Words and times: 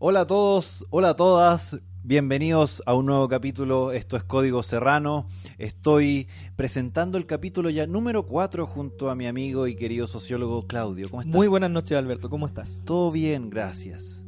Hola 0.00 0.20
a 0.20 0.26
todos, 0.28 0.86
hola 0.90 1.08
a 1.08 1.16
todas, 1.16 1.80
bienvenidos 2.04 2.84
a 2.86 2.94
un 2.94 3.06
nuevo 3.06 3.26
capítulo, 3.26 3.90
esto 3.90 4.16
es 4.16 4.22
Código 4.22 4.62
Serrano, 4.62 5.26
estoy 5.58 6.28
presentando 6.54 7.18
el 7.18 7.26
capítulo 7.26 7.68
ya 7.68 7.84
número 7.88 8.24
4 8.24 8.64
junto 8.64 9.10
a 9.10 9.16
mi 9.16 9.26
amigo 9.26 9.66
y 9.66 9.74
querido 9.74 10.06
sociólogo 10.06 10.68
Claudio, 10.68 11.10
¿cómo 11.10 11.22
estás? 11.22 11.34
Muy 11.34 11.48
buenas 11.48 11.72
noches 11.72 11.98
Alberto, 11.98 12.30
¿cómo 12.30 12.46
estás? 12.46 12.82
Todo 12.84 13.10
bien, 13.10 13.50
gracias. 13.50 14.22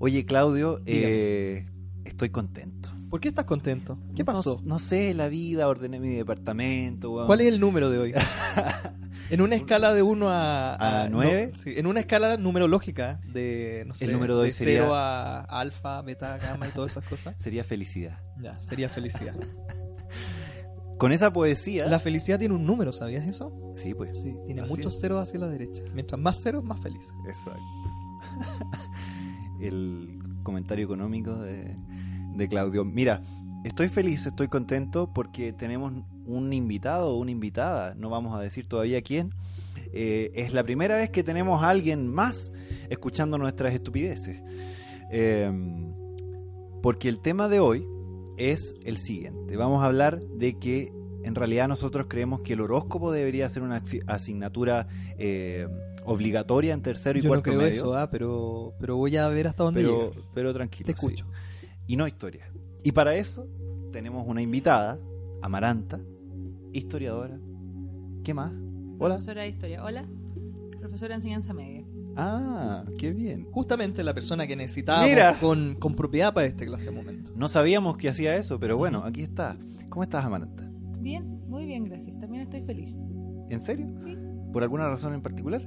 Oye 0.00 0.26
Claudio, 0.26 0.80
eh, 0.84 1.64
estoy 2.04 2.30
contento. 2.30 2.93
¿Por 3.14 3.20
qué 3.20 3.28
estás 3.28 3.44
contento? 3.44 3.96
¿Qué 4.16 4.24
pasó? 4.24 4.58
No, 4.64 4.70
no 4.70 4.78
sé, 4.80 5.14
la 5.14 5.28
vida, 5.28 5.68
ordené 5.68 6.00
mi 6.00 6.08
departamento. 6.08 7.24
¿Cuál 7.28 7.42
es 7.42 7.46
el 7.46 7.60
número 7.60 7.88
de 7.88 7.98
hoy? 8.00 8.12
en 9.30 9.40
una 9.40 9.54
escala 9.54 9.94
de 9.94 10.02
1 10.02 10.28
a, 10.28 11.04
¿A 11.04 11.08
nueve? 11.08 11.50
no, 11.52 11.56
sí, 11.56 11.74
en 11.76 11.86
una 11.86 12.00
escala 12.00 12.36
numerológica 12.38 13.20
de, 13.32 13.84
no 13.86 13.94
sé, 13.94 14.08
número 14.08 14.36
de 14.36 14.42
hoy 14.42 14.52
0 14.52 14.68
sería- 14.68 14.88
a 14.92 15.42
alfa, 15.60 16.02
beta, 16.02 16.38
gamma 16.38 16.66
y 16.66 16.72
todas 16.72 16.90
esas 16.90 17.08
cosas. 17.08 17.36
Sería 17.40 17.62
felicidad. 17.62 18.18
Ya, 18.42 18.60
sería 18.60 18.88
felicidad. 18.88 19.36
Con 20.98 21.12
esa 21.12 21.32
poesía... 21.32 21.86
La 21.86 22.00
felicidad 22.00 22.40
tiene 22.40 22.56
un 22.56 22.66
número, 22.66 22.92
¿sabías 22.92 23.28
eso? 23.28 23.52
Sí, 23.76 23.94
pues. 23.94 24.20
Sí, 24.20 24.34
tiene 24.44 24.62
muchos 24.62 24.94
es. 24.94 25.00
ceros 25.00 25.22
hacia 25.22 25.38
la 25.38 25.46
derecha. 25.46 25.82
Mientras 25.94 26.20
más 26.20 26.42
ceros, 26.42 26.64
más 26.64 26.80
feliz. 26.80 27.06
Exacto. 27.28 27.62
El 29.60 30.18
comentario 30.42 30.84
económico 30.84 31.36
de, 31.36 31.76
de 32.34 32.48
Claudio. 32.48 32.84
Mira, 32.84 33.22
estoy 33.64 33.88
feliz, 33.88 34.26
estoy 34.26 34.48
contento 34.48 35.12
porque 35.12 35.52
tenemos 35.52 35.92
un 36.26 36.52
invitado 36.52 37.10
o 37.10 37.18
una 37.18 37.30
invitada, 37.30 37.94
no 37.94 38.10
vamos 38.10 38.36
a 38.36 38.40
decir 38.40 38.66
todavía 38.66 39.02
quién. 39.02 39.30
Eh, 39.92 40.32
es 40.34 40.52
la 40.52 40.64
primera 40.64 40.96
vez 40.96 41.10
que 41.10 41.22
tenemos 41.22 41.62
a 41.62 41.68
alguien 41.70 42.08
más 42.08 42.52
escuchando 42.90 43.38
nuestras 43.38 43.74
estupideces. 43.74 44.42
Eh, 45.10 45.50
porque 46.82 47.08
el 47.08 47.20
tema 47.20 47.48
de 47.48 47.60
hoy 47.60 47.86
es 48.36 48.74
el 48.84 48.98
siguiente. 48.98 49.56
Vamos 49.56 49.82
a 49.82 49.86
hablar 49.86 50.20
de 50.20 50.58
que 50.58 50.92
en 51.22 51.34
realidad 51.34 51.68
nosotros 51.68 52.06
creemos 52.08 52.40
que 52.42 52.52
el 52.52 52.60
horóscopo 52.60 53.10
debería 53.10 53.48
ser 53.48 53.62
una 53.62 53.82
asignatura 54.06 54.86
eh, 55.16 55.66
obligatoria 56.04 56.74
en 56.74 56.82
tercero 56.82 57.18
y 57.18 57.22
Yo 57.22 57.28
no 57.28 57.30
cuarto 57.30 57.44
creo 57.44 57.58
medio. 57.58 57.72
eso, 57.72 57.94
ah, 57.96 58.10
pero, 58.10 58.74
pero 58.78 58.96
voy 58.96 59.16
a 59.16 59.26
ver 59.28 59.46
hasta 59.46 59.64
dónde 59.64 59.82
pero, 59.82 60.10
llega. 60.10 60.26
pero 60.34 60.52
tranquilo. 60.52 60.86
Te 60.86 60.92
escucho. 60.92 61.24
sí. 61.24 61.53
Y 61.86 61.96
no 61.96 62.06
historia. 62.06 62.50
Y 62.82 62.92
para 62.92 63.14
eso 63.16 63.46
tenemos 63.92 64.26
una 64.26 64.42
invitada, 64.42 64.98
Amaranta, 65.42 66.00
historiadora. 66.72 67.38
¿Qué 68.24 68.32
más? 68.34 68.52
Hola. 68.98 69.14
Profesora 69.16 69.42
de 69.42 69.48
historia. 69.48 69.84
Hola. 69.84 70.04
Profesora 70.80 71.10
de 71.10 71.14
enseñanza 71.16 71.52
media. 71.52 71.84
Ah, 72.16 72.84
qué 72.98 73.12
bien. 73.12 73.46
Justamente 73.50 74.02
la 74.04 74.14
persona 74.14 74.46
que 74.46 74.56
necesitábamos 74.56 75.08
Mira. 75.10 75.38
Con, 75.38 75.74
con 75.76 75.94
propiedad 75.94 76.32
para 76.32 76.46
este 76.46 76.66
clase 76.66 76.90
de 76.90 76.96
momento. 76.96 77.32
No 77.36 77.48
sabíamos 77.48 77.96
que 77.96 78.08
hacía 78.08 78.36
eso, 78.36 78.58
pero 78.58 78.76
bueno, 78.76 79.02
aquí 79.04 79.22
está. 79.22 79.56
¿Cómo 79.88 80.02
estás, 80.04 80.24
Amaranta? 80.24 80.68
Bien, 81.00 81.42
muy 81.48 81.66
bien, 81.66 81.84
gracias. 81.84 82.18
También 82.18 82.44
estoy 82.44 82.62
feliz. 82.62 82.96
¿En 83.50 83.60
serio? 83.60 83.92
Sí, 83.96 84.16
¿Por 84.52 84.62
alguna 84.62 84.88
razón 84.88 85.12
en 85.14 85.22
particular? 85.22 85.62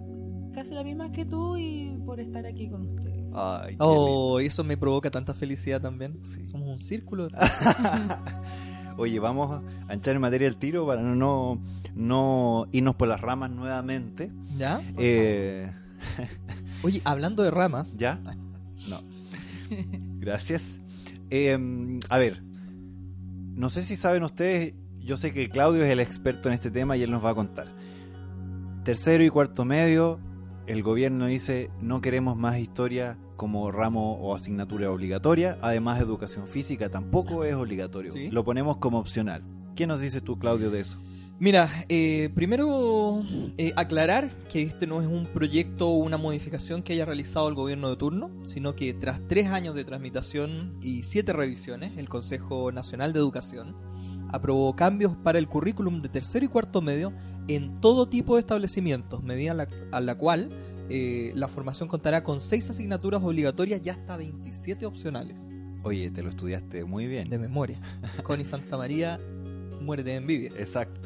casi 0.53 0.73
la 0.73 0.83
misma 0.83 1.11
que 1.11 1.23
tú 1.23 1.55
y 1.55 1.95
por 2.03 2.19
estar 2.19 2.43
aquí 2.47 2.67
con 2.67 2.81
ustedes. 2.81 3.16
Ay, 3.39 3.75
Oh, 3.79 4.39
eso 4.39 4.63
me 4.63 4.77
provoca 4.77 5.11
tanta 5.11 5.35
felicidad 5.35 5.79
también. 5.79 6.19
Sí. 6.23 6.47
Somos 6.47 6.67
un 6.69 6.79
círculo. 6.79 7.27
Oye, 8.97 9.19
vamos 9.19 9.61
a 9.87 9.93
entrar 9.93 10.15
en 10.15 10.21
materia 10.23 10.47
del 10.47 10.57
tiro 10.57 10.87
para 10.87 11.03
no, 11.03 11.61
no 11.93 12.65
irnos 12.71 12.95
por 12.95 13.07
las 13.07 13.21
ramas 13.21 13.51
nuevamente. 13.51 14.31
¿Ya? 14.57 14.81
Eh, 14.97 15.71
Oye, 16.83 17.01
hablando 17.05 17.43
de 17.43 17.51
ramas, 17.51 17.95
¿Ya? 17.95 18.19
No. 18.89 19.03
Gracias. 20.19 20.79
Eh, 21.29 21.99
a 22.09 22.17
ver, 22.17 22.41
no 23.53 23.69
sé 23.69 23.83
si 23.83 23.95
saben 23.95 24.23
ustedes, 24.23 24.73
yo 24.99 25.15
sé 25.15 25.31
que 25.31 25.47
Claudio 25.49 25.83
es 25.83 25.91
el 25.91 25.99
experto 25.99 26.49
en 26.49 26.55
este 26.55 26.71
tema 26.71 26.97
y 26.97 27.03
él 27.03 27.11
nos 27.11 27.23
va 27.23 27.31
a 27.31 27.35
contar. 27.35 27.67
Tercero 28.83 29.23
y 29.23 29.29
cuarto 29.29 29.63
medio, 29.63 30.19
el 30.65 30.81
gobierno 30.81 31.27
dice 31.27 31.69
no 31.81 32.01
queremos 32.01 32.35
más 32.35 32.57
historia 32.57 33.17
como 33.37 33.71
ramo 33.71 34.15
o 34.19 34.35
asignatura 34.35 34.91
obligatoria, 34.91 35.57
además 35.61 36.01
educación 36.01 36.47
física 36.47 36.89
tampoco 36.89 37.43
es 37.45 37.55
obligatorio, 37.55 38.11
Sí. 38.11 38.29
lo 38.31 38.43
ponemos 38.43 38.77
como 38.77 38.99
opcional. 38.99 39.43
¿Qué 39.75 39.87
nos 39.87 40.01
dices 40.01 40.23
tú, 40.23 40.37
Claudio, 40.37 40.71
de 40.71 40.81
eso? 40.81 40.97
Mira, 41.39 41.69
eh, 41.87 42.31
primero 42.33 43.21
eh, 43.59 43.71
aclarar 43.75 44.31
que 44.51 44.63
este 44.63 44.87
no 44.87 45.01
es 45.01 45.07
un 45.07 45.27
proyecto 45.27 45.87
o 45.89 45.97
una 45.99 46.17
modificación 46.17 46.81
que 46.81 46.93
haya 46.93 47.05
realizado 47.05 47.47
el 47.47 47.53
gobierno 47.53 47.89
de 47.91 47.95
turno, 47.95 48.31
sino 48.43 48.73
que 48.75 48.91
tras 48.95 49.21
tres 49.27 49.47
años 49.47 49.75
de 49.75 49.83
tramitación 49.83 50.79
y 50.81 51.03
siete 51.03 51.33
revisiones, 51.33 51.95
el 51.97 52.09
Consejo 52.09 52.71
Nacional 52.71 53.13
de 53.13 53.19
Educación 53.19 53.75
aprobó 54.29 54.75
cambios 54.75 55.15
para 55.23 55.37
el 55.37 55.47
currículum 55.47 55.99
de 55.99 56.09
tercero 56.09 56.43
y 56.43 56.49
cuarto 56.49 56.81
medio 56.81 57.13
en 57.47 57.79
todo 57.81 58.09
tipo 58.09 58.33
de 58.35 58.41
establecimientos, 58.41 59.21
medida 59.23 59.53
la, 59.53 59.67
a 59.91 60.01
la 60.01 60.15
cual 60.15 60.49
eh, 60.89 61.31
la 61.35 61.47
formación 61.47 61.89
contará 61.89 62.23
con 62.23 62.39
seis 62.41 62.69
asignaturas 62.69 63.21
obligatorias 63.23 63.81
y 63.83 63.89
hasta 63.89 64.17
27 64.17 64.85
opcionales, 64.85 65.49
Oye, 65.83 66.09
te 66.09 66.21
lo 66.23 66.29
estudiaste 66.29 66.83
muy 66.83 67.07
bien. 67.07 67.29
de 67.29 67.37
memoria. 67.37 67.79
Connie 68.23 68.45
Santa 68.45 68.77
María, 68.77 69.19
muérete 69.81 70.09
de 70.09 70.15
envidia. 70.17 70.51
Exacto. 70.57 70.99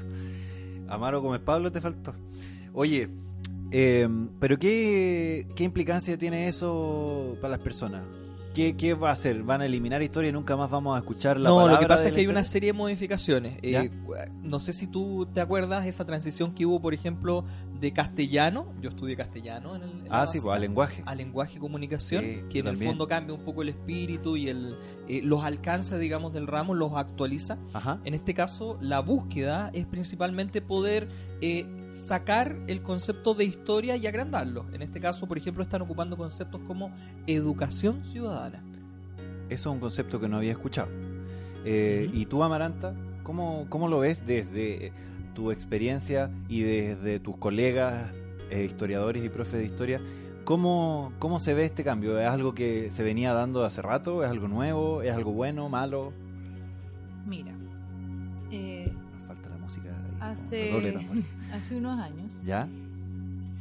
Amaro 0.88 1.22
Gómez 1.22 1.42
Pablo 1.42 1.72
te 1.72 1.82
faltó. 1.82 2.14
Oye, 2.74 3.10
eh, 3.72 4.08
pero 4.40 4.58
qué, 4.58 5.48
¿qué 5.56 5.64
implicancia 5.64 6.18
tiene 6.18 6.48
eso 6.48 7.38
para 7.42 7.52
las 7.52 7.60
personas? 7.60 8.04
¿Qué, 8.54 8.76
¿Qué 8.76 8.94
va 8.94 9.10
a 9.10 9.14
hacer? 9.14 9.44
¿Van 9.44 9.62
a 9.62 9.66
eliminar 9.66 10.02
historia 10.02 10.30
y 10.30 10.34
nunca 10.34 10.58
más 10.58 10.70
vamos 10.70 10.96
a 10.96 11.00
escuchar 11.00 11.40
la 11.40 11.50
no, 11.50 11.68
lo 11.70 11.80
que 11.80 11.88
pasa 11.88 12.10
es 12.10 12.14
que 12.14 12.20
hay 12.20 12.28
una 12.28 12.44
serie 12.44 12.72
de 12.72 12.78
modificaciones. 12.78 13.58
Eh, 13.62 13.90
no 14.42 14.60
sé 14.60 14.74
si 14.74 14.88
tú 14.88 15.28
te 15.34 15.40
acuerdas 15.40 15.86
esa 15.86 16.06
transición 16.06 16.54
que 16.54 16.66
hubo, 16.66 16.82
por 16.82 16.94
ejemplo, 16.94 17.46
de 17.80 17.94
castellano. 17.94 18.74
Yo 18.82 18.90
estudié 18.90 19.16
castellano 19.16 19.76
en 19.76 19.84
el. 19.84 19.90
en 19.90 20.08
Ah, 20.10 20.28
sí, 20.28 20.40
pues 20.42 20.54
al 20.54 20.62
lenguaje. 20.62 21.02
a 21.06 21.16
lenguaje 21.16 21.58
y 21.58 21.60
comunicación, 21.60 22.24
Sí, 22.24 22.44
que 22.50 22.60
en 22.60 22.68
el 22.68 22.78
fondo 22.78 23.08
cambia 23.08 23.34
un 23.34 23.44
poco 23.44 23.62
el 23.62 23.70
espíritu 23.70 24.36
y 24.36 24.50
el, 24.50 24.76
eh, 25.08 25.22
los 25.24 25.44
alcances, 25.44 26.00
digamos, 26.00 26.34
del 26.34 26.48
ramo, 26.48 26.74
los 26.74 26.94
actualiza. 26.94 27.58
Ajá. 27.74 28.00
En 28.04 28.14
este 28.14 28.34
caso, 28.34 28.78
la 28.82 29.00
búsqueda 29.00 29.70
es 29.74 29.86
principalmente 29.86 30.62
poder 30.62 31.08
eh, 31.42 31.66
sacar 31.90 32.56
el 32.68 32.82
concepto 32.82 33.34
de 33.34 33.46
historia 33.46 33.96
y 33.98 34.08
agrandarlo. 34.08 34.66
En 34.74 34.82
este 34.82 35.00
caso, 35.00 35.28
por 35.28 35.38
ejemplo, 35.38 35.64
están 35.64 35.82
ocupando 35.82 36.16
conceptos 36.16 36.62
como 36.68 36.92
educación 37.28 38.04
ciudadana. 38.06 38.64
Eso 39.50 39.70
es 39.70 39.74
un 39.74 39.80
concepto 39.80 40.20
que 40.20 40.30
no 40.30 40.38
había 40.38 40.52
escuchado. 40.52 40.90
Eh, 41.66 42.06
Ujú. 42.08 42.18
¿Y 42.18 42.26
tú, 42.26 42.44
Amaranta, 42.44 42.94
cómo, 43.24 43.66
cómo 43.70 43.88
lo 43.88 44.00
ves 44.00 44.26
desde 44.26 44.94
tu 45.34 45.52
experiencia 45.52 46.30
y 46.48 46.62
desde 46.62 47.20
tus 47.20 47.38
colegas 47.38 48.12
eh, 48.50 48.64
historiadores 48.64 49.24
y 49.26 49.30
profes 49.30 49.60
de 49.60 49.66
historia? 49.66 50.02
¿Cómo, 50.44 51.14
¿Cómo 51.20 51.40
se 51.40 51.54
ve 51.54 51.66
este 51.66 51.84
cambio? 51.84 52.20
¿Es 52.20 52.28
algo 52.28 52.54
que 52.54 52.92
se 52.92 53.04
venía 53.04 53.34
dando 53.34 53.64
hace 53.64 53.82
rato? 53.82 54.24
¿Es 54.24 54.30
algo 54.30 54.48
nuevo? 54.48 55.02
¿Es 55.02 55.14
algo 55.14 55.32
bueno, 55.32 55.70
malo? 55.70 56.14
Mira, 57.26 57.54
hace, 61.54 61.76
unos 61.78 62.00
años 62.00 62.42
¿Ya? 62.46 62.68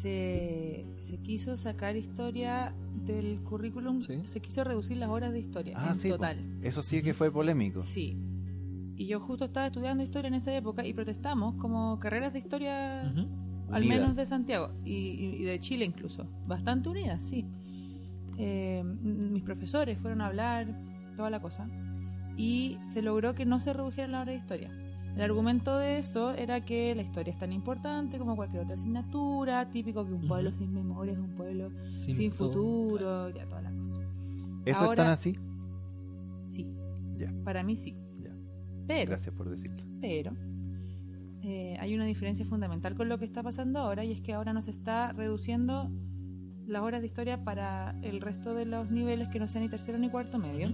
se, 0.00 0.84
se 0.98 1.18
quiso 1.18 1.56
sacar 1.56 1.96
historia 1.96 2.72
del 3.06 3.40
currículum, 3.40 4.00
Sí. 4.02 4.20
se 4.24 4.40
quiso 4.40 4.64
reducir 4.64 4.96
las 4.98 5.08
horas 5.10 5.32
de 5.32 5.40
historia 5.40 5.74
Ah, 5.78 5.88
en 5.90 5.94
sí, 5.94 6.08
po. 6.08 6.14
total. 6.16 6.38
Eso 6.62 6.82
sí 6.82 7.02
que 7.02 7.14
fue 7.14 7.30
polémico. 7.30 7.80
Sí. 7.82 8.16
Y 8.96 9.06
yo 9.06 9.20
justo 9.20 9.46
estaba 9.46 9.66
estudiando 9.66 10.02
historia 10.02 10.28
en 10.28 10.34
esa 10.34 10.54
época 10.54 10.86
y 10.86 10.92
protestamos 10.92 11.54
como 11.56 11.98
carreras 12.00 12.32
de 12.34 12.38
historia 12.38 13.00
al 13.02 13.14
Unidas. 13.82 13.88
menos 14.00 14.16
de 14.16 14.26
Santiago 14.26 14.72
y, 14.84 15.42
de 15.44 15.58
Chile 15.58 15.84
incluso, 15.86 16.26
bastante 16.46 16.88
unidas, 16.88 17.22
sí. 17.22 17.46
Eh, 18.36 18.82
mis 18.84 19.42
profesores 19.42 19.98
fueron 19.98 20.20
a 20.20 20.26
hablar, 20.26 20.66
toda 21.16 21.30
la 21.30 21.40
cosa, 21.40 21.68
y 22.36 22.78
se 22.82 23.00
logró 23.02 23.34
que 23.34 23.44
no 23.46 23.58
se 23.60 23.72
redujera 23.72 24.08
la 24.08 24.20
hora 24.22 24.32
de 24.32 24.38
historia. 24.38 24.70
El 25.16 25.22
argumento 25.22 25.76
de 25.76 25.98
eso 25.98 26.32
era 26.34 26.60
que 26.64 26.94
la 26.94 27.02
historia 27.02 27.32
es 27.32 27.38
tan 27.38 27.52
importante 27.52 28.18
como 28.18 28.36
cualquier 28.36 28.62
otra 28.62 28.74
asignatura, 28.76 29.68
típico 29.70 30.06
que 30.06 30.12
un 30.12 30.26
pueblo 30.26 30.52
sin 30.52 30.72
memoria 30.72 31.12
es 31.12 31.18
un 31.18 31.34
pueblo 31.34 31.70
sin, 31.98 32.32
futuro, 32.32 33.28
ya 33.30 33.44
toda 33.46 33.62
la 33.62 33.70
cosa. 33.70 33.96
¿Eso 34.64 34.80
Ahora- 34.80 34.92
es 34.92 34.96
tan 34.96 35.08
así? 35.08 35.36
Sí, 36.44 36.66
Ya, 37.18 37.32
para 37.44 37.62
mí 37.62 37.76
sí. 37.76 37.94
ya. 38.22 38.30
Pero, 38.86 39.10
Gracias 39.10 39.34
por 39.34 39.50
decirlo. 39.50 39.82
pero 40.00 40.32
eh, 41.42 41.76
hay 41.80 41.94
una 41.94 42.04
diferencia 42.06 42.44
fundamental 42.46 42.94
con 42.94 43.08
lo 43.08 43.18
que 43.18 43.24
está 43.24 43.42
pasando 43.42 43.78
ahora 43.80 44.04
y 44.04 44.12
es 44.12 44.20
que 44.20 44.32
ahora 44.34 44.52
nos 44.52 44.68
está 44.68 45.12
reduciendo 45.12 45.90
las 46.66 46.82
horas 46.82 47.00
de 47.00 47.06
historia 47.08 47.42
para 47.44 47.98
el 48.02 48.20
resto 48.20 48.54
de 48.54 48.64
los 48.64 48.90
niveles 48.90 49.28
que 49.28 49.38
no 49.40 49.48
sean 49.48 49.64
ni 49.64 49.70
tercero 49.70 49.98
ni 49.98 50.08
cuarto 50.08 50.38
medio. 50.38 50.68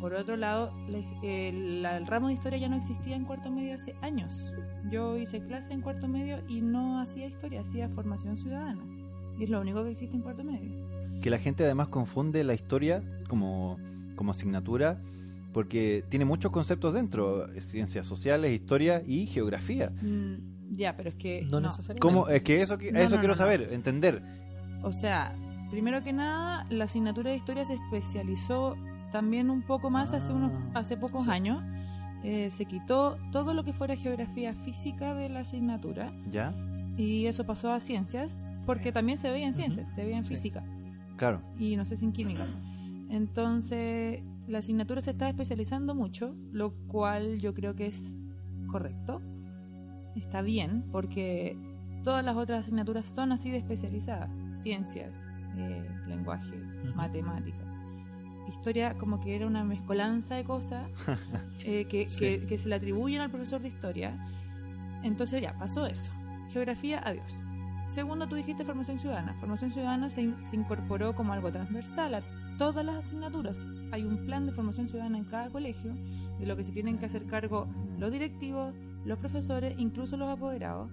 Por 0.00 0.14
otro 0.14 0.36
lado, 0.36 0.72
la- 0.88 0.98
el, 1.22 1.82
la- 1.82 1.96
el 1.98 2.06
ramo 2.06 2.28
de 2.28 2.34
historia 2.34 2.58
ya 2.58 2.68
no 2.68 2.76
existía 2.76 3.16
en 3.16 3.24
cuarto 3.24 3.50
medio 3.50 3.74
hace 3.74 3.94
años. 4.00 4.52
Yo 4.90 5.16
hice 5.18 5.40
clase 5.40 5.72
en 5.72 5.82
cuarto 5.82 6.08
medio 6.08 6.38
y 6.48 6.60
no 6.62 7.00
hacía 7.00 7.26
historia, 7.26 7.60
hacía 7.60 7.88
formación 7.90 8.36
ciudadana. 8.38 8.82
Y 9.38 9.44
es 9.44 9.50
lo 9.50 9.60
único 9.60 9.84
que 9.84 9.90
existe 9.90 10.16
en 10.16 10.22
cuarto 10.22 10.42
medio. 10.44 10.88
Que 11.20 11.28
la 11.30 11.38
gente 11.38 11.64
además 11.64 11.88
confunde 11.88 12.42
la 12.44 12.54
historia 12.54 13.02
como, 13.28 13.78
como 14.16 14.30
asignatura 14.30 15.00
porque 15.52 16.04
tiene 16.08 16.24
muchos 16.24 16.52
conceptos 16.52 16.94
dentro, 16.94 17.52
eh, 17.52 17.60
ciencias 17.60 18.06
sociales, 18.06 18.52
historia 18.52 19.02
y 19.06 19.26
geografía. 19.26 19.90
Mm, 20.00 20.76
ya, 20.76 20.96
pero 20.96 21.08
es 21.10 21.16
que... 21.16 21.42
No, 21.50 21.60
no. 21.60 21.66
necesariamente. 21.68 22.00
¿Cómo? 22.00 22.28
Es 22.28 22.42
que 22.42 22.62
eso, 22.62 22.78
que- 22.78 22.92
No, 22.92 23.00
eso 23.00 23.16
no, 23.16 23.20
quiero 23.20 23.34
no, 23.34 23.38
no. 23.40 23.44
saber, 23.44 23.68
entender. 23.72 24.22
O 24.82 24.92
sea, 24.92 25.34
primero 25.70 26.02
que 26.04 26.12
nada, 26.12 26.66
la 26.70 26.84
asignatura 26.84 27.30
de 27.30 27.36
historia 27.36 27.64
se 27.64 27.74
especializó 27.74 28.76
también 29.10 29.50
un 29.50 29.62
poco 29.62 29.90
más 29.90 30.12
hace 30.12 30.32
unos 30.32 30.52
Ah, 30.74 30.80
hace 30.80 30.96
pocos 30.96 31.24
sí. 31.24 31.30
años. 31.30 31.62
Eh, 32.22 32.50
se 32.50 32.66
quitó 32.66 33.16
todo 33.32 33.54
lo 33.54 33.64
que 33.64 33.72
fuera 33.72 33.96
geografía 33.96 34.52
física 34.54 35.14
de 35.14 35.28
la 35.30 35.40
asignatura 35.40 36.12
¿Ya? 36.30 36.52
y 36.98 37.24
eso 37.26 37.46
pasó 37.46 37.72
a 37.72 37.80
ciencias, 37.80 38.44
porque 38.66 38.92
también 38.92 39.16
se 39.16 39.30
veía 39.30 39.46
en 39.46 39.54
ciencias, 39.54 39.88
se 39.94 40.04
veía 40.04 40.18
en 40.18 40.24
Sí. 40.24 40.34
física 40.34 40.62
Claro. 41.16 41.40
y 41.58 41.76
no 41.76 41.84
sé 41.86 41.96
si 41.96 42.04
en 42.04 42.12
química. 42.12 42.46
Entonces, 43.08 44.22
la 44.48 44.58
asignatura 44.58 45.00
se 45.00 45.10
está 45.12 45.28
especializando 45.28 45.94
mucho, 45.94 46.34
lo 46.52 46.72
cual 46.88 47.38
yo 47.40 47.54
creo 47.54 47.74
que 47.74 47.86
es 47.86 48.20
correcto. 48.66 49.20
Está 50.14 50.42
bien, 50.42 50.84
porque 50.92 51.56
todas 52.04 52.24
las 52.24 52.36
otras 52.36 52.60
asignaturas 52.60 53.08
son 53.08 53.32
así 53.32 53.50
de 53.50 53.58
especializadas. 53.58 54.30
Ciencias, 54.52 55.12
eh, 55.56 55.88
lenguaje, 56.06 56.54
Ujú. 56.84 56.94
matemática. 56.96 57.58
Historia 58.50 58.96
como 58.98 59.20
que 59.20 59.34
era 59.36 59.46
una 59.46 59.64
mezcolanza 59.64 60.34
de 60.36 60.44
cosas 60.44 60.88
eh, 61.64 61.86
que, 61.86 62.08
Sí. 62.08 62.20
que- 62.20 62.46
que 62.46 62.58
se 62.58 62.68
le 62.68 62.74
atribuyen 62.76 63.20
al 63.20 63.30
profesor 63.30 63.60
de 63.60 63.68
historia. 63.68 64.18
Entonces 65.02 65.40
ya, 65.42 65.54
pasó 65.58 65.86
eso. 65.86 66.10
Geografía, 66.50 67.00
adiós. 67.04 67.32
Segundo, 67.88 68.28
tú 68.28 68.36
dijiste 68.36 68.64
formación 68.64 69.00
ciudadana. 69.00 69.34
Formación 69.40 69.72
ciudadana 69.72 70.10
se, 70.10 70.22
in- 70.22 70.36
se 70.44 70.56
incorporó 70.56 71.14
como 71.14 71.32
algo 71.32 71.50
transversal 71.50 72.14
a 72.14 72.22
todas 72.58 72.84
las 72.84 72.96
asignaturas. 72.96 73.58
Hay 73.92 74.02
un 74.04 74.26
plan 74.26 74.46
de 74.46 74.52
formación 74.52 74.88
ciudadana 74.88 75.18
en 75.18 75.24
cada 75.24 75.48
colegio 75.50 75.94
de 76.38 76.46
lo 76.46 76.56
que 76.56 76.64
se 76.64 76.72
tienen 76.72 76.98
que 76.98 77.06
hacer 77.06 77.24
cargo 77.26 77.66
los 77.98 78.12
directivos, 78.12 78.74
los 79.04 79.18
profesores, 79.18 79.74
incluso 79.78 80.16
los 80.16 80.28
apoderados. 80.28 80.90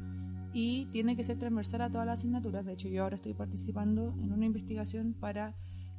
Y 0.53 0.85
tiene 0.87 1.15
que 1.15 1.23
ser 1.23 1.37
transversal 1.37 1.81
a 1.83 1.89
todas 1.89 2.07
las 2.07 2.19
asignaturas. 2.19 2.65
De 2.65 2.73
hecho, 2.73 2.87
yo 2.87 3.03
ahora 3.03 3.17
estoy 3.17 3.33
participando 3.33 4.15
en 4.19 4.31
una 4.31 4.45
investigación 4.45 5.13
para 5.19 5.53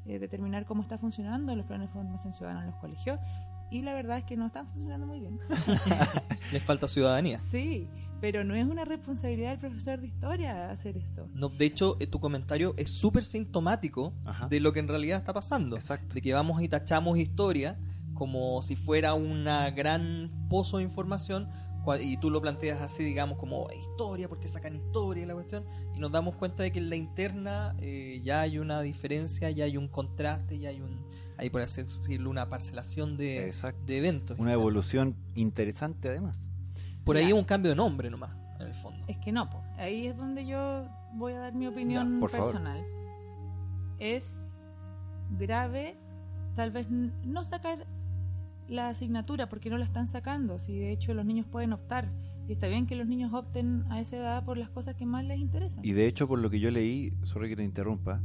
eh, 0.06 0.18
determinar 0.18 0.64
cómo 0.66 0.82
está 0.82 0.98
funcionando 0.98 1.54
los 1.54 1.66
planes 1.66 1.88
de 1.88 1.92
formación 1.92 2.34
ciudadana 2.34 2.60
en 2.60 2.70
los 2.70 2.76
colegios. 2.76 3.18
Y 3.70 3.82
la 3.82 3.92
verdad 3.94 4.18
es 4.18 4.24
que 4.24 4.36
no 4.36 4.46
están 4.46 4.66
funcionando 4.68 5.06
muy 5.06 5.20
bien. 5.20 5.38
Les 6.52 6.62
falta 6.62 6.88
ciudadanía. 6.88 7.40
Sí, 7.50 7.86
pero 8.20 8.42
no 8.42 8.54
es 8.54 8.66
una 8.66 8.84
responsabilidad 8.84 9.50
del 9.50 9.58
profesor 9.58 10.00
de 10.00 10.06
historia 10.06 10.70
hacer 10.70 10.96
eso. 10.96 11.28
No, 11.34 11.50
de 11.50 11.66
hecho, 11.66 11.96
eh, 12.00 12.06
tu 12.06 12.18
comentario 12.18 12.74
es 12.78 12.98
súper 12.98 13.24
sintomático 13.24 14.14
Ajá. 14.24 14.48
de 14.48 14.60
lo 14.60 14.72
que 14.72 14.80
en 14.80 14.88
realidad 14.88 15.18
está 15.18 15.34
pasando. 15.34 15.76
Exacto. 15.76 16.14
De 16.14 16.22
que 16.22 16.32
vamos 16.32 16.62
y 16.62 16.68
tachamos 16.68 17.18
historia 17.18 17.78
como 18.14 18.62
si 18.62 18.74
fuera 18.74 19.14
una 19.14 19.70
gran 19.70 20.48
pozo 20.48 20.78
de 20.78 20.82
información 20.82 21.48
y 22.00 22.16
tú 22.18 22.30
lo 22.30 22.40
planteas 22.40 22.80
así, 22.82 23.02
digamos, 23.04 23.38
como 23.38 23.68
historia, 23.70 24.28
porque 24.28 24.48
sacan 24.48 24.76
historia 24.76 25.22
y 25.22 25.26
la 25.26 25.34
cuestión, 25.34 25.64
y 25.94 25.98
nos 25.98 26.10
damos 26.12 26.36
cuenta 26.36 26.62
de 26.62 26.72
que 26.72 26.78
en 26.78 26.90
la 26.90 26.96
interna 26.96 27.74
eh, 27.78 28.20
ya 28.22 28.40
hay 28.42 28.58
una 28.58 28.82
diferencia, 28.82 29.50
ya 29.50 29.64
hay 29.64 29.76
un 29.76 29.88
contraste, 29.88 30.58
ya 30.58 30.68
hay 30.70 30.80
un, 30.80 31.04
hay 31.36 31.50
por 31.50 31.62
así 31.62 31.82
decirlo, 31.82 32.30
una 32.30 32.48
parcelación 32.48 33.16
de, 33.16 33.52
eventos. 33.88 34.38
Una 34.38 34.52
evolución 34.52 35.16
interesante 35.34 36.08
además. 36.08 36.40
Por 37.04 37.16
ahí 37.16 37.24
Ya. 37.24 37.28
es 37.30 37.34
un 37.34 37.44
cambio 37.44 37.70
de 37.70 37.76
nombre 37.76 38.10
nomás, 38.10 38.36
en 38.60 38.66
el 38.66 38.74
fondo. 38.74 39.04
Es 39.08 39.16
que 39.18 39.32
no, 39.32 39.48
po. 39.48 39.62
ahí 39.78 40.06
es 40.08 40.16
donde 40.16 40.46
yo 40.46 40.86
voy 41.14 41.32
a 41.32 41.38
dar 41.40 41.54
mi 41.54 41.66
opinión 41.66 42.14
Ya, 42.14 42.20
por 42.20 42.30
favor. 42.30 42.46
personal. 42.52 42.84
Es 43.98 44.52
grave, 45.38 45.96
tal 46.54 46.70
vez 46.70 46.86
no 46.90 47.44
sacar 47.44 47.86
la 48.68 48.88
asignatura 48.88 49.48
porque 49.48 49.70
no 49.70 49.78
la 49.78 49.84
están 49.84 50.08
sacando. 50.08 50.58
Si 50.58 50.78
de 50.78 50.92
hecho 50.92 51.14
los 51.14 51.24
niños 51.24 51.46
pueden 51.46 51.72
optar. 51.72 52.12
Y 52.46 52.52
está 52.52 52.66
bien 52.66 52.86
que 52.86 52.96
los 52.96 53.06
niños 53.06 53.32
opten 53.34 53.84
a 53.90 54.00
esa 54.00 54.16
edad 54.16 54.44
por 54.44 54.56
las 54.56 54.70
cosas 54.70 54.94
que 54.94 55.04
más 55.04 55.24
les 55.24 55.38
interesan. 55.38 55.84
Y 55.84 55.92
de 55.92 56.06
hecho, 56.06 56.26
por 56.26 56.38
lo 56.38 56.48
que 56.48 56.60
yo 56.60 56.70
leí, 56.70 57.12
sorry 57.22 57.50
que 57.50 57.56
te 57.56 57.62
interrumpa, 57.62 58.22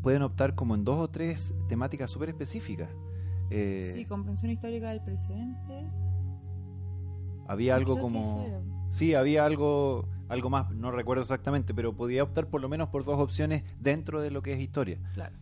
pueden 0.00 0.22
optar 0.22 0.54
como 0.54 0.74
en 0.74 0.84
dos 0.84 0.98
o 0.98 1.08
tres 1.08 1.54
temáticas 1.68 2.10
súper 2.10 2.30
específicas. 2.30 2.88
Eh, 3.50 3.92
Sí, 3.94 4.06
comprensión 4.06 4.50
histórica 4.52 4.88
del 4.90 5.02
presente. 5.02 5.86
había 7.46 7.74
algo 7.76 7.98
como... 7.98 8.62
Sí, 8.90 9.14
había 9.14 9.44
algo, 9.44 10.08
algo 10.28 10.50
más, 10.50 10.70
no 10.70 10.90
recuerdo 10.92 11.22
exactamente, 11.22 11.74
pero 11.74 11.94
podía 11.94 12.22
optar 12.22 12.46
por 12.48 12.60
lo 12.60 12.68
menos 12.68 12.88
por 12.90 13.04
dos 13.04 13.18
opciones 13.18 13.64
dentro 13.80 14.22
de 14.22 14.30
lo 14.30 14.40
que 14.40 14.52
es 14.52 14.60
historia. 14.60 14.98
Claro. 15.12 15.36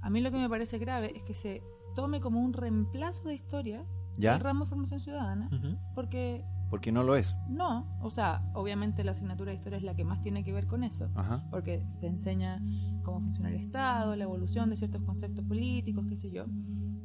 A 0.00 0.10
mí 0.10 0.20
lo 0.20 0.30
que 0.30 0.36
me 0.38 0.48
parece 0.48 0.78
grave 0.78 1.16
es 1.16 1.22
que 1.22 1.34
se 1.34 1.62
tome 1.98 2.20
como 2.20 2.38
un 2.40 2.52
reemplazo 2.52 3.26
de 3.26 3.34
historia 3.34 3.84
¿Ya? 4.18 4.36
el 4.36 4.40
ramo 4.40 4.64
de 4.66 4.68
formación 4.68 5.00
ciudadana, 5.00 5.48
Ujú. 5.52 5.76
porque 5.96 6.44
Porque 6.70 6.92
no 6.92 7.02
lo 7.02 7.16
es. 7.16 7.34
no, 7.48 7.98
o 8.00 8.10
sea, 8.12 8.48
obviamente 8.54 9.02
la 9.02 9.10
asignatura 9.12 9.50
de 9.50 9.56
historia 9.56 9.78
es 9.78 9.82
la 9.82 9.96
que 9.96 10.04
más 10.04 10.22
tiene 10.22 10.44
que 10.44 10.52
ver 10.52 10.68
con 10.68 10.84
eso, 10.84 11.10
Ajá. 11.16 11.44
porque 11.50 11.84
se 11.90 12.06
enseña 12.06 12.62
cómo 13.02 13.20
funciona 13.20 13.48
el 13.48 13.56
Estado, 13.56 14.14
la 14.14 14.22
evolución 14.22 14.70
de 14.70 14.76
ciertos 14.76 15.02
conceptos 15.02 15.44
políticos, 15.44 16.04
qué 16.08 16.14
sé 16.14 16.30
yo, 16.30 16.44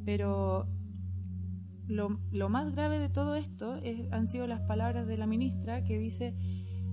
pero 0.05 0.67
lo, 1.87 2.19
lo 2.31 2.49
más 2.49 2.71
grave 2.71 2.99
de 2.99 3.09
todo 3.09 3.33
esto 3.35 3.77
es- 3.77 4.11
han 4.11 4.27
sido 4.27 4.45
las 4.45 4.61
palabras 4.61 5.07
de 5.07 5.17
la 5.17 5.25
ministra 5.25 5.83
que 5.83 5.97
dice 5.97 6.35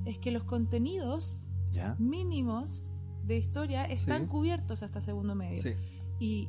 es 0.06 0.18
que 0.18 0.30
los 0.30 0.44
contenidos 0.44 1.50
¿Ya? 1.70 1.96
mínimos 1.98 2.90
de 3.26 3.36
historia 3.36 3.84
están 3.84 4.22
Sí. 4.22 4.28
cubiertos 4.28 4.82
hasta 4.82 5.02
segundo 5.02 5.34
medio. 5.34 5.58
Sí. 5.58 5.74
Y 6.18 6.48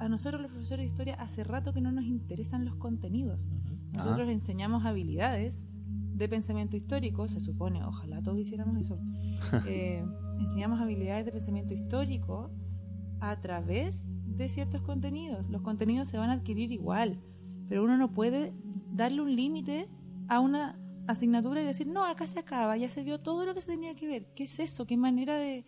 a 0.00 0.08
nosotros 0.08 0.40
los 0.40 0.50
profesores 0.50 0.86
de 0.86 0.90
historia 0.90 1.14
hace 1.14 1.44
rato 1.44 1.72
que 1.74 1.82
no 1.82 1.92
nos 1.92 2.04
interesan 2.04 2.64
los 2.64 2.74
contenidos. 2.76 3.46
Nosotros 3.92 4.22
Ajá. 4.22 4.32
enseñamos 4.32 4.86
habilidades 4.86 5.62
de 6.14 6.28
pensamiento 6.28 6.76
histórico, 6.76 7.28
se 7.28 7.40
supone, 7.40 7.84
ojalá 7.84 8.22
todos 8.22 8.38
hiciéramos 8.38 8.76
eso. 8.78 8.98
Eh, 9.66 10.04
enseñamos 10.38 10.80
habilidades 10.80 11.24
de 11.24 11.32
pensamiento 11.32 11.74
histórico 11.74 12.50
a 13.20 13.40
través 13.40 14.10
de 14.24 14.48
ciertos 14.48 14.82
contenidos. 14.82 15.48
Los 15.50 15.62
contenidos 15.62 16.08
se 16.08 16.18
van 16.18 16.30
a 16.30 16.34
adquirir 16.34 16.72
igual, 16.72 17.20
pero 17.68 17.84
uno 17.84 17.96
no 17.96 18.12
puede 18.12 18.54
darle 18.92 19.20
un 19.22 19.34
límite 19.34 19.88
a 20.28 20.40
una 20.40 20.78
asignatura 21.06 21.60
y 21.60 21.64
decir, 21.64 21.86
no, 21.86 22.04
acá 22.04 22.26
se 22.26 22.38
acaba, 22.38 22.76
ya 22.76 22.88
se 22.88 23.02
vio 23.02 23.20
todo 23.20 23.44
lo 23.44 23.54
que 23.54 23.60
se 23.60 23.66
tenía 23.66 23.94
que 23.94 24.06
ver. 24.06 24.26
¿Qué 24.34 24.44
es 24.44 24.58
eso? 24.60 24.86
¿Qué 24.86 24.96
manera 24.96 25.36
de, 25.36 25.64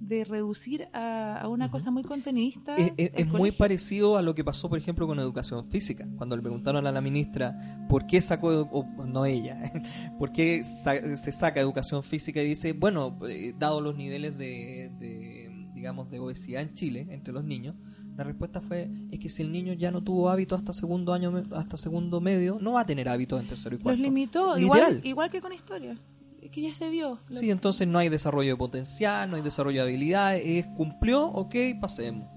de 0.00 0.24
reducir 0.24 0.88
a, 0.94 1.38
a 1.42 1.48
una 1.48 1.70
cosa 1.70 1.90
muy 1.90 2.02
contenidista? 2.02 2.74
Es, 2.74 2.92
es- 2.96 3.10
el 3.14 3.20
es 3.20 3.28
muy 3.28 3.52
parecido 3.52 4.16
a 4.16 4.22
lo 4.22 4.34
que 4.34 4.42
pasó, 4.42 4.68
por 4.68 4.78
ejemplo, 4.78 5.06
con 5.06 5.18
educación 5.18 5.68
física. 5.68 6.08
Cuando 6.16 6.36
le 6.36 6.42
preguntaron 6.42 6.86
a 6.86 6.92
la 6.92 7.00
ministra 7.00 7.54
por 7.88 8.06
qué 8.06 8.20
sacó, 8.20 8.48
o 8.72 8.86
no 9.06 9.24
ella, 9.26 9.60
por 10.18 10.32
qué 10.32 10.64
sa- 10.64 11.16
se 11.16 11.32
saca 11.32 11.60
educación 11.60 12.02
física 12.02 12.42
y 12.42 12.48
dice, 12.48 12.72
bueno, 12.72 13.18
eh, 13.28 13.54
dado 13.58 13.80
los 13.80 13.94
niveles 13.96 14.36
de, 14.38 14.90
de, 14.98 15.68
digamos, 15.74 16.10
de 16.10 16.18
obesidad 16.18 16.62
en 16.62 16.74
Chile 16.74 17.06
entre 17.10 17.32
los 17.34 17.44
niños, 17.44 17.76
la 18.16 18.24
respuesta 18.24 18.60
fue 18.60 18.90
es 19.10 19.18
que 19.18 19.28
si 19.30 19.42
el 19.42 19.52
niño 19.52 19.72
ya 19.74 19.90
no 19.90 20.02
tuvo 20.02 20.28
hábitos 20.30 20.58
hasta 20.58 20.74
segundo 20.74 21.12
año, 21.12 21.42
hasta 21.52 21.76
segundo 21.76 22.20
medio, 22.20 22.58
no 22.60 22.72
va 22.72 22.80
a 22.80 22.86
tener 22.86 23.08
hábitos 23.08 23.40
en 23.40 23.46
tercero 23.48 23.74
y 23.74 23.78
Los 23.78 23.82
cuarto. 23.84 24.02
limitó, 24.02 24.56
Literal. 24.56 24.62
igual, 24.94 25.00
igual 25.04 25.30
que 25.30 25.40
con 25.40 25.52
historia. 25.52 25.96
Es 26.40 26.50
que 26.50 26.62
ya 26.62 26.72
se 26.72 26.88
vio. 26.88 27.20
Sí, 27.30 27.50
entonces 27.50 27.86
no 27.86 27.98
hay 27.98 28.08
desarrollo 28.08 28.52
de 28.52 28.56
potencial, 28.56 29.28
no 29.28 29.36
hay 29.36 29.42
desarrollo 29.42 29.82
de 29.82 29.88
habilidades, 29.88 30.42
es 30.44 30.66
cumplió, 30.68 31.26
ok, 31.26 31.54
pasemos. 31.80 32.28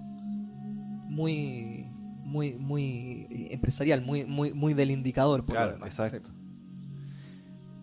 Muy, 1.10 1.88
muy, 2.24 2.54
muy 2.56 3.28
empresarial, 3.52 4.02
muy, 4.02 4.26
muy, 4.26 4.54
muy 4.54 4.74
del 4.74 4.92
indicador, 4.92 5.46
por 5.46 5.56
Claro, 5.56 5.72
lo 5.72 5.74
demás, 5.76 6.00
exacto. 6.00 6.32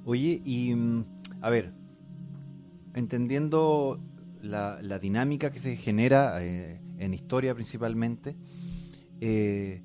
Oye, 0.04 0.42
y 0.44 0.74
mm, 0.74 1.04
a 1.40 1.50
ver, 1.50 1.72
entendiendo 2.94 4.00
la, 4.42 4.80
la 4.82 4.98
dinámica 4.98 5.50
que 5.50 5.60
se 5.60 5.76
genera 5.76 6.42
eh, 6.42 6.80
en 6.98 7.14
historia 7.14 7.54
principalmente, 7.54 8.36
eh, 9.20 9.82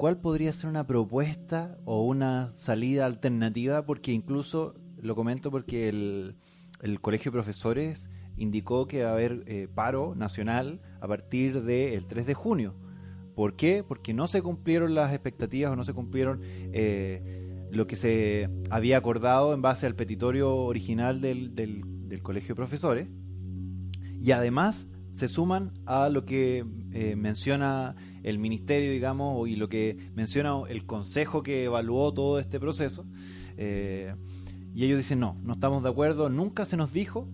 ¿cuál 0.00 0.16
podría 0.16 0.50
ser 0.54 0.70
una 0.70 0.86
propuesta 0.86 1.76
o 1.84 2.06
una 2.06 2.54
salida 2.54 3.04
alternativa? 3.04 3.84
Porque 3.84 4.12
incluso, 4.12 4.74
lo 4.96 5.14
comento 5.14 5.50
porque 5.50 5.90
el, 5.90 6.36
el 6.80 7.02
Colegio 7.02 7.30
de 7.30 7.34
Profesores 7.34 8.08
indicó 8.38 8.86
que 8.86 9.02
va 9.02 9.10
a 9.10 9.12
haber 9.12 9.44
eh, 9.44 9.68
paro 9.68 10.14
nacional 10.14 10.80
a 11.02 11.06
partir 11.06 11.64
del 11.64 12.06
3 12.06 12.24
de 12.24 12.32
junio. 12.32 12.74
¿Por 13.34 13.56
qué? 13.56 13.84
Porque 13.86 14.14
no 14.14 14.26
se 14.26 14.40
cumplieron 14.40 14.94
las 14.94 15.12
expectativas 15.12 15.70
o 15.70 15.76
no 15.76 15.84
se 15.84 15.92
cumplieron 15.92 16.40
eh, 16.42 17.68
lo 17.70 17.86
que 17.86 17.96
se 17.96 18.48
había 18.70 18.96
acordado 18.96 19.52
en 19.52 19.60
base 19.60 19.84
al 19.84 19.96
petitorio 19.96 20.56
original 20.56 21.20
del, 21.20 21.54
del, 21.54 22.08
del 22.08 22.22
Colegio 22.22 22.54
de 22.54 22.56
Profesores. 22.56 23.08
Y 24.18 24.32
además 24.32 24.86
se 25.12 25.28
suman 25.28 25.72
a 25.84 26.08
lo 26.08 26.24
que 26.24 26.64
eh, 26.92 27.16
menciona 27.16 27.96
el 28.22 28.38
ministerio, 28.38 28.92
digamos, 28.92 29.48
y 29.48 29.56
lo 29.56 29.68
que 29.68 30.10
menciona 30.14 30.54
el 30.68 30.84
consejo 30.86 31.42
que 31.42 31.64
evaluó 31.64 32.12
todo 32.12 32.38
este 32.38 32.60
proceso. 32.60 33.06
Eh, 33.56 34.14
y 34.74 34.84
ellos 34.84 34.98
dicen, 34.98 35.20
no, 35.20 35.36
no 35.42 35.54
estamos 35.54 35.82
de 35.82 35.88
acuerdo, 35.88 36.28
nunca 36.28 36.64
se 36.64 36.76
nos 36.76 36.92
dijo 36.92 37.28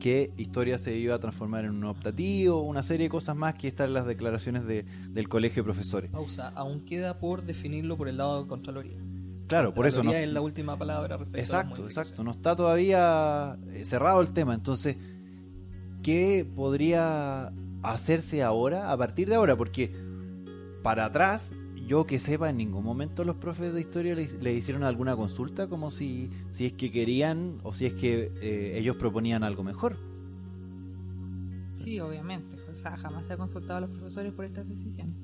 que 0.00 0.32
historia 0.36 0.76
se 0.76 0.94
iba 0.96 1.14
a 1.14 1.18
transformar 1.18 1.64
en 1.64 1.70
un 1.70 1.84
optativo, 1.84 2.60
una 2.60 2.82
serie 2.82 3.04
de 3.04 3.10
cosas 3.10 3.36
más 3.36 3.54
que 3.54 3.68
están 3.68 3.88
en 3.88 3.94
las 3.94 4.06
declaraciones 4.06 4.66
de, 4.66 4.84
del 5.08 5.28
colegio 5.28 5.62
de 5.62 5.64
profesores. 5.64 6.10
Pausa, 6.10 6.52
aún 6.54 6.84
queda 6.84 7.18
por 7.18 7.44
definirlo 7.44 7.96
por 7.96 8.08
el 8.08 8.18
lado 8.18 8.42
de 8.42 8.48
Contraloría. 8.48 8.98
Claro, 9.46 9.74
por 9.74 9.86
eso 9.86 10.02
no. 10.02 10.12
es 10.12 10.28
la 10.28 10.40
última 10.40 10.76
palabra 10.76 11.16
respecto 11.16 11.40
Exacto, 11.40 11.84
exacto. 11.84 12.24
No 12.24 12.32
está 12.32 12.56
todavía 12.56 13.56
eh, 13.72 13.84
cerrado 13.84 14.20
el 14.20 14.32
tema. 14.32 14.54
Entonces, 14.54 14.96
¿qué 16.04 16.46
podría 16.54 17.50
hacerse 17.82 18.42
ahora, 18.42 18.92
a 18.92 18.96
partir 18.96 19.28
de 19.28 19.34
ahora? 19.34 19.56
Porque 19.56 19.90
para 20.82 21.06
atrás, 21.06 21.50
yo 21.88 22.06
que 22.06 22.18
sepa, 22.18 22.50
en 22.50 22.58
ningún 22.58 22.84
momento 22.84 23.24
los 23.24 23.36
profes 23.36 23.72
de 23.72 23.80
historia 23.80 24.14
le, 24.14 24.28
le 24.40 24.52
hicieron 24.52 24.84
alguna 24.84 25.16
consulta 25.16 25.66
como 25.66 25.90
si, 25.90 26.30
si 26.52 26.66
es 26.66 26.74
que 26.74 26.92
querían 26.92 27.58
o 27.62 27.72
si 27.72 27.86
es 27.86 27.94
que 27.94 28.30
eh, 28.40 28.78
ellos 28.78 28.96
proponían 28.96 29.42
algo 29.42 29.64
mejor. 29.64 29.96
Sí, 31.74 31.98
obviamente. 32.00 32.56
O 32.70 32.76
sea, 32.76 32.96
jamás 32.98 33.26
se 33.26 33.32
ha 33.32 33.36
consultado 33.38 33.78
a 33.78 33.80
los 33.80 33.90
profesores 33.90 34.32
por 34.34 34.44
estas 34.44 34.68
decisiones. 34.68 35.16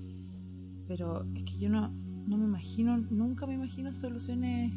Pero 0.89 1.27
es 1.35 1.45
que 1.45 1.59
yo 1.59 1.69
no, 1.69 1.93
no 2.27 2.39
me 2.39 2.45
imagino, 2.47 2.97
nunca 3.11 3.47
me 3.47 3.55
imagino 3.55 3.93
soluciones 3.93 4.73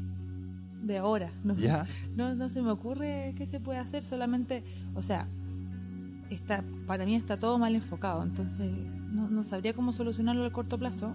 de 0.84 0.98
ahora. 0.98 1.32
No, 1.46 1.56
Ya. 1.56 1.88
no, 2.16 2.36
no 2.36 2.50
se 2.50 2.62
me 2.62 2.72
ocurre 2.72 3.34
qué 3.38 3.46
se 3.46 3.62
puede 3.62 3.80
hacer. 3.80 4.04
Solamente, 4.04 4.64
o 4.96 5.02
sea, 5.02 5.28
está, 6.30 6.64
para 6.88 7.06
mí 7.06 7.16
está 7.16 7.38
todo 7.38 7.58
mal 7.58 7.76
enfocado. 7.76 8.24
Entonces, 8.24 8.72
no, 9.12 9.30
no 9.30 9.44
sabría 9.44 9.74
cómo 9.74 9.92
solucionarlo 9.92 10.46
a 10.46 10.52
corto 10.52 10.78
plazo. 10.78 11.14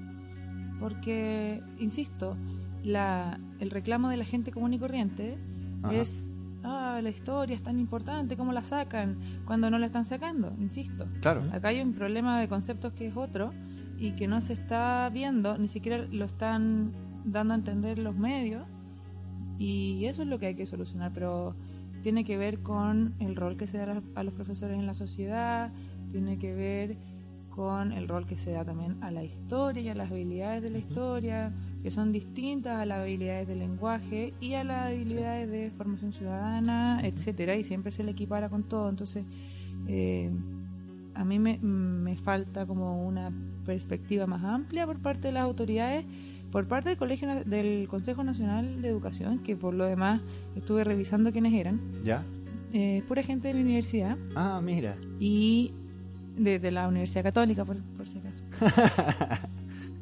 Porque, 0.80 1.62
insisto, 1.78 2.36
la, 2.84 3.38
el 3.60 3.70
reclamo 3.70 4.08
de 4.08 4.16
la 4.16 4.24
gente 4.24 4.52
común 4.52 4.72
y 4.74 4.78
corriente 4.78 5.38
Ajá. 5.82 5.94
es, 5.94 6.30
ah, 6.62 7.00
la 7.02 7.10
historia 7.10 7.54
es 7.56 7.62
tan 7.62 7.78
importante, 7.78 8.36
¿cómo 8.36 8.52
la 8.52 8.62
sacan? 8.62 9.18
Cuando 9.44 9.70
no 9.70 9.78
la 9.78 9.86
están 9.86 10.04
sacando, 10.04 10.52
insisto. 10.60 11.06
Claro. 11.20 11.42
Acá 11.52 11.68
hay 11.68 11.80
un 11.80 11.92
problema 11.94 12.40
de 12.40 12.48
conceptos 12.48 12.92
que 12.92 13.08
es 13.08 13.16
otro 13.16 13.52
y 13.98 14.12
que 14.12 14.28
no 14.28 14.40
se 14.40 14.52
está 14.52 15.10
viendo, 15.12 15.58
ni 15.58 15.68
siquiera 15.68 16.06
lo 16.10 16.24
están 16.24 16.92
dando 17.24 17.54
a 17.54 17.56
entender 17.56 17.98
los 17.98 18.16
medios 18.16 18.62
y 19.58 20.04
eso 20.04 20.22
es 20.22 20.28
lo 20.28 20.38
que 20.38 20.46
hay 20.46 20.54
que 20.54 20.66
solucionar, 20.66 21.10
pero 21.12 21.54
tiene 22.08 22.24
que 22.24 22.38
ver 22.38 22.60
con 22.60 23.12
el 23.18 23.36
rol 23.36 23.58
que 23.58 23.66
se 23.66 23.76
da 23.76 24.02
a 24.14 24.24
los 24.24 24.32
profesores 24.32 24.78
en 24.78 24.86
la 24.86 24.94
sociedad, 24.94 25.70
tiene 26.10 26.38
que 26.38 26.54
ver 26.54 26.96
con 27.50 27.92
el 27.92 28.08
rol 28.08 28.24
que 28.24 28.38
se 28.38 28.50
da 28.50 28.64
también 28.64 28.96
a 29.02 29.10
la 29.10 29.24
historia 29.24 29.82
y 29.82 29.88
a 29.90 29.94
las 29.94 30.10
habilidades 30.10 30.62
de 30.62 30.70
la 30.70 30.78
historia, 30.78 31.52
que 31.82 31.90
son 31.90 32.10
distintas 32.10 32.80
a 32.80 32.86
las 32.86 33.00
habilidades 33.00 33.46
del 33.46 33.58
lenguaje 33.58 34.32
y 34.40 34.54
a 34.54 34.64
las 34.64 34.86
habilidades 34.86 35.50
de 35.50 35.70
formación 35.76 36.14
ciudadana, 36.14 37.02
etcétera, 37.02 37.56
y 37.56 37.62
siempre 37.62 37.92
se 37.92 38.02
le 38.02 38.12
equipara 38.12 38.48
con 38.48 38.62
todo. 38.62 38.88
Entonces, 38.88 39.26
eh, 39.86 40.30
a 41.12 41.26
mí 41.26 41.38
me, 41.38 41.58
me 41.58 42.16
falta 42.16 42.64
como 42.64 43.06
una 43.06 43.30
perspectiva 43.66 44.26
más 44.26 44.42
amplia 44.44 44.86
por 44.86 44.98
parte 44.98 45.28
de 45.28 45.32
las 45.32 45.42
autoridades, 45.42 46.06
por 46.52 46.66
parte 46.66 46.88
del 46.90 46.98
colegio 46.98 47.28
del 47.44 47.88
Consejo 47.88 48.24
Nacional 48.24 48.80
de 48.82 48.88
Educación, 48.88 49.38
que 49.40 49.54
por 49.56 49.74
lo 49.74 49.84
demás 49.86 50.20
estuve 50.56 50.84
revisando 50.84 51.30
quiénes 51.32 51.52
eran, 51.54 51.80
¿Ya? 52.04 52.24
eh, 52.72 53.02
pura 53.08 53.22
gente 53.22 53.48
de 53.48 53.54
mi 53.54 53.60
universidad 53.60 54.16
Ah, 54.34 54.60
mira. 54.62 54.96
y 55.20 55.72
de, 56.36 56.58
de 56.58 56.70
la 56.70 56.86
Universidad 56.88 57.22
Católica, 57.24 57.64
por, 57.64 57.76
por 57.96 58.06
si 58.06 58.18
acaso. 58.18 58.44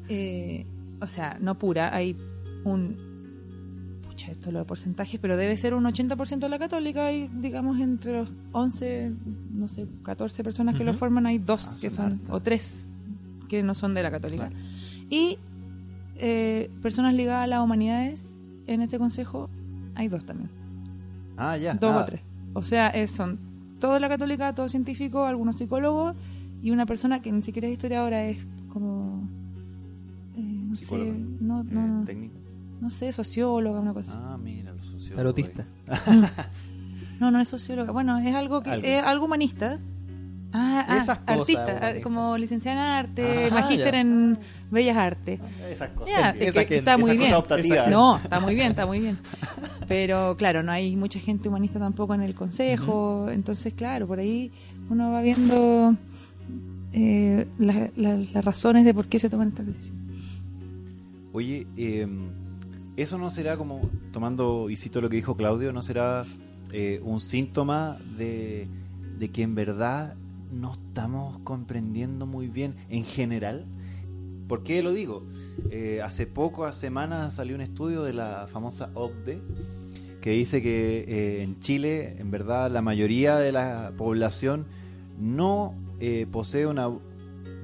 Eh, 0.09 0.65
o 1.01 1.07
sea, 1.07 1.37
no 1.41 1.57
pura, 1.57 1.93
hay 1.93 2.15
un. 2.63 2.95
Pucha, 4.07 4.31
esto 4.31 4.51
lo 4.53 4.59
de 4.59 4.65
porcentajes, 4.65 5.19
pero 5.19 5.35
debe 5.35 5.57
ser 5.57 5.73
un 5.73 5.83
80% 5.83 6.39
de 6.39 6.49
la 6.49 6.57
Católica. 6.59 7.07
Hay, 7.07 7.29
digamos, 7.33 7.77
entre 7.79 8.13
los 8.13 8.31
11, 8.53 9.11
no 9.51 9.67
sé, 9.67 9.85
14 10.03 10.43
personas 10.45 10.75
que 10.75 10.85
lo 10.85 10.93
forman, 10.93 11.25
hay 11.25 11.39
dos 11.39 11.67
Ah, 11.71 11.77
que 11.81 11.89
son 11.89 12.21
o 12.29 12.39
tres 12.39 12.93
que 13.49 13.63
no 13.63 13.75
son 13.75 13.93
de 13.93 14.03
la 14.03 14.09
Católica. 14.11 14.47
Claro. 14.47 14.65
Y 15.09 15.37
eh, 16.19 16.69
personas 16.81 17.13
ligadas 17.13 17.43
a 17.43 17.47
las 17.47 17.61
humanidades 17.63 18.35
en 18.67 18.81
ese 18.81 18.97
consejo, 18.99 19.49
hay 19.95 20.07
dos 20.07 20.25
también. 20.25 20.49
Ah, 21.37 21.57
ya. 21.57 21.73
Dos 21.75 21.91
Ah, 21.93 22.01
o 22.01 22.05
tres. 22.05 22.21
O 22.53 22.63
sea, 22.63 22.87
es- 22.89 23.11
son 23.11 23.39
todos 23.79 23.95
de 23.95 23.99
la 23.99 24.09
católica, 24.09 24.53
todos 24.55 24.71
científicos, 24.71 25.27
algunos 25.27 25.55
psicólogos 25.57 26.15
y 26.61 26.71
una 26.71 26.85
persona 26.85 27.21
que 27.21 27.31
ni 27.31 27.41
siquiera 27.41 27.67
es 27.67 27.73
historiadora, 27.73 28.23
es 28.25 28.37
como. 28.73 29.27
eh, 30.35 30.41
no 30.41 30.75
sé, 30.75 30.85
Psicóloga. 30.85 31.17
no, 31.41 31.61
eh, 31.61 31.65
no, 31.71 32.05
técnico. 32.05 32.35
no 32.81 32.89
sé, 32.89 33.11
socióloga, 33.11 33.79
una 33.79 33.93
cosa. 33.93 34.13
Ah, 34.15 34.37
mira, 34.37 34.71
los 34.73 34.85
sociólogos. 34.85 35.15
Tarotista. 35.15 35.65
No, 37.19 37.31
no 37.31 37.39
es 37.41 37.47
socióloga. 37.47 37.91
Bueno, 37.91 38.19
es 38.19 38.35
algo 38.35 38.61
que 38.61 38.69
Algo. 38.69 38.85
es 38.85 39.03
algo 39.03 39.25
humanista. 39.25 39.79
Ah, 40.59 40.85
ah, 40.87 40.97
Esas 40.97 41.19
cosas 41.19 41.39
artista, 41.39 41.79
ah, 41.81 41.93
como 42.01 42.37
licenciada 42.37 42.77
en 42.77 43.05
arte, 43.05 43.45
Ah, 43.45 43.53
magíster 43.53 43.93
ya. 43.93 43.99
en 43.99 44.37
bellas 44.71 44.97
artes. 44.97 45.39
Esas 45.69 45.89
cosas. 45.91 46.09
Ya, 46.13 46.29
Esa 46.31 46.45
es 46.45 46.53
que 46.53 46.59
gente, 46.59 46.75
está 46.77 46.97
muy 46.97 47.11
esa 47.11 47.19
bien. 47.19 47.89
No, 47.91 48.17
está 48.17 48.39
muy 48.39 48.55
bien, 48.55 48.67
está 48.71 48.85
muy 48.85 48.99
bien. 48.99 49.17
Pero 49.87 50.35
claro, 50.37 50.63
no 50.63 50.71
hay 50.71 50.95
mucha 50.95 51.19
gente 51.19 51.47
humanista 51.49 51.79
tampoco 51.79 52.13
en 52.15 52.21
el 52.21 52.33
consejo. 52.33 53.29
Entonces, 53.29 53.73
claro, 53.73 54.07
por 54.07 54.19
ahí 54.19 54.51
uno 54.89 55.11
va 55.11 55.21
viendo 55.21 55.95
eh, 56.93 57.45
la- 57.59 57.91
la- 57.95 58.15
las 58.33 58.43
razones 58.45 58.83
de 58.85 58.93
por 58.93 59.05
qué 59.07 59.19
se 59.19 59.29
toman 59.29 59.49
estas 59.49 59.67
decisiones. 59.67 60.01
Oye, 61.33 61.67
eh, 61.77 62.07
eso 62.95 63.17
no 63.17 63.29
será 63.29 63.57
como, 63.57 63.81
tomando 64.11 64.69
y 64.69 64.77
cito 64.77 65.01
lo 65.01 65.09
que 65.09 65.17
dijo 65.17 65.35
Claudio, 65.35 65.71
no 65.71 65.81
será 65.81 66.23
eh, 66.71 66.99
un 67.03 67.19
síntoma 67.21 67.97
de, 68.17 68.67
de 69.19 69.29
que 69.29 69.43
en 69.43 69.53
verdad 69.55 70.15
no 70.51 70.73
estamos 70.73 71.39
comprendiendo 71.43 72.25
muy 72.25 72.47
bien 72.47 72.75
en 72.89 73.03
general. 73.03 73.65
¿Por 74.47 74.63
qué 74.63 74.81
lo 74.81 74.93
digo? 74.93 75.23
Eh, 75.69 76.01
hace 76.03 76.25
pocas 76.25 76.75
semanas 76.77 77.35
salió 77.35 77.55
un 77.55 77.61
estudio 77.61 78.03
de 78.03 78.13
la 78.13 78.47
famosa 78.51 78.89
OCDE 78.93 79.41
que 80.21 80.31
dice 80.31 80.61
que 80.61 80.99
eh, 81.07 81.43
en 81.43 81.59
Chile, 81.59 82.15
en 82.19 82.31
verdad, 82.31 82.71
la 82.71 82.81
mayoría 82.81 83.35
de 83.37 83.51
la 83.51 83.91
población 83.97 84.65
no 85.19 85.73
eh, 85.99 86.27
posee 86.31 86.65
una 86.67 86.89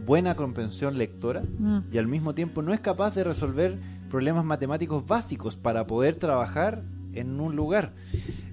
buena 0.05 0.35
comprensión 0.35 0.97
lectora 0.97 1.41
Mm. 1.59 1.79
y 1.91 1.97
al 1.97 2.07
mismo 2.07 2.33
tiempo 2.35 2.61
no 2.61 2.73
es 2.73 2.79
capaz 2.81 3.15
de 3.15 3.23
resolver 3.23 3.79
problemas 4.09 4.43
matemáticos 4.43 5.05
básicos 5.07 5.55
para 5.55 5.87
poder 5.87 6.17
trabajar 6.17 6.83
en 7.13 7.39
un 7.39 7.55
lugar. 7.55 7.93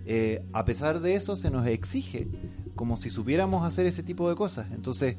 Eh, 0.06 0.42
a 0.52 0.64
pesar 0.64 1.00
de 1.00 1.14
eso, 1.14 1.34
se 1.36 1.50
nos 1.50 1.66
exige 1.66 2.28
como 2.80 2.96
si 2.96 3.10
supiéramos 3.10 3.62
hacer 3.62 3.84
ese 3.84 4.02
tipo 4.02 4.30
de 4.30 4.36
cosas. 4.36 4.68
Entonces, 4.72 5.18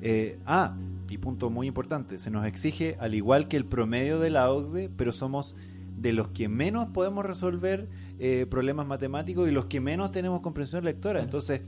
eh, 0.00 0.38
ah, 0.46 0.74
y 1.10 1.18
punto 1.18 1.50
muy 1.50 1.66
importante, 1.66 2.18
se 2.18 2.30
nos 2.30 2.46
exige 2.46 2.96
al 2.98 3.14
igual 3.14 3.46
que 3.46 3.58
el 3.58 3.66
promedio 3.66 4.18
de 4.20 4.30
la 4.30 4.50
OCDE, 4.50 4.88
pero 4.88 5.12
somos 5.12 5.54
de 5.98 6.14
los 6.14 6.28
que 6.28 6.48
menos 6.48 6.88
podemos 6.94 7.26
resolver 7.26 7.90
eh, 8.18 8.46
problemas 8.48 8.86
matemáticos 8.86 9.46
y 9.46 9.52
los 9.52 9.66
que 9.66 9.82
menos 9.82 10.12
tenemos 10.12 10.40
comprensión 10.40 10.82
lectora. 10.82 11.20
Entonces, 11.20 11.60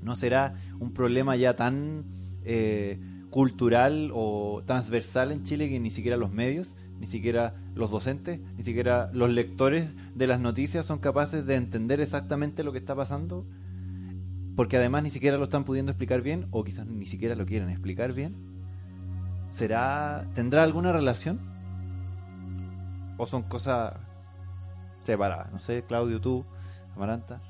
no 0.00 0.14
será 0.14 0.54
un 0.78 0.92
problema 0.92 1.34
ya 1.34 1.56
tan 1.56 2.04
eh, 2.44 3.00
cultural 3.30 4.12
o 4.14 4.62
transversal 4.64 5.32
en 5.32 5.42
Chile 5.42 5.68
que 5.68 5.80
ni 5.80 5.90
siquiera 5.90 6.16
los 6.16 6.30
medios, 6.30 6.76
ni 7.00 7.08
siquiera 7.08 7.56
los 7.74 7.90
docentes, 7.90 8.38
ni 8.56 8.62
siquiera 8.62 9.10
los 9.12 9.28
lectores 9.28 9.88
de 10.14 10.28
las 10.28 10.38
noticias 10.38 10.86
son 10.86 11.00
capaces 11.00 11.46
de 11.46 11.56
entender 11.56 12.00
exactamente 12.00 12.62
lo 12.62 12.70
que 12.70 12.78
está 12.78 12.94
pasando, 12.94 13.44
porque 14.56 14.76
además 14.76 15.02
ni 15.02 15.10
siquiera 15.10 15.36
lo 15.38 15.44
están 15.44 15.64
pudiendo 15.64 15.92
explicar 15.92 16.20
bien 16.22 16.46
o 16.50 16.62
quizás 16.64 16.86
ni 16.86 17.06
siquiera 17.06 17.34
lo 17.34 17.46
quieren 17.46 17.70
explicar 17.70 18.12
bien. 18.12 18.34
¿Será 19.50 20.26
tendrá 20.34 20.62
alguna 20.62 20.92
relación? 20.92 21.40
¿O 23.18 23.26
son 23.26 23.42
cosas 23.42 23.94
separadas? 25.04 25.52
No 25.52 25.58
sé, 25.60 25.84
Claudio, 25.86 26.20
tú, 26.20 26.44
Amaranta. 26.96 27.40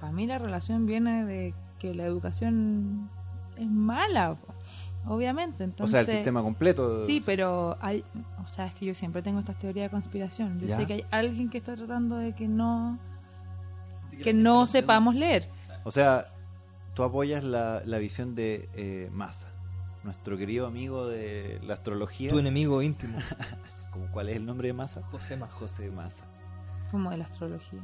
Para 0.00 0.12
mí 0.12 0.26
la 0.26 0.38
relación 0.38 0.86
viene 0.86 1.24
de 1.24 1.54
que 1.78 1.94
la 1.94 2.04
educación 2.04 3.08
es 3.56 3.68
mala, 3.68 4.36
obviamente. 5.06 5.64
Entonces, 5.64 5.92
o 5.92 5.92
sea, 5.92 6.00
el 6.00 6.06
sistema 6.18 6.42
completo. 6.42 7.06
Sí, 7.06 7.22
pero 7.24 7.76
hay, 7.80 8.04
o 8.42 8.46
sea, 8.48 8.66
es 8.66 8.74
que 8.74 8.86
yo 8.86 8.94
siempre 8.94 9.22
tengo 9.22 9.40
estas 9.40 9.58
teorías 9.58 9.86
de 9.86 9.90
conspiración. 9.90 10.60
Yo 10.60 10.68
Ya. 10.68 10.76
sé 10.78 10.86
que 10.86 10.92
hay 10.94 11.04
alguien 11.10 11.48
que 11.50 11.58
está 11.58 11.74
tratando 11.76 12.16
de 12.16 12.34
que 12.34 12.48
no 12.48 12.98
que 14.22 14.32
no 14.32 14.66
sepamos 14.66 15.14
leer. 15.14 15.48
O 15.84 15.90
sea, 15.90 16.32
tú 16.94 17.02
apoyas 17.02 17.44
la, 17.44 17.82
la 17.84 17.98
visión 17.98 18.34
de 18.34 18.68
eh, 18.74 19.08
Massa, 19.12 19.48
nuestro 20.02 20.36
querido 20.36 20.66
amigo 20.66 21.06
de 21.06 21.60
la 21.62 21.74
astrología. 21.74 22.30
Tu 22.30 22.38
enemigo 22.38 22.82
íntimo, 22.82 23.18
¿Cómo- 23.92 24.10
¿Cuál 24.10 24.28
es 24.30 24.36
el 24.36 24.46
nombre 24.46 24.68
de 24.68 24.74
Massa? 24.74 25.02
José 25.10 25.36
Massa. 25.36 25.58
José 25.58 25.90
Massa. 25.90 26.24
Como 26.90 27.10
de 27.10 27.18
la 27.18 27.24
astrología. 27.24 27.80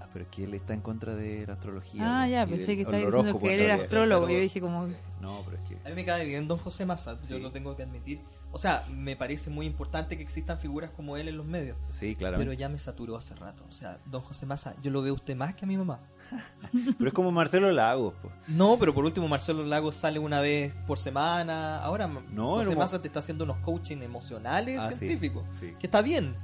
Ah, 0.00 0.06
pero 0.12 0.24
es 0.24 0.30
que 0.30 0.44
él 0.44 0.54
está 0.54 0.74
en 0.74 0.80
contra 0.80 1.14
de 1.14 1.46
la 1.46 1.54
astrología. 1.54 2.02
Ah, 2.04 2.26
¿no? 2.26 2.32
ya, 2.32 2.46
pensé 2.46 2.66
del- 2.68 2.76
que 2.76 2.82
estaba 2.82 2.98
diciendo 2.98 3.38
que 3.38 3.54
él 3.54 3.60
era 3.60 3.74
astrólogo. 3.76 4.28
Yo 4.28 4.38
dije 4.40 4.60
como... 4.60 4.86
Sí. 4.86 4.96
No, 5.20 5.42
pero 5.44 5.56
es 5.56 5.68
que... 5.68 5.76
A 5.84 5.88
mí 5.90 5.94
me 5.94 6.04
cae 6.04 6.24
bien 6.26 6.46
Don 6.48 6.58
José 6.58 6.84
Massa, 6.86 7.16
yo 7.28 7.38
lo 7.38 7.50
tengo 7.52 7.76
que 7.76 7.82
admitir. 7.84 8.20
O 8.54 8.58
sea, 8.58 8.86
me 8.88 9.16
parece 9.16 9.50
muy 9.50 9.66
importante 9.66 10.16
que 10.16 10.22
existan 10.22 10.58
figuras 10.60 10.90
como 10.90 11.16
él 11.16 11.28
en 11.28 11.36
los 11.36 11.44
medios. 11.44 11.76
Sí, 11.90 12.14
Pero 12.16 12.18
claramente. 12.30 12.56
ya 12.56 12.68
me 12.68 12.78
saturó 12.78 13.16
hace 13.16 13.34
rato. 13.34 13.64
O 13.68 13.72
sea, 13.72 13.98
Don 14.06 14.22
José 14.22 14.46
Massa, 14.46 14.76
yo 14.80 14.90
lo 14.92 15.02
veo 15.02 15.12
usted 15.14 15.34
más 15.34 15.54
que 15.54 15.64
a 15.64 15.68
mi 15.68 15.76
mamá. 15.76 15.98
Pero, 16.98 17.08
es 17.08 17.12
como 17.12 17.32
Marcelo 17.32 17.70
Lagos. 17.72 18.14
po. 18.22 18.30
No, 18.48 18.78
pero 18.78 18.94
por 18.94 19.04
último 19.04 19.28
Marcelo 19.28 19.64
Lagos 19.64 19.94
sale 19.96 20.18
una 20.18 20.40
vez 20.40 20.72
por 20.86 20.98
semana. 20.98 21.78
Ahora 21.78 22.06
No, 22.06 22.54
José 22.56 22.74
Massa 22.76 23.02
te 23.02 23.08
está 23.08 23.18
haciendo 23.18 23.44
unos 23.44 23.58
coaching 23.58 23.98
emocionales 23.98 24.78
Ah, 24.80 24.88
científicos. 24.92 25.44
sí. 25.60 25.74
Que 25.78 25.86
está 25.86 26.00
bien, 26.00 26.34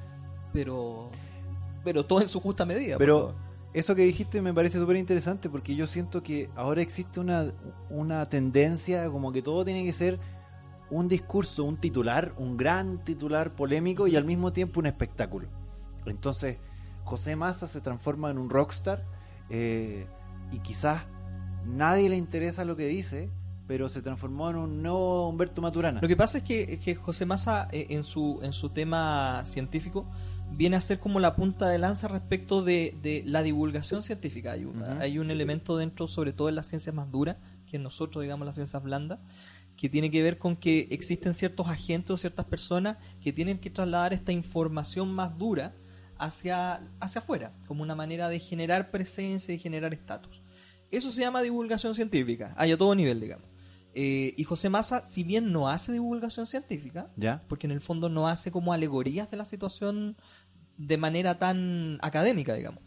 pero 0.53 1.11
pero 1.83 2.05
todo 2.05 2.21
en 2.21 2.29
su 2.29 2.41
justa 2.41 2.67
medida. 2.67 2.99
Pero 2.99 3.35
eso 3.73 3.95
que 3.95 4.03
dijiste 4.03 4.43
me 4.43 4.53
parece 4.53 4.79
súper 4.79 4.97
interesante 4.97 5.49
porque 5.49 5.75
yo 5.75 5.87
siento 5.87 6.23
que 6.23 6.51
ahora 6.57 6.83
existe 6.83 7.21
una, 7.21 7.53
una 7.89 8.29
tendencia 8.29 9.09
como 9.09 9.33
que 9.33 9.41
todo 9.43 9.65
tiene 9.65 9.85
que 9.85 9.93
ser 9.93 10.19
un 10.91 11.09
discurso, 11.09 11.65
un 11.65 11.77
titular, 11.77 12.35
un 12.37 12.57
gran 12.57 13.05
titular 13.05 13.55
polémico 13.55 14.07
y 14.07 14.17
al 14.17 14.25
mismo 14.25 14.53
tiempo 14.53 14.81
un 14.81 14.87
espectáculo. 14.87 15.49
Entonces, 16.07 16.59
José 17.05 17.37
Massa 17.37 17.67
se 17.67 17.81
transforma 17.81 18.31
en 18.31 18.39
un 18.39 18.51
rockstar 18.51 19.05
eh, 19.49 20.07
y 20.53 20.59
quizás 20.59 21.03
nadie 21.65 22.09
le 22.09 22.17
interesa 22.17 22.65
lo 22.65 22.77
que 22.77 22.87
dice, 22.87 23.31
pero 23.67 23.89
se 23.89 24.03
transformó 24.03 24.51
en 24.51 24.57
un 24.57 24.83
nuevo 24.83 25.29
Humberto 25.29 25.63
Maturana. 25.63 26.01
Lo 26.01 26.09
que 26.09 26.17
pasa 26.17 26.39
es 26.39 26.45
que, 26.45 26.95
José 26.97 27.27
Massa 27.27 27.69
eh, 27.71 27.87
en 27.91 28.03
su 28.03 28.41
en 28.43 28.53
su 28.53 28.71
tema 28.71 29.43
científico 29.45 30.07
viene 30.51 30.77
a 30.77 30.81
ser 30.81 30.99
como 30.99 31.21
la 31.21 31.37
punta 31.37 31.69
de 31.69 31.79
lanza 31.79 32.09
respecto 32.09 32.63
de, 32.63 32.97
de 33.03 33.23
la 33.27 33.43
divulgación 33.43 34.03
científica. 34.03 34.53
Hay 34.53 34.65
un, 34.65 34.83
hay 34.83 35.19
un 35.19 35.31
elemento 35.31 35.77
dentro, 35.77 36.09
sobre 36.09 36.33
todo 36.33 36.49
en 36.49 36.57
las 36.57 36.67
ciencias 36.67 36.95
más 36.95 37.11
duras, 37.11 37.37
que 37.67 37.77
en 37.77 37.85
nosotros, 37.85 38.23
digamos, 38.23 38.47
las 38.47 38.57
ciencias 38.57 38.83
blandas, 38.83 39.21
que 39.81 39.89
tiene 39.89 40.11
que 40.11 40.23
ver 40.23 40.37
con 40.37 40.57
que 40.57 40.89
existen 40.91 41.33
ciertos 41.33 41.67
agentes 41.67 42.11
o 42.11 42.19
ciertas 42.19 42.45
personas 42.45 42.99
que 43.23 43.33
tienen 43.33 43.59
que 43.59 43.71
trasladar 43.71 44.13
esta 44.13 44.31
información 44.31 45.11
más 45.11 45.39
dura 45.39 45.75
hacia, 46.19 46.83
hacia 47.01 47.21
afuera, 47.21 47.55
como 47.67 47.83
una 47.83 47.95
manera 47.95 48.29
de 48.29 48.39
generar 48.41 48.91
presencia 48.91 49.55
y 49.55 49.59
generar 49.59 49.95
estatus. 49.95 50.43
Eso 50.91 51.11
se 51.11 51.23
llama 51.23 51.41
divulgación 51.41 51.95
científica, 51.95 52.55
hay 52.59 52.73
a 52.73 52.77
todo 52.77 52.95
nivel, 52.95 53.23
digamos. 53.23 53.49
Eh, 53.95 54.35
y 54.37 54.45
José 54.45 54.69
Massa, 54.69 55.01
si 55.07 55.25
bien 55.25 55.51
no 55.51 55.71
hace 55.71 55.93
divulgación 55.93 56.47
científica, 56.47 57.11
¿Ya? 57.17 57.43
porque 57.49 57.67
en 57.67 57.71
el 57.71 57.81
fondo 57.81 58.11
no 58.11 58.29
hace 58.29 58.53
como 58.53 58.75
alegorías 58.75 59.31
de 59.31 59.39
la 59.39 59.47
situación 59.47 60.19
de 60.77 60.99
manera 60.99 61.39
tan 61.39 61.99
académica, 62.03 62.53
digamos. 62.53 62.83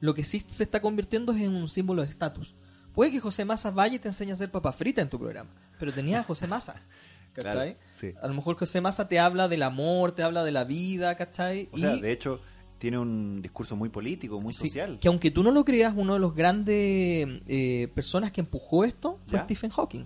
Lo 0.00 0.12
que 0.14 0.24
sí 0.24 0.42
se 0.44 0.64
está 0.64 0.82
convirtiendo 0.82 1.30
es 1.32 1.40
en 1.40 1.54
un 1.54 1.68
símbolo 1.68 2.02
de 2.02 2.08
estatus. 2.08 2.56
Puede 2.94 3.10
que 3.10 3.20
José 3.20 3.44
Massa 3.44 3.70
vaya 3.70 3.96
y 3.96 3.98
te 3.98 4.08
enseñe 4.08 4.30
a 4.30 4.34
hacer 4.34 4.50
papa 4.50 4.72
frita 4.72 5.00
en 5.02 5.08
tu 5.08 5.18
programa, 5.18 5.50
pero 5.78 5.92
tenía 5.92 6.20
a 6.20 6.22
José 6.24 6.46
Massa, 6.46 6.80
¿cachai? 7.32 7.74
Claro, 7.74 7.78
sí. 7.98 8.12
A 8.20 8.28
lo 8.28 8.34
mejor 8.34 8.56
José 8.58 8.80
Massa 8.80 9.08
te 9.08 9.18
habla 9.18 9.48
del 9.48 9.62
amor, 9.62 10.12
te 10.12 10.22
habla 10.22 10.44
de 10.44 10.52
la 10.52 10.64
vida, 10.64 11.16
¿cachai? 11.16 11.68
O 11.72 11.78
sea, 11.78 11.94
Y- 11.96 12.00
de 12.00 12.12
hecho, 12.12 12.40
tiene 12.78 12.98
un 12.98 13.40
discurso 13.40 13.76
muy 13.76 13.88
político, 13.88 14.40
muy 14.40 14.52
Sí, 14.52 14.68
social. 14.68 14.98
que 15.00 15.08
aunque 15.08 15.30
tú 15.30 15.42
no 15.42 15.52
lo 15.52 15.64
creas, 15.64 15.94
uno 15.96 16.14
de 16.14 16.20
los 16.20 16.34
grandes 16.34 17.28
eh, 17.46 17.88
personas 17.94 18.32
que 18.32 18.40
empujó 18.40 18.84
esto 18.84 19.20
fue 19.26 19.38
¿Ya? 19.38 19.44
Stephen 19.44 19.70
Hawking. 19.70 20.04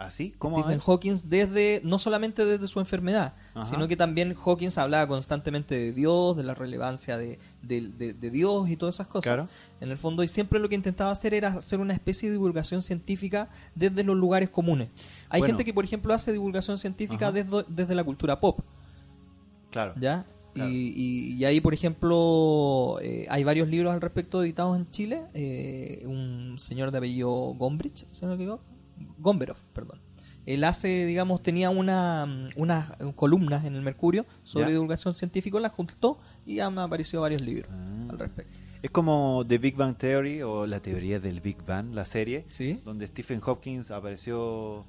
¿Así? 0.00 0.34
¿Cómo? 0.38 0.60
Stephen. 0.60 0.78
Hawking 0.80 1.16
desde 1.26 1.82
no 1.84 1.98
solamente 1.98 2.46
desde 2.46 2.66
su 2.68 2.80
enfermedad, 2.80 3.34
Ajá. 3.52 3.68
sino 3.68 3.86
que 3.86 3.96
también 3.96 4.34
Hawking 4.34 4.70
hablaba 4.76 5.06
constantemente 5.06 5.74
de 5.74 5.92
Dios, 5.92 6.38
de 6.38 6.42
la 6.42 6.54
relevancia 6.54 7.18
de, 7.18 7.38
de- 7.60 7.88
de- 7.88 8.14
de 8.14 8.30
Dios 8.30 8.70
y 8.70 8.76
todas 8.78 8.94
esas 8.96 9.08
cosas. 9.08 9.24
Claro. 9.24 9.48
En 9.82 9.90
el 9.90 9.98
fondo, 9.98 10.22
y 10.22 10.28
siempre 10.28 10.58
lo 10.58 10.70
que 10.70 10.74
intentaba 10.74 11.10
hacer 11.10 11.34
era 11.34 11.48
hacer 11.48 11.80
una 11.80 11.92
especie 11.92 12.30
de 12.30 12.32
divulgación 12.36 12.80
científica 12.80 13.50
desde 13.74 14.02
los 14.02 14.16
lugares 14.16 14.48
comunes. 14.48 14.88
Hay 15.28 15.40
Bueno. 15.40 15.52
gente 15.52 15.66
que, 15.66 15.74
por 15.74 15.84
ejemplo, 15.84 16.14
hace 16.14 16.32
divulgación 16.32 16.78
científica 16.78 17.26
Ajá. 17.28 17.32
desde, 17.32 17.64
desde 17.68 17.94
la 17.94 18.02
cultura 18.02 18.40
pop. 18.40 18.60
Claro. 19.70 19.92
¿ya? 20.00 20.24
Claro. 20.54 20.70
Y, 20.70 20.94
y- 20.96 21.32
y 21.34 21.44
ahí, 21.44 21.60
por 21.60 21.74
ejemplo, 21.74 22.98
eh, 23.02 23.26
hay 23.28 23.44
varios 23.44 23.68
libros 23.68 23.92
al 23.92 24.00
respecto 24.00 24.42
editados 24.42 24.76
en 24.78 24.90
Chile. 24.90 25.22
Eh, 25.34 26.02
un 26.06 26.56
señor 26.58 26.90
de 26.90 26.98
apellido 26.98 27.30
Gombrich, 27.54 28.06
si 28.10 28.22
no 28.22 28.28
me 28.28 28.34
equivoco. 28.36 28.62
Gomberov, 29.18 29.56
perdón. 29.72 30.00
Él 30.46 30.64
hace, 30.64 31.04
digamos, 31.06 31.42
tenía 31.42 31.70
una, 31.70 32.50
unas 32.56 32.92
columnas 33.14 33.64
en 33.64 33.74
el 33.74 33.82
Mercurio 33.82 34.24
sobre 34.42 34.66
¿Ya? 34.66 34.72
divulgación 34.72 35.14
científica, 35.14 35.60
las 35.60 35.72
juntó 35.72 36.18
y 36.46 36.60
han 36.60 36.78
aparecido 36.78 37.22
varios 37.22 37.42
libros 37.42 37.70
Ah. 37.72 38.06
al 38.10 38.18
respecto. 38.18 38.52
Es 38.82 38.90
como 38.90 39.44
The 39.46 39.58
Big 39.58 39.76
Bang 39.76 39.96
Theory 39.96 40.40
o 40.42 40.66
la 40.66 40.80
teoría 40.80 41.20
del 41.20 41.40
Big 41.42 41.62
Bang, 41.66 41.92
la 41.92 42.06
serie, 42.06 42.46
¿Sí? 42.48 42.80
donde 42.84 43.06
Stephen 43.06 43.40
Hopkins 43.44 43.90
apareció 43.90 44.86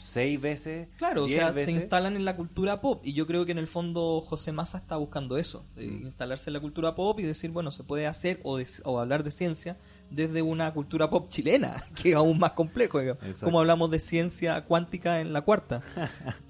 seis 0.00 0.40
veces. 0.40 0.88
Claro, 0.96 1.24
o 1.24 1.28
sea, 1.28 1.48
veces. 1.50 1.66
se 1.66 1.72
instalan 1.72 2.14
en 2.16 2.24
la 2.24 2.36
cultura 2.36 2.80
pop 2.80 3.00
y 3.04 3.12
yo 3.14 3.26
creo 3.26 3.44
que 3.44 3.52
en 3.52 3.58
el 3.58 3.66
fondo 3.66 4.20
José 4.20 4.52
Massa 4.52 4.78
está 4.78 4.96
buscando 4.96 5.36
eso, 5.38 5.66
eh, 5.76 5.88
Mm. 5.88 6.02
instalarse 6.04 6.48
en 6.50 6.54
la 6.54 6.60
cultura 6.60 6.94
pop 6.94 7.18
y 7.18 7.24
decir, 7.24 7.50
bueno, 7.50 7.70
se 7.72 7.82
puede 7.84 8.06
hacer 8.06 8.40
o, 8.44 8.56
des- 8.58 8.80
o 8.84 9.00
hablar 9.00 9.24
de 9.24 9.32
ciencia 9.32 9.76
desde 10.10 10.42
una 10.42 10.72
cultura 10.72 11.10
pop 11.10 11.28
chilena, 11.28 11.82
que 11.94 12.10
es 12.10 12.16
aún 12.16 12.38
más 12.38 12.52
complejo, 12.52 13.00
como 13.40 13.60
hablamos 13.60 13.90
de 13.90 14.00
ciencia 14.00 14.64
cuántica 14.64 15.20
en 15.20 15.32
la 15.32 15.42
cuarta. 15.42 15.82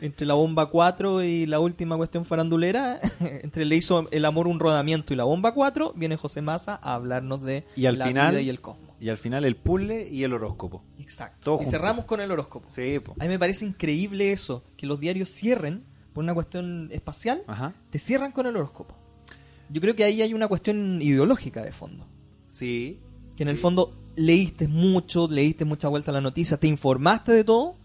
entre 0.00 0.26
la 0.26 0.34
bomba 0.34 0.68
4 0.68 1.22
y 1.22 1.46
la 1.46 1.60
última 1.60 1.96
cuestión 1.96 2.24
farandulera, 2.24 2.98
entre 3.20 3.64
le 3.64 3.76
hizo 3.76 4.08
el 4.10 4.24
amor 4.24 4.48
un 4.48 4.58
rodamiento 4.58 5.12
y 5.12 5.16
la 5.16 5.24
bomba 5.24 5.54
4, 5.54 5.92
viene 5.94 6.16
José 6.16 6.42
Massa 6.42 6.78
a 6.82 6.94
hablarnos 6.94 7.42
de 7.42 7.64
Y 7.76 7.86
al 7.86 7.98
la 7.98 8.06
final- 8.06 8.30
vida 8.32 8.40
y 8.40 8.48
el 8.48 8.60
cosmos. 8.60 8.90
Y 8.98 9.08
al 9.08 9.16
final 9.16 9.44
el 9.44 9.56
puzzle 9.56 10.08
y 10.08 10.22
el 10.22 10.32
horóscopo. 10.32 10.84
Exacto. 10.98 11.38
Todo 11.44 11.54
y 11.56 11.58
junto. 11.58 11.70
cerramos 11.72 12.04
con 12.04 12.20
el 12.20 12.30
horóscopo. 12.30 12.68
Sí, 12.68 12.98
po. 13.00 13.14
A 13.18 13.24
mí 13.24 13.28
me 13.28 13.38
parece 13.38 13.64
increíble 13.64 14.30
eso, 14.32 14.62
que 14.76 14.86
los 14.86 14.98
diarios 15.00 15.28
cierren 15.28 15.84
por 16.12 16.22
una 16.22 16.34
cuestión 16.34 16.88
espacial, 16.92 17.42
Ajá. 17.48 17.72
te 17.90 17.98
cierran 17.98 18.30
con 18.32 18.46
el 18.46 18.56
horóscopo. 18.56 18.94
Yo 19.70 19.80
creo 19.80 19.96
que 19.96 20.04
ahí 20.04 20.20
hay 20.22 20.34
una 20.34 20.46
cuestión 20.48 21.00
ideológica 21.02 21.62
de 21.62 21.72
fondo. 21.72 22.06
Sí. 22.52 23.00
Que 23.34 23.44
en 23.44 23.48
el 23.48 23.56
fondo 23.56 23.96
leíste 24.14 24.68
mucho, 24.68 25.26
leíste 25.26 25.64
mucha 25.64 25.88
vuelta 25.88 26.10
a 26.10 26.14
la 26.14 26.20
noticia, 26.20 26.58
te 26.58 26.66
informaste 26.66 27.32
de 27.32 27.44
todo 27.44 27.76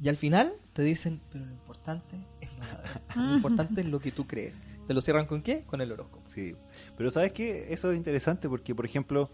y 0.00 0.10
al 0.10 0.16
final 0.16 0.52
te 0.74 0.82
dicen, 0.82 1.22
pero 1.32 1.46
lo 1.46 1.52
importante 1.52 2.16
es 2.42 2.50
lo, 3.16 3.22
lo 3.22 3.36
importante 3.36 3.80
es 3.80 3.88
lo 3.88 4.00
que 4.00 4.12
tú 4.12 4.26
crees. 4.26 4.62
¿Te 4.86 4.92
lo 4.92 5.00
cierran 5.00 5.24
con 5.24 5.40
qué? 5.40 5.62
Con 5.62 5.80
el 5.80 5.90
horóscopo. 5.90 6.22
Sí. 6.28 6.54
Pero 6.98 7.10
¿sabes 7.10 7.32
qué? 7.32 7.72
Eso 7.72 7.90
es 7.90 7.96
interesante 7.96 8.46
porque, 8.46 8.74
por 8.74 8.84
ejemplo, 8.84 9.30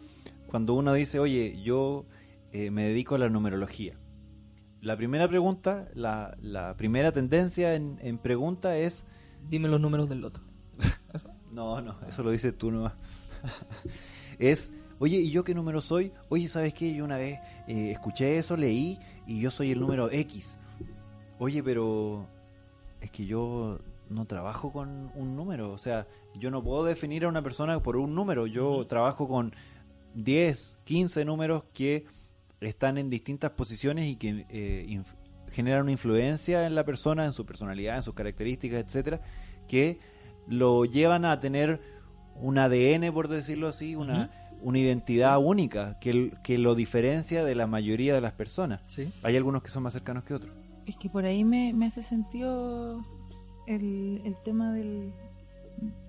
cuando 0.46 0.74
uno 0.74 0.92
dice, 0.92 1.18
oye, 1.18 1.60
yo 1.64 2.06
eh, 2.52 2.70
me 2.70 2.84
dedico 2.84 3.16
a 3.16 3.18
la 3.18 3.28
numerología. 3.28 3.98
La 4.80 4.96
primera 4.96 5.26
pregunta, 5.26 5.88
la, 5.94 6.36
la 6.40 6.76
primera 6.76 7.10
tendencia 7.10 7.74
en, 7.74 7.98
en 8.02 8.18
pregunta 8.18 8.78
es... 8.78 9.02
Dime 9.48 9.68
los 9.68 9.80
números 9.80 10.08
del 10.08 10.20
loto. 10.20 10.40
¿Eso? 11.12 11.34
No, 11.50 11.80
no, 11.80 11.96
eso 12.08 12.22
lo 12.22 12.30
dices 12.30 12.56
tú 12.56 12.70
nomás. 12.70 12.92
es, 14.40 14.72
oye, 14.98 15.18
¿y 15.18 15.30
yo 15.30 15.44
qué 15.44 15.54
número 15.54 15.80
soy? 15.80 16.12
Oye, 16.28 16.48
¿sabes 16.48 16.74
qué? 16.74 16.92
Yo 16.94 17.04
una 17.04 17.16
vez 17.16 17.38
eh, 17.68 17.92
escuché 17.92 18.38
eso, 18.38 18.56
leí 18.56 18.98
y 19.26 19.40
yo 19.40 19.50
soy 19.50 19.70
el 19.70 19.80
número 19.80 20.10
X. 20.10 20.58
Oye, 21.38 21.62
pero 21.62 22.26
es 23.00 23.10
que 23.10 23.26
yo 23.26 23.78
no 24.08 24.24
trabajo 24.24 24.72
con 24.72 25.12
un 25.14 25.36
número. 25.36 25.70
O 25.72 25.78
sea, 25.78 26.06
yo 26.34 26.50
no 26.50 26.62
puedo 26.62 26.84
definir 26.84 27.24
a 27.24 27.28
una 27.28 27.42
persona 27.42 27.80
por 27.82 27.96
un 27.96 28.14
número. 28.14 28.46
Yo 28.46 28.86
trabajo 28.86 29.28
con 29.28 29.54
10, 30.14 30.78
15 30.84 31.24
números 31.24 31.64
que 31.72 32.06
están 32.60 32.98
en 32.98 33.08
distintas 33.08 33.52
posiciones 33.52 34.06
y 34.06 34.16
que 34.16 34.46
eh, 34.48 35.02
generan 35.50 35.82
una 35.82 35.92
influencia 35.92 36.66
en 36.66 36.74
la 36.74 36.84
persona, 36.84 37.24
en 37.24 37.32
su 37.32 37.46
personalidad, 37.46 37.96
en 37.96 38.02
sus 38.02 38.14
características, 38.14 38.84
etcétera, 38.84 39.20
que 39.68 39.98
lo 40.46 40.84
llevan 40.84 41.24
a 41.24 41.40
tener 41.40 41.80
un 42.40 42.58
ADN, 42.58 43.12
por 43.12 43.28
decirlo 43.28 43.68
así, 43.68 43.94
una, 43.94 44.30
una 44.62 44.78
identidad 44.78 45.38
única 45.38 45.98
que, 46.00 46.32
que 46.42 46.58
lo 46.58 46.74
diferencia 46.74 47.44
de 47.44 47.54
la 47.54 47.66
mayoría 47.66 48.14
de 48.14 48.20
las 48.20 48.32
personas. 48.32 48.80
Sí. 48.88 49.12
Hay 49.22 49.36
algunos 49.36 49.62
que 49.62 49.70
son 49.70 49.82
más 49.82 49.92
cercanos 49.92 50.24
que 50.24 50.34
otros. 50.34 50.52
Es 50.86 50.96
que 50.96 51.08
por 51.08 51.24
ahí 51.24 51.44
me, 51.44 51.72
me 51.72 51.86
hace 51.86 52.02
sentido 52.02 53.04
el, 53.66 54.22
el 54.24 54.36
tema 54.42 54.72
del 54.72 55.12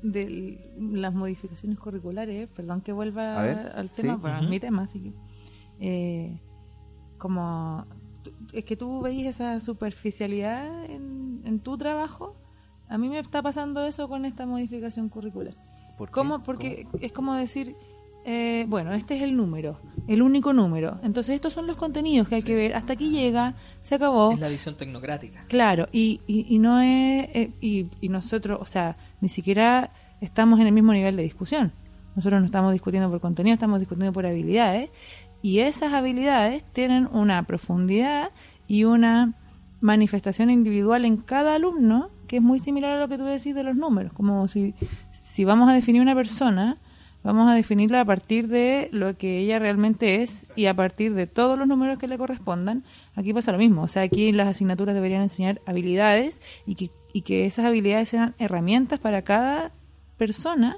de 0.02 0.60
las 0.78 1.14
modificaciones 1.14 1.80
curriculares, 1.80 2.50
perdón 2.50 2.82
que 2.82 2.92
vuelva 2.92 3.42
ver, 3.42 3.72
al 3.74 3.90
tema, 3.90 4.16
sí. 4.16 4.20
bueno, 4.22 4.50
mi 4.50 4.60
tema, 4.60 4.84
así 4.84 5.00
que 5.00 5.14
eh, 5.80 6.42
como 7.18 7.86
es 8.52 8.66
que 8.66 8.76
tú 8.76 9.02
veis 9.02 9.26
esa 9.26 9.60
superficialidad 9.60 10.86
en, 10.86 11.42
en 11.46 11.60
tu 11.60 11.78
trabajo, 11.78 12.36
a 12.90 12.98
mí 12.98 13.08
me 13.08 13.20
está 13.20 13.42
pasando 13.42 13.86
eso 13.86 14.10
con 14.10 14.26
esta 14.26 14.46
modificación 14.46 15.08
curricular. 15.10 15.56
¿Por 15.98 16.10
qué? 16.10 16.14
¿Cómo? 16.14 16.44
Porque 16.44 16.88
es 17.00 17.12
como 17.12 17.34
decir, 17.36 17.76
eh, 18.26 18.66
bueno, 18.68 18.94
este 18.94 19.16
es 19.16 19.22
el 19.24 19.36
número, 19.36 19.80
el 20.08 20.22
único 20.22 20.54
número. 20.54 21.00
Entonces 21.04 21.36
estos 21.36 21.54
son 21.54 21.68
los 21.68 21.76
contenidos 21.76 22.28
que 22.28 22.36
hay 22.36 22.42
Sí. 22.42 22.48
que 22.48 22.56
ver. 22.56 22.76
Hasta 22.76 22.94
aquí 22.94 23.10
llega, 23.10 23.56
se 23.82 23.96
acabó. 23.96 24.32
Es 24.34 24.40
la 24.40 24.48
visión 24.50 24.76
tecnocrática. 24.76 25.46
Claro, 25.48 25.88
y, 25.92 26.22
y, 26.28 26.46
y 26.54 26.60
no 26.60 26.80
es. 26.82 27.28
eh, 27.34 27.52
y, 27.62 27.88
y 28.00 28.10
nosotros, 28.10 28.60
o 28.62 28.66
sea, 28.66 28.98
ni 29.22 29.30
siquiera 29.30 29.92
estamos 30.22 30.60
en 30.60 30.68
el 30.68 30.74
mismo 30.74 30.94
nivel 30.94 31.16
de 31.16 31.24
discusión. 31.24 31.74
Nosotros 32.16 32.40
no 32.42 32.46
estamos 32.46 32.74
discutiendo 32.74 33.10
por 33.10 33.22
contenido, 33.22 33.54
estamos 33.54 33.80
discutiendo 33.80 34.14
por 34.14 34.26
habilidades. 34.26 34.90
Y 35.42 35.60
esas 35.60 35.94
habilidades 35.94 36.64
tienen 36.74 37.08
una 37.12 37.42
profundidad 37.48 38.30
y 38.68 38.84
una 38.84 39.34
manifestación 39.80 40.52
individual 40.52 41.06
en 41.06 41.18
cada 41.18 41.56
alumno 41.56 42.11
que 42.32 42.38
es 42.38 42.42
muy 42.42 42.60
similar 42.60 42.92
a 42.96 43.00
lo 43.02 43.10
que 43.10 43.18
tú 43.18 43.26
decís 43.26 43.54
de 43.54 43.62
los 43.62 43.76
números. 43.76 44.14
Como 44.14 44.48
si, 44.48 44.74
si 45.12 45.44
vamos 45.44 45.68
a 45.68 45.74
definir 45.74 46.02
una 46.02 46.16
persona, 46.16 46.78
vamos 47.26 47.52
a 47.52 47.54
definirla 47.54 48.00
a 48.00 48.06
partir 48.06 48.48
de 48.48 48.88
lo 48.94 49.18
que 49.18 49.40
ella 49.40 49.60
realmente 49.60 50.24
es 50.24 50.48
y 50.56 50.68
a 50.68 50.74
partir 50.74 51.14
de 51.14 51.28
todos 51.28 51.60
los 51.60 51.68
números 51.68 52.00
que 52.00 52.08
le 52.08 52.18
correspondan. 52.18 52.86
Aquí 53.16 53.34
pasa 53.34 53.52
lo 53.52 53.58
mismo. 53.58 53.82
O 53.84 53.90
sea, 53.90 54.04
aquí 54.04 54.32
las 54.32 54.48
asignaturas 54.48 54.96
deberían 54.96 55.24
enseñar 55.24 55.60
habilidades 55.66 56.40
y 56.66 56.76
que, 56.76 56.90
y 57.12 57.24
que 57.24 57.46
esas 57.46 57.66
habilidades 57.66 58.08
sean 58.08 58.34
herramientas 58.40 59.02
para 59.02 59.24
cada 59.24 59.74
persona 60.16 60.78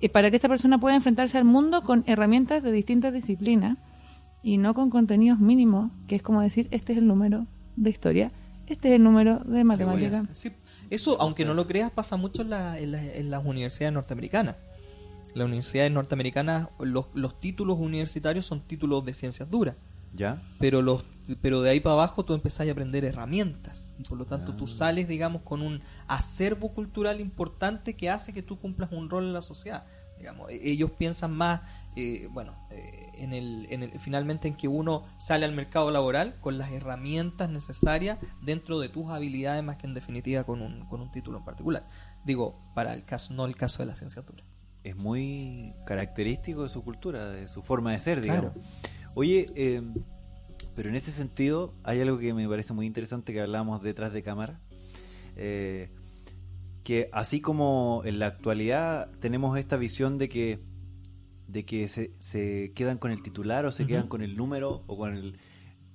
y 0.00 0.08
para 0.08 0.30
que 0.30 0.36
esa 0.36 0.48
persona 0.48 0.80
pueda 0.80 0.96
enfrentarse 0.96 1.36
al 1.36 1.44
mundo 1.44 1.82
con 1.82 2.04
herramientas 2.06 2.62
de 2.62 2.72
distintas 2.72 3.12
disciplinas 3.12 3.76
y 4.42 4.56
no 4.56 4.72
con 4.72 4.88
contenidos 4.88 5.40
mínimos, 5.40 5.92
que 6.06 6.16
es 6.16 6.22
como 6.22 6.40
decir, 6.40 6.68
este 6.70 6.94
es 6.94 7.00
el 7.00 7.06
número 7.06 7.46
de 7.76 7.90
historia, 7.90 8.32
este 8.68 8.88
es 8.88 8.94
el 8.96 9.02
número 9.04 9.38
de 9.40 9.64
matemática. 9.64 10.24
Sí, 10.32 10.50
eso, 10.90 11.20
aunque 11.20 11.44
no 11.44 11.54
lo 11.54 11.66
creas, 11.66 11.90
pasa 11.90 12.16
mucho 12.16 12.42
en, 12.42 12.50
la- 12.50 12.78
en 12.78 12.92
la- 12.92 13.04
en 13.04 13.30
las 13.30 13.44
universidades 13.44 13.92
norteamericanas. 13.94 14.56
Las 15.34 15.44
universidades 15.46 15.92
norteamericanas, 15.92 16.68
los, 16.80 17.06
los 17.14 17.38
títulos 17.38 17.78
universitarios 17.78 18.46
son 18.46 18.62
títulos 18.62 19.04
de 19.04 19.14
ciencias 19.14 19.50
duras. 19.50 19.76
¿Ya? 20.14 20.40
pero 20.58 20.80
los 20.80 21.04
pero 21.42 21.60
de 21.60 21.68
ahí 21.68 21.80
para 21.80 21.92
abajo 21.92 22.24
tú 22.24 22.32
empezás 22.32 22.66
a 22.66 22.72
aprender 22.72 23.04
herramientas 23.04 23.94
y 23.98 24.04
por 24.04 24.16
lo 24.16 24.24
tanto 24.24 24.54
tú 24.56 24.64
Ah. 24.64 24.68
sales 24.68 25.06
digamos 25.06 25.42
con 25.42 25.60
un 25.60 25.82
acervo 26.06 26.72
cultural 26.72 27.20
importante 27.20 27.94
que 27.94 28.08
hace 28.08 28.32
que 28.32 28.40
tú 28.42 28.58
cumplas 28.58 28.90
un 28.90 29.10
rol 29.10 29.24
en 29.24 29.34
la 29.34 29.42
sociedad 29.42 29.84
digamos 30.18 30.48
E- 30.48 30.70
ellos 30.70 30.92
piensan 30.92 31.32
más 31.36 31.60
eh, 31.98 32.28
bueno 32.30 32.54
eh, 32.70 33.10
en 33.14 33.32
el, 33.32 33.66
en 33.70 33.82
el 33.82 33.98
finalmente 33.98 34.46
en 34.48 34.54
que 34.56 34.68
uno 34.68 35.04
sale 35.18 35.44
al 35.44 35.52
mercado 35.52 35.90
laboral 35.90 36.36
con 36.40 36.56
las 36.58 36.70
herramientas 36.72 37.50
necesarias 37.50 38.18
dentro 38.42 38.78
de 38.78 38.88
tus 38.88 39.10
habilidades 39.10 39.62
más 39.64 39.76
que 39.76 39.86
en 39.86 39.94
definitiva 39.94 40.44
con 40.44 40.62
un, 40.62 40.86
con 40.88 41.00
un 41.00 41.10
título 41.10 41.38
en 41.38 41.44
particular 41.44 41.88
digo 42.24 42.60
para 42.74 42.94
el 42.94 43.04
caso 43.04 43.34
no 43.34 43.44
el 43.46 43.56
caso 43.56 43.82
de 43.82 43.86
la 43.86 43.94
cienciatura 43.96 44.44
Es 44.84 44.96
muy 44.96 45.74
característico 45.86 46.62
de 46.62 46.68
su 46.68 46.82
cultura, 46.84 47.30
de 47.30 47.48
su 47.48 47.62
forma 47.62 47.92
de 47.92 48.00
ser, 48.00 48.20
Claro. 48.22 48.52
digamos. 48.54 48.68
Oye, 49.14 49.50
eh, 49.56 49.82
pero 50.76 50.88
en 50.88 50.94
ese 50.94 51.10
sentido 51.10 51.74
hay 51.82 52.00
algo 52.00 52.18
que 52.18 52.32
me 52.32 52.48
parece 52.48 52.72
muy 52.72 52.86
interesante 52.86 53.32
que 53.32 53.40
hablábamos 53.40 53.82
detrás 53.82 54.12
de 54.12 54.22
cámara. 54.22 54.60
eh, 55.36 55.90
que 56.84 57.10
así 57.12 57.40
como 57.42 58.02
en 58.06 58.18
la 58.18 58.26
actualidad 58.28 59.10
tenemos 59.20 59.58
esta 59.58 59.76
visión 59.76 60.16
de 60.18 60.28
que 60.28 60.58
de 61.48 61.64
que 61.64 61.88
se, 61.88 62.12
se 62.20 62.72
quedan 62.74 62.98
con 62.98 63.10
el 63.10 63.22
titular 63.22 63.66
o 63.66 63.72
se 63.72 63.86
quedan 63.86 64.06
con 64.08 64.22
el 64.22 64.36
número 64.36 64.84
o 64.86 64.96
con 64.96 65.14
el 65.16 65.36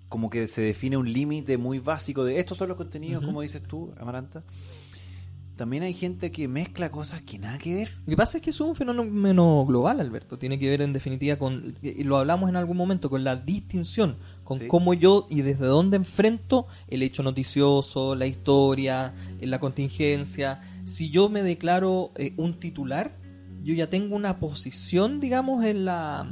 como 0.09 0.29
que 0.29 0.47
se 0.47 0.61
define 0.61 0.97
un 0.97 1.11
límite 1.11 1.57
muy 1.57 1.79
básico 1.79 2.23
de 2.25 2.39
estos 2.39 2.57
son 2.57 2.67
los 2.69 2.77
contenidos 2.77 3.23
como 3.23 3.41
dices 3.41 3.63
tú 3.63 3.93
Amaranta 3.99 4.43
también 5.55 5.83
hay 5.83 5.93
gente 5.93 6.31
que 6.31 6.47
mezcla 6.47 6.89
cosas 6.89 7.21
que 7.21 7.37
nada 7.37 7.59
que 7.59 7.75
ver 7.75 7.91
Lo 8.05 8.09
que 8.11 8.17
pasa 8.17 8.37
es 8.39 8.43
que 8.43 8.49
eso 8.49 8.63
es 8.63 8.69
un 8.69 8.75
fenómeno 8.75 9.63
global, 9.67 9.99
Alberto. 9.99 10.39
Tiene 10.39 10.57
que 10.57 10.67
ver 10.67 10.81
en 10.81 10.93
definitiva 10.93 11.35
con, 11.35 11.75
y 11.83 12.03
lo 12.03 12.17
hablamos 12.17 12.49
en 12.49 12.55
algún 12.55 12.75
momento, 12.75 13.07
con 13.07 13.23
la 13.23 13.35
distinción, 13.35 14.17
con 14.43 14.59
Sí. 14.61 14.67
cómo 14.67 14.95
yo 14.95 15.27
y 15.29 15.43
desde 15.43 15.67
dónde 15.67 15.97
enfrento 15.97 16.65
el 16.87 17.03
hecho 17.03 17.21
noticioso, 17.21 18.15
la 18.15 18.25
historia, 18.25 19.13
la 19.41 19.59
contingencia. 19.59 20.59
Si 20.85 21.11
yo 21.11 21.29
me 21.29 21.43
declaro 21.43 22.11
eh, 22.15 22.33
un 22.37 22.59
titular, 22.59 23.15
yo 23.63 23.73
ya 23.73 23.89
tengo 23.89 24.15
una 24.15 24.39
posición, 24.39 25.19
digamos, 25.19 25.63
en 25.65 25.85
la, 25.85 26.27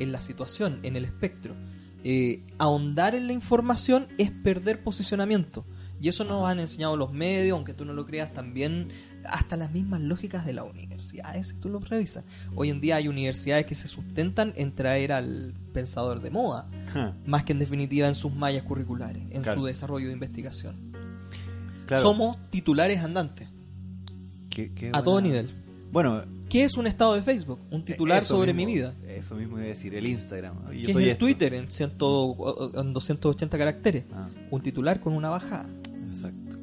en 0.00 0.12
la 0.12 0.20
situación, 0.20 0.80
en 0.82 0.96
el 0.96 1.04
espectro. 1.04 1.54
Eh, 2.04 2.44
ahondar 2.58 3.14
en 3.14 3.26
la 3.26 3.32
información 3.32 4.06
es 4.18 4.30
perder 4.30 4.82
posicionamiento. 4.84 5.64
Y 6.00 6.08
eso 6.08 6.24
nos 6.24 6.46
han 6.46 6.60
enseñado 6.60 6.96
los 6.96 7.10
medios, 7.12 7.56
aunque 7.56 7.72
tú 7.72 7.86
no 7.86 7.94
lo 7.94 8.04
creas, 8.04 8.32
también 8.34 8.88
hasta 9.24 9.56
las 9.56 9.72
mismas 9.72 10.02
lógicas 10.02 10.44
de 10.44 10.52
las 10.52 10.66
universidades, 10.66 11.48
si 11.48 11.54
tú 11.56 11.70
lo 11.70 11.80
revisas. 11.80 12.22
Hoy 12.54 12.68
en 12.68 12.82
día 12.82 12.96
hay 12.96 13.08
universidades 13.08 13.64
que 13.64 13.74
se 13.74 13.88
sustentan 13.88 14.52
en 14.56 14.74
traer 14.74 15.10
al 15.12 15.54
pensador 15.72 16.20
de 16.20 16.30
moda, 16.30 16.68
más 17.24 17.44
que 17.44 17.52
en 17.52 17.58
definitiva 17.58 18.06
en 18.08 18.14
sus 18.14 18.32
mallas 18.34 18.62
curriculares, 18.64 19.22
en 19.30 19.42
Claro. 19.42 19.60
su 19.62 19.66
desarrollo 19.66 20.06
de 20.08 20.12
investigación. 20.12 20.76
claro. 21.86 22.02
Somos 22.02 22.36
titulares 22.50 23.00
andantes, 23.02 23.48
Qué- 24.50 24.72
qué 24.74 24.90
a 24.92 25.02
todo 25.02 25.20
nivel. 25.22 25.48
Bueno, 25.92 26.24
¿Qué 26.48 26.62
es 26.64 26.76
un 26.76 26.86
estado 26.86 27.14
de 27.14 27.22
Facebook? 27.22 27.58
Un 27.70 27.84
titular 27.84 28.22
eso 28.22 28.36
sobre 28.36 28.52
mismo- 28.54 28.66
mi 28.68 28.74
vida. 28.76 28.94
Eso 29.08 29.34
mismo 29.34 29.56
iba 29.56 29.64
a 29.64 29.68
decir, 29.68 29.94
el 29.94 30.06
Instagram. 30.06 30.66
Yo 30.66 30.70
¿Qué 30.70 30.82
es 30.86 30.92
soy 30.92 31.02
el 31.04 31.10
esto. 31.10 31.24
Twitter 31.24 31.54
en, 31.54 31.70
ciento- 31.70 32.70
en 32.74 32.92
280 32.92 33.58
caracteres? 33.58 34.04
Ah, 34.12 34.28
Un 34.50 34.60
titular 34.62 35.00
con 35.00 35.12
una 35.12 35.28
bajada. 35.28 35.66
exacto. 36.10 36.56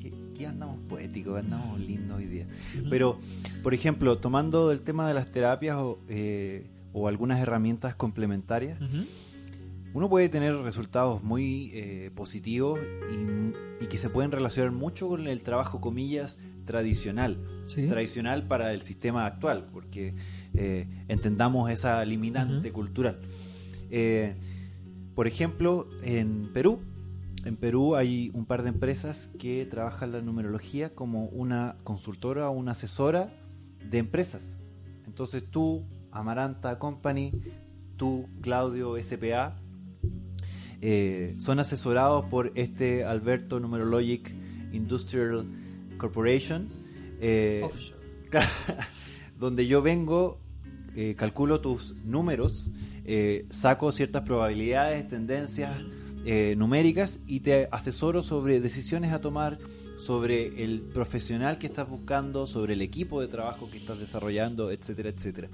¿Qué, 0.00 0.12
qué 0.34 0.46
andamos 0.46 0.78
poéticos, 0.88 1.38
andamos 1.38 1.78
lindos 1.80 2.16
hoy 2.18 2.26
día. 2.26 2.46
Pero, 2.88 3.18
por 3.62 3.74
ejemplo, 3.74 4.16
tomando 4.18 4.72
el 4.72 4.80
tema 4.80 5.06
de 5.06 5.14
las 5.14 5.30
terapias 5.30 5.76
o, 5.76 5.98
eh, 6.08 6.66
o 6.94 7.06
algunas 7.06 7.38
herramientas 7.40 7.94
complementarias. 7.94 8.78
Uno 9.92 10.08
puede 10.08 10.28
tener 10.28 10.54
resultados 10.56 11.22
muy 11.22 11.70
eh, 11.74 12.10
positivos 12.14 12.78
y, 13.10 13.84
y 13.84 13.88
que 13.88 13.98
se 13.98 14.10
pueden 14.10 14.30
relacionar 14.30 14.72
mucho 14.72 15.08
con 15.08 15.26
el 15.26 15.42
trabajo, 15.42 15.80
comillas, 15.80 16.38
tradicional. 16.70 17.38
Sí. 17.66 17.88
Tradicional 17.88 18.46
para 18.46 18.72
el 18.72 18.82
sistema 18.82 19.26
actual, 19.26 19.68
porque 19.72 20.14
eh, 20.54 20.86
entendamos 21.08 21.70
esa 21.70 22.04
limitante 22.04 22.72
cultural. 22.72 23.20
Eh, 23.90 24.36
por 25.14 25.26
ejemplo, 25.26 25.88
en 26.02 26.52
Perú, 26.52 26.80
en 27.44 27.56
Perú 27.56 27.96
hay 27.96 28.30
un 28.34 28.46
par 28.46 28.62
de 28.62 28.68
empresas 28.68 29.32
que 29.38 29.66
trabajan 29.66 30.12
la 30.12 30.20
numerología 30.20 30.94
como 30.94 31.24
una 31.26 31.76
consultora 31.82 32.48
o 32.48 32.52
una 32.52 32.72
asesora 32.72 33.32
de 33.90 33.98
empresas. 33.98 34.56
Entonces 35.06 35.42
tú, 35.50 35.84
Amaranta 36.12 36.78
Company, 36.78 37.32
tú, 37.96 38.28
Claudio 38.42 38.96
SPA, 39.02 39.59
eh, 40.82 41.34
son 41.38 41.60
asesorados 41.60 42.24
por 42.26 42.52
este 42.54 43.04
Alberto 43.04 43.60
Numerologic 43.60 44.32
Industrial 44.72 45.44
Corporation, 45.98 46.68
eh, 47.20 47.68
donde 49.38 49.66
yo 49.66 49.82
vengo, 49.82 50.40
eh, 50.96 51.14
calculo 51.16 51.60
tus 51.60 51.94
números, 52.04 52.70
saco 53.50 53.90
ciertas 53.92 54.22
probabilidades, 54.22 55.08
tendencias 55.08 55.72
numéricas 56.56 57.18
y 57.26 57.40
te 57.40 57.68
asesoro 57.72 58.22
sobre 58.22 58.60
decisiones 58.60 59.12
a 59.12 59.20
tomar, 59.20 59.58
sobre 59.98 60.62
el 60.62 60.80
profesional 60.80 61.58
que 61.58 61.66
estás 61.66 61.88
buscando, 61.88 62.46
sobre 62.46 62.74
el 62.74 62.82
equipo 62.82 63.20
de 63.20 63.26
trabajo 63.26 63.68
que 63.68 63.78
estás 63.78 63.98
desarrollando, 63.98 64.70
etcétera, 64.70 65.08
etcétera. 65.10 65.48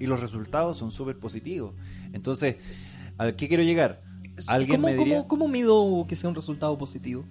Y 0.00 0.06
los 0.06 0.20
resultados 0.20 0.78
son 0.78 0.90
súper 0.90 1.18
positivos. 1.18 1.74
Entonces, 2.14 2.56
¿a 3.18 3.30
qué 3.32 3.46
quiero 3.46 3.62
llegar? 3.62 4.02
Alguien 4.46 4.80
¿Cómo, 4.80 4.88
me 4.88 4.96
diría, 4.96 5.16
cómo- 5.18 5.28
cómo 5.28 5.48
mido 5.48 6.06
que 6.08 6.16
sea 6.16 6.28
un 6.30 6.36
resultado 6.36 6.76
positivo? 6.78 7.24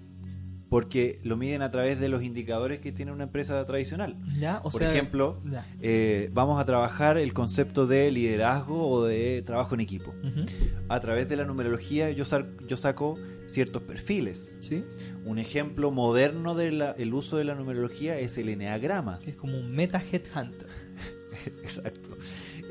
porque 0.68 1.20
lo 1.22 1.36
miden 1.36 1.60
a 1.60 1.70
través 1.70 2.00
de 2.00 2.08
los 2.08 2.22
indicadores 2.22 2.78
que 2.80 2.92
tiene 2.92 3.12
una 3.12 3.24
empresa 3.24 3.62
tradicional. 3.66 4.16
¿Ya? 4.38 4.60
O 4.64 4.70
Por 4.70 4.80
sea, 4.80 4.90
ejemplo, 4.90 5.42
eh, 5.82 6.30
vamos 6.32 6.58
a 6.58 6.64
trabajar 6.64 7.18
el 7.18 7.34
concepto 7.34 7.86
de 7.86 8.10
liderazgo 8.10 8.88
o 8.88 9.04
de 9.04 9.42
trabajo 9.42 9.74
en 9.74 9.82
equipo. 9.82 10.14
Ujú. 10.24 10.46
A 10.88 10.98
través 11.00 11.28
de 11.28 11.36
la 11.36 11.44
numerología 11.44 12.10
yo, 12.12 12.24
yo 12.66 12.76
saco 12.78 13.18
ciertos 13.48 13.82
perfiles. 13.82 14.56
¿Sí? 14.60 14.82
Un 15.26 15.38
ejemplo 15.38 15.90
moderno 15.90 16.54
del 16.54 17.12
uso 17.12 17.36
de 17.36 17.44
la 17.44 17.54
numerología 17.54 18.18
es 18.18 18.38
el 18.38 18.48
eneagrama. 18.48 19.18
Es 19.26 19.36
como 19.36 19.58
un 19.58 19.72
meta 19.72 20.02
headhunter. 20.10 20.68
Exacto. 21.62 22.16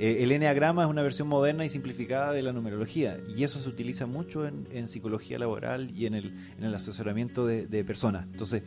Eh, 0.02 0.24
el 0.24 0.32
eneagrama 0.32 0.84
es 0.84 0.90
una 0.90 1.04
versión 1.04 1.28
moderna 1.28 1.64
y 1.64 1.70
simplificada 1.70 2.34
de 2.34 2.42
la 2.42 2.52
numerología 2.54 3.20
y 3.38 3.44
eso 3.44 3.60
se 3.60 3.70
utiliza 3.70 4.08
mucho 4.08 4.48
en, 4.48 4.68
en 4.72 4.88
psicología 4.88 5.38
laboral 5.38 5.92
y 5.96 6.08
en 6.08 6.16
el, 6.16 6.34
en 6.58 6.64
el 6.64 6.74
asesoramiento 6.74 7.46
de, 7.46 7.68
de 7.68 7.84
personas. 7.84 8.26
Entonces, 8.32 8.64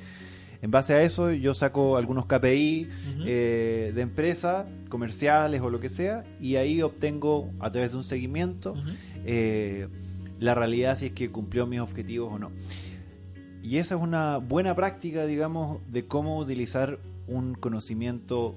en 0.62 0.70
base 0.70 0.94
a 0.94 1.02
eso 1.02 1.32
yo 1.32 1.52
saco 1.52 1.96
algunos 1.96 2.26
KPI 2.26 2.88
eh, 3.26 3.92
de 3.92 4.00
empresa, 4.00 4.64
comerciales 4.88 5.60
o 5.60 5.70
lo 5.70 5.80
que 5.80 5.88
sea 5.88 6.22
y 6.40 6.54
ahí 6.54 6.82
obtengo 6.82 7.50
a 7.58 7.72
través 7.72 7.90
de 7.90 7.96
un 7.96 8.04
seguimiento 8.04 8.76
eh, 9.26 9.88
la 10.38 10.54
realidad 10.54 10.96
si 10.96 11.06
es 11.06 11.12
que 11.12 11.32
cumplió 11.32 11.66
mis 11.66 11.80
objetivos 11.80 12.32
o 12.32 12.38
no. 12.38 12.52
Y 13.60 13.78
esa 13.78 13.96
es 13.96 14.00
una 14.00 14.36
buena 14.36 14.76
práctica, 14.76 15.26
digamos, 15.26 15.80
de 15.90 16.06
cómo 16.06 16.38
utilizar 16.38 17.00
un 17.26 17.54
conocimiento 17.54 18.54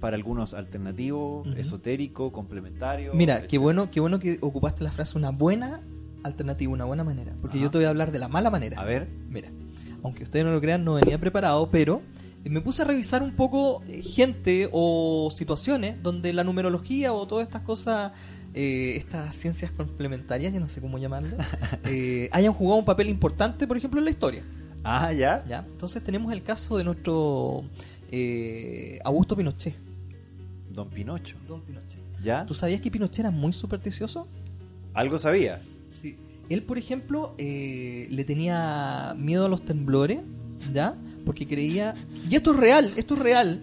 para 0.00 0.16
algunos 0.16 0.54
alternativo, 0.54 1.40
Ujú. 1.40 1.52
esotérico, 1.52 2.32
complementario. 2.32 3.12
Mira, 3.14 3.46
qué 3.46 3.58
bueno, 3.58 3.90
qué 3.90 4.00
bueno 4.00 4.18
que 4.18 4.38
ocupaste 4.40 4.84
la 4.84 4.92
frase 4.92 5.16
una 5.18 5.30
buena 5.30 5.80
alternativa, 6.22 6.72
una 6.72 6.84
buena 6.84 7.04
manera. 7.04 7.32
Porque 7.40 7.56
Ajá. 7.58 7.64
yo 7.64 7.70
te 7.70 7.78
voy 7.78 7.84
a 7.86 7.90
hablar 7.90 8.12
de 8.12 8.18
la 8.18 8.28
mala 8.28 8.50
manera. 8.50 8.80
A 8.80 8.84
ver, 8.84 9.08
Mira, 9.28 9.48
aunque 10.02 10.24
ustedes 10.24 10.44
no 10.44 10.52
lo 10.52 10.60
crean, 10.60 10.84
no 10.84 10.94
venía 10.94 11.18
preparado, 11.18 11.70
pero 11.70 12.02
eh, 12.44 12.50
me 12.50 12.60
puse 12.60 12.82
a 12.82 12.84
revisar 12.84 13.22
un 13.22 13.32
poco 13.32 13.82
eh, 13.88 14.02
gente 14.02 14.68
o 14.72 15.30
situaciones 15.34 16.02
donde 16.02 16.32
la 16.32 16.44
numerología 16.44 17.12
o 17.12 17.26
todas 17.26 17.46
estas 17.46 17.62
cosas, 17.62 18.12
eh, 18.54 18.94
estas 18.96 19.34
ciencias 19.36 19.70
complementarias, 19.72 20.52
ya 20.52 20.60
no 20.60 20.68
sé 20.68 20.80
cómo 20.80 20.98
llamarlo, 20.98 21.36
eh, 21.84 22.28
hayan 22.32 22.52
jugado 22.52 22.78
un 22.78 22.84
papel 22.84 23.08
importante, 23.08 23.66
por 23.66 23.76
ejemplo, 23.76 23.98
en 24.00 24.04
la 24.04 24.10
historia. 24.10 24.42
ah, 24.84 25.12
ya. 25.12 25.44
¿ya? 25.48 25.64
Entonces 25.66 26.02
tenemos 26.04 26.32
el 26.32 26.42
caso 26.42 26.76
de 26.76 26.84
nuestro 26.84 27.64
eh, 28.10 28.98
Augusto 29.04 29.36
Pinochet. 29.36 29.74
Don 30.76 30.88
Pinocho. 30.90 31.36
Don 31.48 31.62
Pinochet. 31.62 32.00
¿Ya? 32.22 32.46
¿Tú 32.46 32.54
sabías 32.54 32.80
que 32.80 32.90
Pinochet 32.90 33.20
era 33.20 33.30
muy 33.32 33.52
supersticioso? 33.52 34.28
Algo 34.94 35.18
sabía. 35.18 35.62
Sí. 35.88 36.16
Él, 36.48 36.62
por 36.62 36.78
ejemplo, 36.78 37.34
eh, 37.38 38.06
le 38.10 38.24
tenía 38.24 39.14
miedo 39.18 39.46
a 39.46 39.48
los 39.48 39.64
temblores, 39.64 40.20
¿ya? 40.72 40.94
Porque 41.24 41.46
creía... 41.48 41.94
Y 42.30 42.36
esto 42.36 42.52
es 42.52 42.56
real, 42.58 42.92
esto 42.96 43.14
es 43.14 43.20
real. 43.20 43.60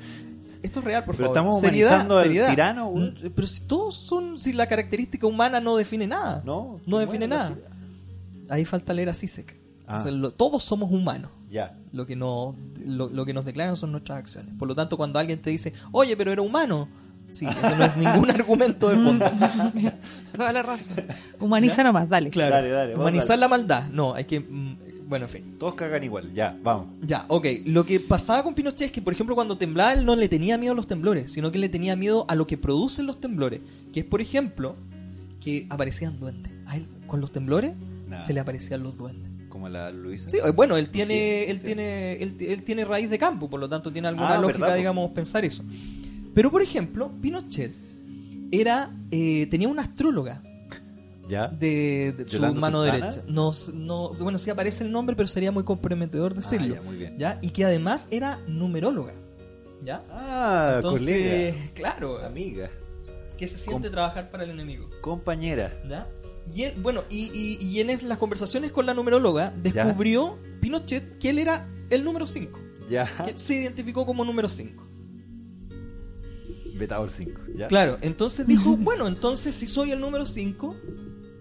Esto 0.62 0.80
es 0.80 0.86
real, 0.86 1.04
por 1.06 1.16
Pero 1.16 1.28
favor. 1.30 1.38
estamos 1.38 1.60
humanizando 1.60 2.18
al 2.18 2.24
seriedad. 2.26 2.50
tirano, 2.50 2.88
güey. 2.88 3.12
Mm, 3.12 3.32
Pero 3.36 3.48
si 3.48 3.62
todos 3.62 3.96
son... 3.96 4.38
Si 4.40 4.52
la 4.54 4.68
característica 4.68 5.26
humana 5.28 5.60
no 5.62 5.76
define 5.78 6.08
nada. 6.08 6.42
No, 6.46 6.80
No 6.86 6.98
define 7.00 7.28
bueno, 7.28 7.36
nada. 7.44 7.58
Ahí 8.50 8.66
falta 8.66 8.94
leer 8.94 9.10
a 9.10 9.14
Sisek. 9.14 9.58
Ah. 9.88 9.98
O 10.00 10.04
sea, 10.04 10.12
lo- 10.12 10.32
todos 10.32 10.64
somos 10.64 10.92
humanos. 10.92 11.32
Ya. 11.50 11.78
Lo 11.92 12.06
que, 12.06 12.16
nos, 12.16 12.56
lo, 12.86 13.10
lo 13.10 13.26
que 13.26 13.34
nos 13.34 13.46
declaran 13.46 13.76
son 13.78 13.92
nuestras 13.92 14.18
acciones. 14.20 14.54
Por 14.58 14.68
lo 14.68 14.76
tanto, 14.76 14.98
cuando 14.98 15.20
alguien 15.20 15.40
te 15.42 15.50
dice, 15.50 15.74
oye, 15.92 16.16
pero 16.18 16.32
era 16.32 16.42
humano, 16.42 16.88
sí, 17.34 17.46
eso 17.46 17.76
no 17.76 17.84
es 17.84 17.98
ningún 17.98 18.30
argumento 18.38 18.90
de 18.90 18.96
fondo. 18.96 19.26
Toda 20.36 20.54
la 20.54 20.62
razón. 20.64 20.96
Humaniza 21.40 21.84
nomás, 21.84 22.08
dale. 22.10 22.30
Claro. 22.30 22.56
Dale, 22.56 22.70
dale, 22.70 22.94
vos 22.94 23.02
Humanizar 23.02 23.30
dale. 23.30 23.40
la 23.42 23.48
maldad. 23.48 23.88
No, 23.92 24.14
hay 24.14 24.24
que. 24.26 24.40
mm, 24.40 24.78
Bueno, 25.08 25.26
en 25.26 25.30
fin. 25.30 25.56
Todos 25.60 25.76
cagan 25.76 26.04
igual. 26.04 26.34
Ya, 26.34 26.58
vamos. 26.64 26.88
Ya, 27.02 27.26
ok. 27.28 27.46
Lo 27.66 27.86
que 27.86 28.00
pasaba 28.00 28.42
con 28.44 28.54
Pinochet 28.56 28.88
es 28.88 28.92
que, 28.92 29.02
por 29.02 29.14
ejemplo, 29.14 29.36
cuando 29.36 29.58
temblaba, 29.58 29.94
él 29.94 30.06
no 30.06 30.16
le 30.16 30.28
tenía 30.30 30.58
miedo 30.58 30.74
a 30.74 30.76
los 30.76 30.88
temblores, 30.88 31.32
sino 31.32 31.52
que 31.52 31.60
le 31.60 31.70
tenía 31.70 31.96
miedo 31.96 32.26
a 32.30 32.36
lo 32.36 32.48
que 32.48 32.58
producen 32.58 33.06
los 33.06 33.20
temblores. 33.20 33.60
Que 33.92 34.00
es, 34.02 34.06
por 34.06 34.22
ejemplo, 34.22 34.76
que 35.42 35.68
aparecían 35.70 36.18
duendes. 36.20 36.52
A 36.68 36.78
él, 36.78 36.86
con 37.08 37.20
los 37.22 37.32
temblores, 37.32 37.74
Nah. 38.08 38.20
se 38.22 38.34
le 38.34 38.40
aparecían 38.40 38.82
los 38.84 38.96
duendes. 38.98 39.32
Como 39.50 39.70
la 39.70 39.92
Luisa. 39.92 40.30
Sí, 40.30 40.38
eh, 40.44 40.50
bueno, 40.52 40.78
él 40.78 40.90
tiene, 40.90 41.44
Sí, 41.46 41.52
él 41.52 41.58
sí. 41.60 41.66
tiene, 41.66 42.14
él, 42.14 42.36
él 42.40 42.64
tiene 42.64 42.86
raíz 42.86 43.10
de 43.10 43.18
campo, 43.20 43.50
por 43.50 43.60
lo 43.60 43.70
tanto 43.70 43.92
tiene 43.92 44.08
alguna 44.08 44.36
Ah, 44.36 44.42
lógica, 44.42 44.74
digamos, 44.74 45.12
pensar 45.12 45.46
eso. 45.46 45.64
Pero, 46.34 46.52
por 46.52 46.62
ejemplo, 46.62 47.12
Pinochet 47.22 47.74
era, 48.52 48.92
eh, 49.12 49.48
tenía 49.50 49.68
una 49.68 49.84
astróloga 49.84 50.42
Ya. 51.30 51.48
de, 51.48 52.14
de 52.18 52.24
su 52.26 52.32
¿Yolanda 52.38 52.60
mano 52.62 52.82
Sultana? 52.84 53.06
derecha. 53.10 53.24
No, 53.28 53.52
no, 53.74 54.14
bueno, 54.16 54.38
sí 54.40 54.50
aparece 54.50 54.84
el 54.84 54.92
nombre, 54.92 55.16
pero 55.16 55.28
sería 55.28 55.52
muy 55.52 55.64
comprometedor 55.64 56.34
decirlo. 56.36 56.76
Ah, 56.76 56.80
ya, 56.80 56.82
muy 56.84 56.98
bien. 56.98 57.18
¿ya? 57.18 57.40
Y 57.42 57.50
que 57.50 57.66
además 57.66 58.08
era 58.12 58.40
numeróloga. 58.48 59.14
¿Ya? 59.84 60.04
Ah, 60.12 60.74
Entonces, 60.78 61.54
colega. 61.56 61.58
claro, 61.74 62.18
Amiga. 62.26 62.70
que 63.38 63.48
se 63.48 63.58
siente 63.58 63.88
Com- 63.88 63.92
trabajar 63.92 64.32
para 64.32 64.44
el 64.46 64.52
enemigo. 64.52 64.90
Compañera. 65.02 65.74
¿ya? 65.90 66.08
Y 66.54 66.64
él- 66.64 66.74
bueno, 66.82 67.04
y, 67.10 67.32
y- 67.34 67.58
y 67.66 67.80
en 67.82 68.08
las 68.08 68.18
conversaciones 68.18 68.72
con 68.72 68.86
la 68.86 68.94
numeróloga 68.94 69.54
descubrió 69.62 70.38
Pinochet 70.62 71.18
que 71.18 71.30
él 71.32 71.40
era 71.40 71.68
el 71.90 72.04
número 72.04 72.28
5. 72.28 72.60
Ya. 72.90 73.10
Que 73.26 73.38
se 73.38 73.56
identificó 73.56 74.06
como 74.06 74.24
número 74.26 74.48
5. 74.50 74.84
Betador 76.84 77.12
5. 77.12 77.42
Ya. 77.58 77.68
Claro, 77.68 77.98
entonces 78.02 78.46
dijo, 78.48 78.76
bueno, 78.78 79.08
entonces 79.08 79.56
si 79.56 79.68
soy 79.68 79.92
el 79.92 80.00
número 80.00 80.26
5, 80.26 80.76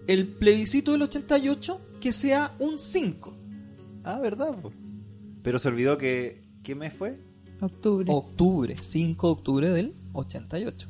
el 0.07 0.27
plebiscito 0.27 0.91
del 0.93 1.01
88 1.03 1.81
que 1.99 2.13
sea 2.13 2.55
un 2.59 2.79
5. 2.79 3.37
Ah, 4.03 4.19
¿verdad? 4.19 4.55
po? 4.61 4.71
Pero 5.41 5.59
se 5.59 5.67
olvidó 5.67 5.97
que. 5.97 6.43
¿Qué 6.63 6.75
mes 6.75 6.93
fue? 6.93 7.19
Octubre. 7.61 8.05
Octubre, 8.09 8.75
5 8.81 9.27
de 9.27 9.33
octubre 9.33 9.69
del 9.69 9.95
88. 10.13 10.87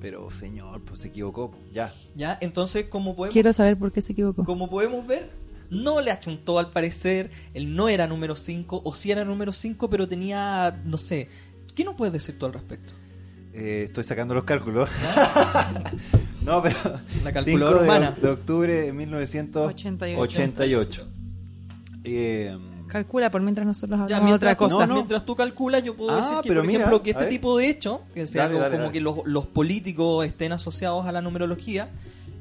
Pero, 0.00 0.30
señor, 0.30 0.82
pues 0.82 1.00
se 1.00 1.08
equivocó. 1.08 1.54
Ya. 1.72 1.92
¿Ya? 2.14 2.38
Entonces, 2.40 2.86
como 2.86 3.16
podemos, 3.16 3.32
Quiero 3.32 3.52
saber 3.52 3.78
por 3.78 3.92
qué 3.92 4.00
se 4.02 4.12
equivocó. 4.12 4.44
como 4.44 4.68
podemos 4.68 5.06
ver, 5.06 5.30
no 5.70 6.00
le 6.00 6.10
achuntó 6.10 6.58
al 6.58 6.70
parecer, 6.70 7.30
él 7.54 7.74
no 7.74 7.88
era 7.88 8.06
número 8.06 8.36
5, 8.36 8.82
o 8.84 8.94
sí 8.94 9.10
era 9.10 9.24
número 9.24 9.52
5, 9.52 9.88
pero 9.90 10.06
tenía, 10.08 10.82
no 10.84 10.98
sé, 10.98 11.28
¿qué 11.74 11.84
nos 11.84 11.94
puedes 11.96 12.12
decir 12.12 12.38
tú 12.38 12.46
al 12.46 12.52
respecto? 12.52 12.92
Eh, 13.58 13.84
estoy 13.84 14.04
sacando 14.04 14.34
los 14.34 14.44
cálculos. 14.44 14.90
no, 16.42 16.62
pero. 16.62 16.76
La 17.24 17.32
calculadora 17.32 17.78
5 17.78 17.80
de, 17.82 17.84
humana. 17.84 18.14
de 18.20 18.28
octubre 18.28 18.74
de 18.82 18.92
1988. 18.92 21.08
Eh, 22.04 22.56
Calcula 22.86 23.30
por 23.32 23.40
mientras 23.42 23.66
nosotros 23.66 23.98
Ya, 23.98 24.04
hablamos 24.04 24.26
de 24.26 24.30
mientras, 24.30 24.54
otra 24.54 24.68
cosa. 24.68 24.86
No, 24.86 24.86
no. 24.86 24.94
mientras 24.96 25.24
tú 25.24 25.34
calculas, 25.34 25.82
yo 25.82 25.96
puedo 25.96 26.10
Ah, 26.12 26.16
decir 26.20 26.36
que, 26.42 26.48
pero 26.48 26.60
por 26.60 26.66
mira, 26.68 26.78
ejemplo, 26.80 27.02
que 27.02 27.10
este 27.10 27.22
ver. 27.24 27.30
tipo 27.30 27.58
de 27.58 27.68
hecho, 27.68 28.02
que 28.14 28.26
sea 28.28 28.42
Dale, 28.42 28.54
algo 28.54 28.62
dale, 28.62 28.72
como 28.76 28.82
dale. 28.84 28.92
que 28.92 29.00
los, 29.00 29.16
los 29.24 29.46
políticos 29.46 30.24
estén 30.24 30.52
asociados 30.52 31.04
a 31.06 31.10
la 31.12 31.20
numerología, 31.20 31.88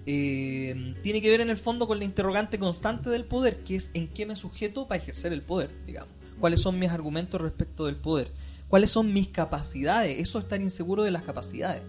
eh, 0.06 0.93
tiene 1.01 1.19
que 1.21 1.30
ver 1.32 1.41
en 1.41 1.49
el 1.49 1.58
fondo 1.58 1.88
con 1.88 1.97
la 1.97 2.06
interrogante 2.06 2.60
constante 2.60 3.10
del 3.10 3.25
poder, 3.25 3.63
que 3.63 3.75
es 3.75 3.89
en 3.95 4.08
qué 4.08 4.28
me 4.28 4.36
sujeto 4.36 4.88
para 4.88 5.01
ejercer 5.01 5.34
el 5.34 5.41
poder, 5.41 5.71
digamos. 5.88 6.10
¿Cuáles 6.39 6.62
son 6.62 6.78
mis 6.78 6.91
argumentos 6.91 7.41
respecto 7.41 7.88
del 7.88 7.95
poder? 7.95 8.32
¿Cuáles 8.67 8.91
son 8.91 9.13
mis 9.13 9.28
capacidades? 9.30 10.19
Eso 10.19 10.38
es 10.38 10.43
estar 10.45 10.62
inseguro 10.62 11.04
de 11.04 11.12
las 11.12 11.23
capacidades. 11.23 11.84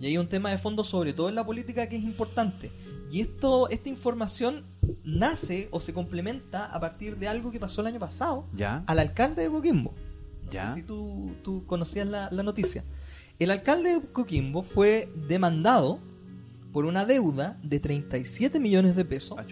Y 0.00 0.06
hay 0.06 0.18
un 0.18 0.28
tema 0.28 0.50
de 0.50 0.58
fondo, 0.58 0.84
sobre 0.84 1.12
todo 1.12 1.28
en 1.28 1.34
la 1.34 1.44
política, 1.44 1.88
que 1.88 1.96
es 1.96 2.02
importante. 2.04 2.70
Y 3.10 3.20
esto, 3.20 3.68
esta 3.68 3.88
información 3.88 4.64
nace 5.02 5.68
o 5.70 5.80
se 5.80 5.92
complementa 5.92 6.66
a 6.66 6.78
partir 6.80 7.16
de 7.18 7.26
algo 7.28 7.50
que 7.50 7.58
pasó 7.58 7.80
el 7.80 7.88
año 7.88 7.98
pasado 7.98 8.46
ya. 8.54 8.84
al 8.86 8.98
alcalde 8.98 9.42
de 9.42 9.50
Coquimbo. 9.50 9.94
No 10.46 10.50
Ya. 10.52 10.70
sé 10.74 10.80
si 10.80 10.86
tú, 10.86 11.30
tú 11.42 11.64
conocías 11.66 12.06
la, 12.06 12.28
la 12.30 12.42
noticia. 12.42 12.84
El 13.38 13.50
alcalde 13.50 13.94
de 13.94 14.00
Coquimbo 14.00 14.62
fue 14.62 15.10
demandado 15.28 15.98
por 16.72 16.84
una 16.84 17.04
deuda 17.06 17.58
de 17.62 17.80
37 17.80 18.60
millones 18.60 18.94
de 18.96 19.04
pesos 19.04 19.36
Ah, 19.38 19.44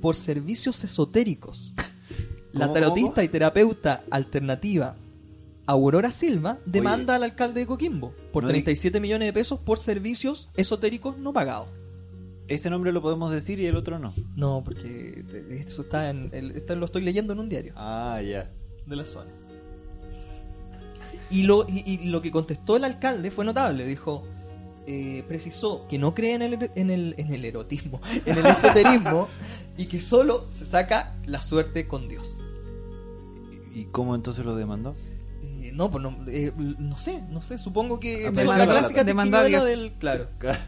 por 0.00 0.16
servicios 0.16 0.82
esotéricos. 0.84 1.72
La 2.52 2.66
¿Cómo, 2.66 2.74
tarotista 2.74 3.24
y 3.24 3.28
terapeuta 3.28 4.04
alternativa 4.10 4.96
Aurora 5.66 6.12
Silva 6.12 6.58
demanda 6.66 7.14
al 7.14 7.22
alcalde 7.24 7.60
de 7.60 7.66
Coquimbo 7.66 8.14
por 8.32 8.42
No 8.42 8.48
di- 8.48 8.54
37 8.62 9.00
millones 9.00 9.28
de 9.28 9.32
pesos 9.32 9.58
por 9.58 9.78
servicios 9.78 10.50
esotéricos 10.56 11.16
no 11.18 11.32
pagados. 11.32 11.68
Ese 12.48 12.68
nombre 12.68 12.92
lo 12.92 13.00
podemos 13.00 13.32
decir 13.32 13.58
y 13.60 13.66
el 13.66 13.76
otro 13.76 13.98
no. 13.98 14.12
No, 14.36 14.62
porque 14.62 15.24
eso 15.50 15.82
está 15.82 16.10
en, 16.10 16.30
lo 16.78 16.84
estoy 16.84 17.02
leyendo 17.02 17.32
en 17.32 17.38
un 17.38 17.48
diario. 17.48 17.72
Ah, 17.76 18.20
ya. 18.20 18.50
de 18.86 18.96
la 18.96 19.06
zona. 19.06 19.30
Y 21.30 21.44
lo, 21.44 21.66
y, 21.68 21.82
y 21.86 22.08
lo 22.10 22.20
que 22.20 22.30
contestó 22.30 22.76
el 22.76 22.84
alcalde 22.84 23.30
fue 23.30 23.46
notable. 23.46 23.86
Dijo, 23.86 24.24
eh, 24.86 25.24
precisó 25.26 25.86
que 25.88 25.98
no 25.98 26.14
cree 26.14 26.34
en 26.34 26.42
el, 26.42 26.70
en, 26.74 26.90
el, 26.90 27.14
en 27.16 27.32
el 27.32 27.44
erotismo, 27.46 28.00
en 28.26 28.36
el 28.36 28.44
esoterismo, 28.46 29.28
y 29.78 29.86
que 29.86 30.02
solo 30.02 30.44
se 30.46 30.66
saca 30.66 31.16
la 31.24 31.40
suerte 31.40 31.88
con 31.88 32.08
Dios. 32.08 32.40
¿Y 33.74 33.86
cómo 33.86 34.14
entonces 34.14 34.44
lo 34.44 34.54
demandó? 34.54 34.94
No, 35.74 35.90
pues 35.90 36.02
no, 36.02 36.16
eh, 36.28 36.52
no 36.78 36.96
sé, 36.96 37.22
no 37.30 37.42
sé, 37.42 37.58
supongo 37.58 37.98
que 38.00 38.26
es 38.28 38.32
la 38.34 38.64
clásica 38.66 38.88
plata. 38.88 39.04
Demandó 39.04 39.38
a 39.38 39.40
triquiñuela 39.42 39.66
Dios. 39.66 39.78
del... 39.90 39.92
Claro, 39.98 40.28
claro, 40.38 40.58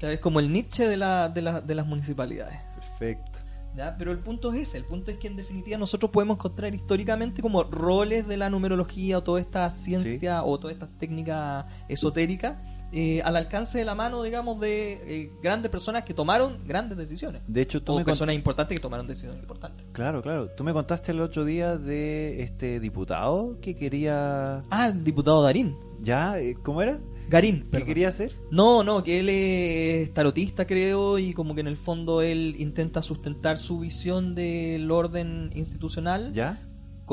es 0.00 0.20
como 0.20 0.38
el 0.40 0.52
Nietzsche 0.52 0.86
de, 0.86 0.96
la, 0.96 1.28
de, 1.28 1.42
la- 1.42 1.60
de 1.60 1.74
las 1.74 1.86
municipalidades. 1.86 2.58
Perfecto. 2.76 3.38
¿ya? 3.76 3.96
Pero 3.98 4.12
el 4.12 4.20
punto 4.20 4.52
es 4.52 4.68
ese, 4.68 4.78
el 4.78 4.84
punto 4.84 5.10
es 5.10 5.16
que 5.18 5.26
en 5.26 5.34
definitiva 5.36 5.76
nosotros 5.78 6.10
podemos 6.12 6.36
encontrar 6.36 6.72
históricamente 6.74 7.42
como 7.42 7.64
roles 7.64 8.28
de 8.28 8.36
la 8.36 8.48
numerología 8.50 9.18
o 9.18 9.22
toda 9.24 9.40
esta 9.40 9.68
ciencia 9.70 10.44
o 10.44 10.60
toda 10.60 10.72
esta 10.72 10.86
técnica 10.86 11.66
esotérica 11.88 12.62
eh, 12.96 13.20
al 13.22 13.34
alcance 13.36 13.76
de 13.78 13.84
la 13.84 13.94
mano, 13.94 14.22
digamos, 14.22 14.60
de 14.60 14.92
eh, 15.06 15.30
grandes 15.42 15.70
personas 15.70 16.04
que 16.04 16.14
tomaron 16.14 16.58
grandes 16.66 16.96
decisiones. 16.96 17.42
De 17.48 17.60
hecho, 17.62 17.82
tú 17.82 17.92
O 17.92 17.96
me 17.96 18.02
cont- 18.02 18.06
personas 18.06 18.34
importantes 18.36 18.76
que 18.78 18.82
tomaron 18.82 19.06
decisiones 19.06 19.40
importantes. 19.40 19.84
Claro, 19.92 20.22
claro. 20.22 20.48
Tú 20.50 20.62
me 20.64 20.72
contaste 20.72 21.10
el 21.12 21.20
otro 21.20 21.44
día 21.44 21.76
de 21.76 22.42
este 22.42 22.78
diputado 22.80 23.58
que 23.60 23.74
quería... 23.74 24.62
Ah, 24.70 24.88
el 24.88 25.02
diputado 25.02 25.42
Darín. 25.42 25.76
¿Ya? 26.00 26.38
eh, 26.38 26.54
¿Cómo 26.62 26.80
era? 26.82 26.98
Garín, 27.28 27.60
¿Qué 27.62 27.64
perdón. 27.70 27.86
quería 27.88 28.08
hacer? 28.10 28.32
No, 28.50 28.84
no, 28.84 29.02
que 29.02 29.18
él 29.20 29.28
es 29.30 30.12
tarotista, 30.12 30.66
creo, 30.66 31.18
y 31.18 31.32
como 31.32 31.54
que 31.54 31.62
en 31.62 31.68
el 31.68 31.78
fondo 31.78 32.20
él 32.20 32.54
intenta 32.58 33.02
sustentar 33.02 33.56
su 33.58 33.80
visión 33.80 34.34
del 34.34 34.90
orden 34.90 35.50
institucional 35.54 36.32
¿Ya? 36.34 36.62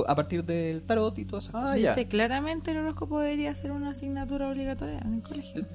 A 0.08 0.16
partir 0.16 0.44
del 0.46 0.84
tarot 0.84 1.18
y 1.20 1.26
todas 1.26 1.46
esas 1.46 1.56
Ah, 1.56 1.62
cosas. 1.74 1.80
ya. 1.82 1.96
Claramente 2.08 2.72
el 2.72 2.78
horóscopo 2.78 3.20
debería 3.20 3.54
ser 3.56 3.72
una 3.72 3.90
asignatura 3.92 4.50
obligatoria 4.50 5.00
en 5.00 5.16
el 5.16 5.22
colegio. 5.22 5.66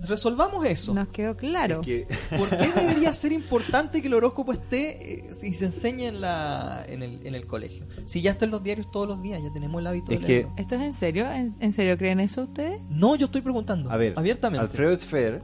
resolvamos 0.00 0.66
eso. 0.66 0.92
Nos 0.92 1.08
quedó 1.08 1.36
claro. 1.36 1.80
Es 1.80 1.86
que- 1.86 2.06
¿Por 2.36 2.48
qué 2.50 2.68
debería 2.80 3.14
ser 3.14 3.32
importante 3.32 4.02
que 4.02 4.08
el 4.08 4.14
horóscopo 4.14 4.52
esté 4.52 5.20
eh, 5.20 5.30
y 5.44 5.52
se 5.54 5.66
enseñe 5.66 6.02
en, 6.08 6.20
la, 6.20 6.84
en, 6.88 7.02
el, 7.02 7.26
en 7.26 7.34
el 7.34 7.46
colegio? 7.46 7.86
Si 8.04 8.20
ya 8.20 8.32
está 8.32 8.44
en 8.44 8.50
los 8.50 8.62
diarios 8.62 8.90
todos 8.90 9.08
los 9.08 9.22
días, 9.22 9.40
ya 9.42 9.50
tenemos 9.52 9.80
el 9.80 9.86
hábito 9.86 10.12
Es 10.12 10.20
de 10.20 10.26
que-. 10.26 10.48
¿Esto 10.56 10.74
es 10.74 10.82
en 10.82 10.94
serio? 10.94 11.30
¿En, 11.32 11.54
en 11.60 11.72
serio 11.72 11.96
creen 11.96 12.20
eso 12.20 12.42
ustedes? 12.42 12.80
No, 12.90 13.16
yo 13.16 13.26
estoy 13.26 13.40
preguntando. 13.40 13.90
a 13.90 13.96
ver, 13.96 14.12
abiertamente. 14.16 14.62
Alfredo 14.66 14.94
Sfer, 14.96 15.42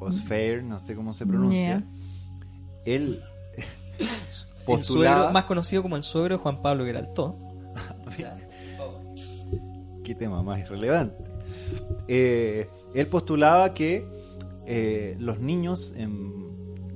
o 0.00 0.10
Sfer, 0.10 0.64
no 0.64 0.80
sé 0.80 0.96
cómo 0.96 1.14
se 1.14 1.24
pronuncia, 1.26 1.84
él 2.84 3.22
el 3.98 4.06
postulaba... 4.66 5.16
suegro, 5.18 5.32
más 5.32 5.44
conocido 5.44 5.82
como 5.82 5.96
el 5.96 6.02
suegro 6.02 6.36
de 6.36 6.42
Juan 6.42 6.62
Pablo 6.62 6.84
Geraltó. 6.84 7.38
Qué 10.04 10.14
tema 10.14 10.42
más 10.42 10.60
irrelevante. 10.60 11.24
Eh, 12.08 12.68
él 12.94 13.06
postulaba 13.06 13.72
que 13.74 14.06
eh, 14.66 15.16
los 15.18 15.40
niños 15.40 15.94
en 15.96 16.32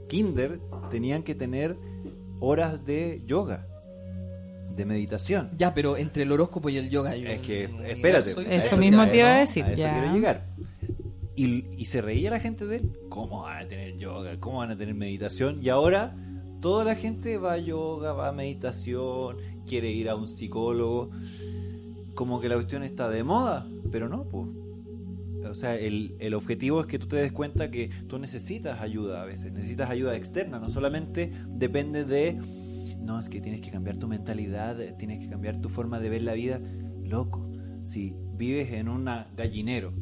kinder 0.09 0.61
tenían 0.91 1.23
que 1.23 1.35
tener 1.35 1.77
horas 2.41 2.85
de 2.85 3.23
yoga, 3.27 3.67
de 4.77 4.85
meditación. 4.85 5.51
Ya, 5.57 5.75
pero 5.75 5.97
entre 5.97 6.23
el 6.25 6.33
horóscopo 6.33 6.69
y 6.69 6.77
el 6.77 6.91
yoga 6.91 7.11
hay 7.11 7.27
Es 7.27 7.41
un 7.41 7.45
que, 7.47 7.67
universo 7.67 8.31
espérate. 8.31 8.57
Eso 8.57 8.77
a 8.77 8.79
mismo 8.79 9.09
te 9.09 9.19
iba 9.19 9.29
a 9.31 9.35
¿no? 9.35 9.41
decir, 9.41 9.65
A 9.65 9.69
eso 9.73 9.77
ya. 9.83 9.93
quiero 9.93 10.15
llegar. 10.15 10.47
Y, 11.35 11.65
y 11.77 11.85
se 11.85 12.01
reía 12.03 12.31
la 12.31 12.41
gente 12.41 12.67
de 12.67 12.77
él. 12.77 12.99
¿Cómo 13.09 13.43
van 13.43 13.65
a 13.65 13.69
tener 13.69 13.97
yoga? 13.97 14.39
¿Cómo 14.41 14.59
van 14.59 14.73
a 14.73 14.77
tener 14.77 14.95
meditación? 14.95 15.61
Y 15.63 15.69
ahora 15.69 16.15
toda 16.61 16.85
la 16.85 16.95
gente 16.97 17.39
va 17.39 17.53
a 17.55 17.59
yoga, 17.59 18.13
va 18.13 18.29
a 18.29 18.33
meditación, 18.33 19.37
quiere 19.69 19.91
ir 19.93 20.09
a 20.09 20.17
un 20.17 20.29
psicólogo. 20.29 21.11
Como 22.15 22.41
que 22.41 22.49
la 22.49 22.57
cuestión 22.57 22.83
está 22.83 23.09
de 23.09 23.23
moda, 23.23 23.69
pero 23.93 24.09
no, 24.09 24.25
pues. 24.25 24.49
O 25.49 25.55
sea, 25.55 25.77
el, 25.77 26.17
el 26.19 26.35
objetivo 26.35 26.81
es 26.81 26.87
que 26.87 26.99
tú 26.99 27.07
te 27.07 27.17
des 27.17 27.33
cuenta 27.33 27.71
que 27.71 27.91
tú 28.09 28.19
necesitas 28.19 28.81
ayuda 28.81 29.23
a 29.23 29.25
veces, 29.25 29.53
necesitas 29.53 29.89
ayuda 29.89 30.17
externa, 30.17 30.59
no 30.59 30.69
solamente 30.69 31.33
depende 31.47 32.05
de, 32.05 32.39
no, 33.01 33.19
es 33.19 33.29
que 33.29 33.41
tienes 33.41 33.61
que 33.61 33.71
cambiar 33.71 33.97
tu 33.97 34.09
mentalidad, 34.09 34.77
tienes 34.99 35.21
que 35.21 35.31
cambiar 35.31 35.61
tu 35.61 35.69
forma 35.69 36.01
de 36.01 36.11
ver 36.11 36.23
la 36.23 36.35
vida. 36.35 36.61
Loco, 37.03 37.49
si 37.85 38.15
vives 38.35 38.73
en 38.73 38.89
un 38.89 39.09
gallinero, 39.37 39.95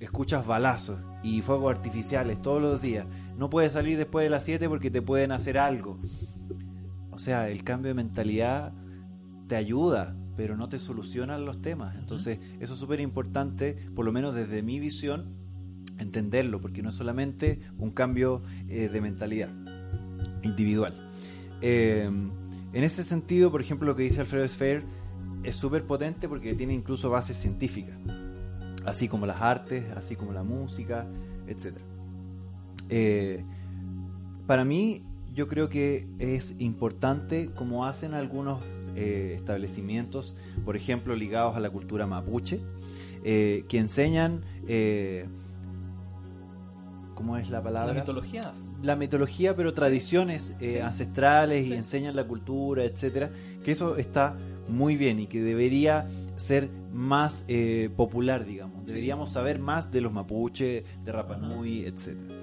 escuchas 0.00 0.46
balazos 0.46 0.98
y 1.22 1.40
fuegos 1.42 1.76
artificiales 1.76 2.42
todos 2.42 2.60
los 2.60 2.82
días, 2.82 3.06
no 3.36 3.50
puedes 3.50 3.72
salir 3.72 3.96
después 3.96 4.24
de 4.24 4.30
las 4.30 4.44
7 4.44 4.68
porque 4.68 4.90
te 4.90 5.02
pueden 5.02 5.32
hacer 5.32 5.58
algo. 5.58 6.00
O 7.16 7.18
sea, 7.18 7.48
el 7.48 7.64
cambio 7.64 7.88
de 7.88 7.94
mentalidad 7.94 8.74
te 9.48 9.56
ayuda, 9.56 10.14
pero 10.36 10.54
no 10.54 10.68
te 10.68 10.78
soluciona 10.78 11.38
los 11.38 11.62
temas. 11.62 11.96
Entonces, 11.96 12.38
eso 12.60 12.74
es 12.74 12.78
súper 12.78 13.00
importante, 13.00 13.74
por 13.94 14.04
lo 14.04 14.12
menos 14.12 14.34
desde 14.34 14.62
mi 14.62 14.78
visión, 14.80 15.34
entenderlo, 15.98 16.60
porque 16.60 16.82
no 16.82 16.90
es 16.90 16.94
solamente 16.94 17.60
un 17.78 17.92
cambio 17.92 18.42
eh, 18.68 18.90
de 18.90 19.00
mentalidad 19.00 19.48
individual. 20.42 20.92
Eh, 21.62 22.04
en 22.04 22.84
ese 22.84 23.02
sentido, 23.02 23.50
por 23.50 23.62
ejemplo, 23.62 23.86
lo 23.86 23.96
que 23.96 24.02
dice 24.02 24.20
Alfredo 24.20 24.46
Sfer 24.46 24.84
es 25.42 25.56
súper 25.56 25.86
potente 25.86 26.28
porque 26.28 26.54
tiene 26.54 26.74
incluso 26.74 27.08
bases 27.08 27.38
científicas, 27.38 27.96
así 28.84 29.08
como 29.08 29.24
las 29.24 29.40
artes, 29.40 29.86
así 29.96 30.16
como 30.16 30.34
la 30.34 30.42
música, 30.42 31.06
etc. 31.46 31.78
Eh, 32.90 33.42
para 34.46 34.66
mí, 34.66 35.02
yo 35.36 35.46
creo 35.48 35.68
que 35.68 36.06
es 36.18 36.56
importante, 36.58 37.50
como 37.54 37.84
hacen 37.86 38.14
algunos 38.14 38.64
eh, 38.96 39.34
establecimientos, 39.36 40.34
por 40.64 40.76
ejemplo, 40.76 41.14
ligados 41.14 41.56
a 41.56 41.60
la 41.60 41.68
cultura 41.68 42.06
mapuche, 42.06 42.58
eh, 43.22 43.64
que 43.68 43.78
enseñan, 43.78 44.40
eh, 44.66 45.26
¿cómo 47.14 47.36
es 47.36 47.50
la 47.50 47.62
palabra? 47.62 47.92
La 47.92 48.00
mitología. 48.00 48.52
la 48.82 48.96
mitología, 48.96 49.54
pero 49.54 49.74
tradiciones 49.74 50.54
eh, 50.60 50.70
sí. 50.70 50.78
ancestrales 50.78 51.66
Sí. 51.66 51.72
y 51.72 51.76
enseñan 51.76 52.16
la 52.16 52.24
cultura, 52.24 52.84
etcétera, 52.84 53.30
que 53.62 53.72
eso 53.72 53.96
está 53.96 54.34
muy 54.68 54.96
bien 54.96 55.20
y 55.20 55.26
que 55.26 55.42
debería 55.42 56.06
ser 56.36 56.68
más 56.92 57.44
eh, 57.48 57.90
popular, 57.94 58.46
digamos. 58.46 58.86
Deberíamos 58.86 59.32
saber 59.32 59.58
más 59.58 59.92
de 59.92 60.00
los 60.00 60.12
mapuche, 60.12 60.84
de 61.04 61.12
Rapa 61.12 61.36
Nui, 61.36 61.84
etcétera. 61.84 62.34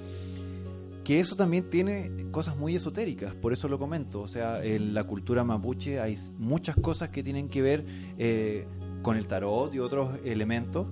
Que 1.04 1.20
eso 1.20 1.36
también 1.36 1.70
tiene 1.70 2.30
cosas 2.32 2.56
muy 2.56 2.76
esotéricas, 2.76 3.36
por 3.36 3.52
eso 3.52 3.68
lo 3.68 3.78
comento. 3.78 4.22
O 4.22 4.28
sea, 4.28 4.64
en 4.64 4.94
la 4.94 5.04
cultura 5.04 5.44
mapuche 5.44 6.00
hay 6.00 6.18
muchas 6.38 6.76
cosas 6.78 7.10
que 7.10 7.24
tienen 7.24 7.50
que 7.50 7.62
ver 7.62 7.86
eh, 8.18 8.66
con 9.02 9.18
el 9.18 9.28
tarot 9.28 9.74
y 9.74 9.80
otros 9.80 10.18
elementos, 10.24 10.88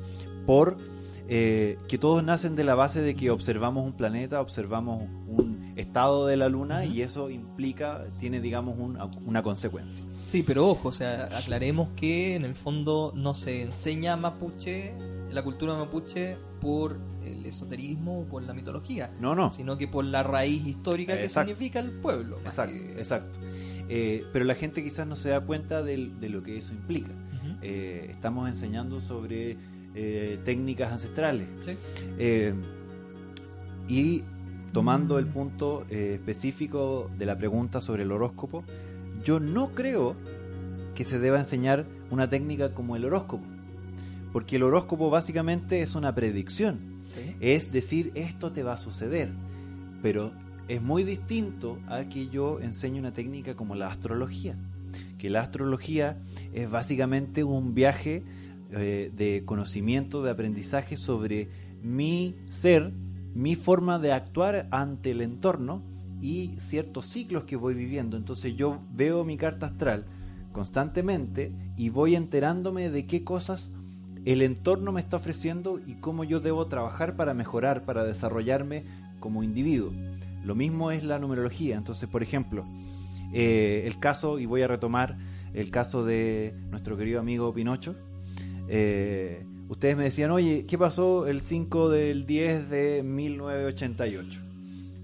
por 0.45 0.77
eh, 1.29 1.77
que 1.87 1.97
todos 1.97 2.23
nacen 2.23 2.57
de 2.57 2.65
la 2.65 2.75
base 2.75 3.01
de 3.01 3.15
que 3.15 3.31
observamos 3.31 3.85
un 3.85 3.93
planeta, 3.93 4.41
observamos 4.41 5.03
un 5.27 5.71
estado 5.77 6.27
de 6.27 6.35
la 6.35 6.49
luna 6.49 6.83
y 6.83 7.01
eso 7.03 7.29
implica, 7.29 8.05
tiene 8.19 8.41
digamos 8.41 8.77
una, 8.77 9.05
una 9.25 9.41
consecuencia. 9.41 10.03
Sí, 10.27 10.43
pero 10.43 10.67
ojo, 10.67 10.89
o 10.89 10.91
sea, 10.91 11.29
aclaremos 11.37 11.89
que 11.95 12.35
en 12.35 12.43
el 12.43 12.55
fondo 12.55 13.13
no 13.15 13.33
se 13.33 13.61
enseña 13.61 14.17
mapuche, 14.17 14.93
la 15.31 15.43
cultura 15.43 15.75
mapuche, 15.75 16.37
por 16.59 16.97
el 17.23 17.45
esoterismo 17.45 18.21
o 18.21 18.25
por 18.25 18.43
la 18.43 18.53
mitología, 18.53 19.11
No, 19.19 19.33
no. 19.35 19.49
sino 19.49 19.77
que 19.77 19.87
por 19.87 20.05
la 20.05 20.21
raíz 20.23 20.65
histórica 20.67 21.15
que 21.15 21.23
Exacto. 21.23 21.49
significa 21.51 21.79
el 21.79 21.91
pueblo. 21.91 22.37
Exacto, 22.45 22.73
que- 22.73 22.91
exacto. 22.93 23.39
Eh, 23.89 24.25
pero 24.31 24.45
la 24.45 24.55
gente 24.55 24.83
quizás 24.83 25.07
no 25.07 25.15
se 25.15 25.29
da 25.29 25.41
cuenta 25.41 25.81
de, 25.83 25.97
lo 25.97 26.43
que 26.43 26.57
eso 26.57 26.73
implica. 26.73 27.11
Eh, 27.61 28.07
estamos 28.09 28.47
enseñando 28.47 28.99
sobre 29.01 29.57
eh, 29.93 30.39
técnicas 30.45 30.91
ancestrales. 30.91 31.47
Sí. 31.61 31.75
Y 33.87 34.23
tomando 34.71 35.19
el 35.19 35.27
punto 35.27 35.85
específico 35.89 37.09
de 37.17 37.25
la 37.25 37.37
pregunta 37.37 37.81
sobre 37.81 38.03
el 38.03 38.11
horóscopo, 38.11 38.63
yo 39.23 39.39
no 39.39 39.71
creo 39.71 40.15
que 40.95 41.03
se 41.03 41.19
deba 41.19 41.39
enseñar 41.39 41.85
una 42.09 42.29
técnica 42.29 42.73
como 42.73 42.95
el 42.95 43.05
horóscopo. 43.05 43.43
Porque 44.31 44.55
el 44.55 44.63
horóscopo 44.63 45.09
básicamente 45.09 45.81
es 45.81 45.95
una 45.95 46.15
predicción. 46.15 47.01
Sí. 47.07 47.35
Es 47.39 47.71
decir, 47.71 48.11
esto 48.15 48.51
te 48.51 48.63
va 48.63 48.73
a 48.73 48.77
suceder. 48.77 49.31
Pero 50.01 50.31
es 50.67 50.81
muy 50.81 51.03
distinto 51.03 51.79
a 51.87 52.05
que 52.05 52.29
yo 52.29 52.59
enseñe 52.61 52.99
una 52.99 53.13
técnica 53.13 53.55
como 53.55 53.75
la 53.75 53.87
astrología. 53.87 54.55
Que 55.17 55.29
la 55.29 55.41
astrología 55.41 56.21
es 56.53 56.69
básicamente 56.69 57.43
un 57.43 57.73
viaje 57.73 58.23
eh, 58.71 59.11
de 59.13 59.43
conocimiento, 59.45 60.23
de 60.23 60.31
aprendizaje 60.31 60.95
sobre 60.95 61.49
mi 61.81 62.35
ser, 62.51 62.93
mi 63.33 63.55
forma 63.55 63.99
de 63.99 64.13
actuar 64.13 64.69
ante 64.71 65.11
el 65.11 65.21
entorno 65.21 65.83
y 66.21 66.55
ciertos 66.59 67.07
ciclos 67.07 67.43
que 67.43 67.57
voy 67.57 67.73
viviendo. 67.73 68.15
Entonces 68.15 68.55
yo 68.55 68.81
veo 68.93 69.25
mi 69.25 69.35
carta 69.35 69.65
astral 69.65 70.05
constantemente 70.53 71.51
y 71.75 71.89
voy 71.89 72.15
enterándome 72.15 72.89
de 72.89 73.05
qué 73.07 73.23
cosas 73.25 73.73
el 74.25 74.41
entorno 74.41 74.91
me 74.91 75.01
está 75.01 75.17
ofreciendo 75.17 75.79
y 75.85 75.95
cómo 75.95 76.23
yo 76.23 76.39
debo 76.39 76.67
trabajar 76.67 77.15
para 77.15 77.33
mejorar, 77.33 77.85
para 77.85 78.03
desarrollarme 78.03 78.85
como 79.19 79.43
individuo. 79.43 79.91
Lo 80.43 80.55
mismo 80.55 80.91
es 80.91 81.03
la 81.03 81.19
numerología. 81.19 81.77
Entonces, 81.77 82.09
por 82.09 82.23
ejemplo, 82.23 82.65
eh, 83.33 83.83
el 83.85 83.99
caso, 83.99 84.39
y 84.39 84.45
voy 84.45 84.61
a 84.61 84.67
retomar 84.67 85.17
el 85.53 85.71
caso 85.71 86.03
de 86.03 86.53
nuestro 86.69 86.97
querido 86.97 87.19
amigo 87.19 87.53
Pinocho. 87.53 87.95
Eh, 88.67 89.45
ustedes 89.69 89.97
me 89.97 90.03
decían, 90.03 90.31
oye, 90.31 90.65
¿qué 90.65 90.77
pasó 90.77 91.27
el 91.27 91.41
5 91.41 91.89
del 91.89 92.25
10 92.25 92.69
de 92.69 93.03
1988? 93.03 94.41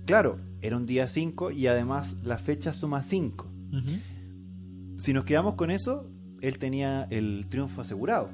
Claro, 0.06 0.40
era 0.62 0.78
un 0.78 0.86
día 0.86 1.08
5 1.08 1.52
y 1.52 1.68
además 1.68 2.18
la 2.24 2.38
fecha 2.38 2.74
suma 2.74 3.04
5. 3.04 3.48
Ujú. 3.74 5.00
Si 5.00 5.14
nos 5.14 5.26
quedamos 5.26 5.56
con 5.56 5.70
eso, 5.70 6.10
él 6.42 6.58
tenía 6.60 7.04
el 7.10 7.48
triunfo 7.50 7.82
asegurado, 7.82 8.30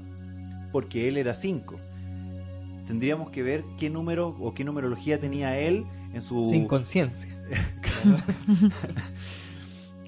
porque 0.73 1.07
él 1.07 1.15
era 1.15 1.35
5. 1.35 1.77
Tendríamos 2.85 3.29
que 3.29 3.43
ver 3.43 3.63
qué 3.77 3.89
número 3.89 4.35
o 4.41 4.53
qué 4.53 4.65
numerología 4.65 5.21
tenía 5.21 5.57
él 5.57 5.85
en 6.13 6.21
su... 6.21 6.45
Sin 6.45 6.67
conciencia. 6.67 7.33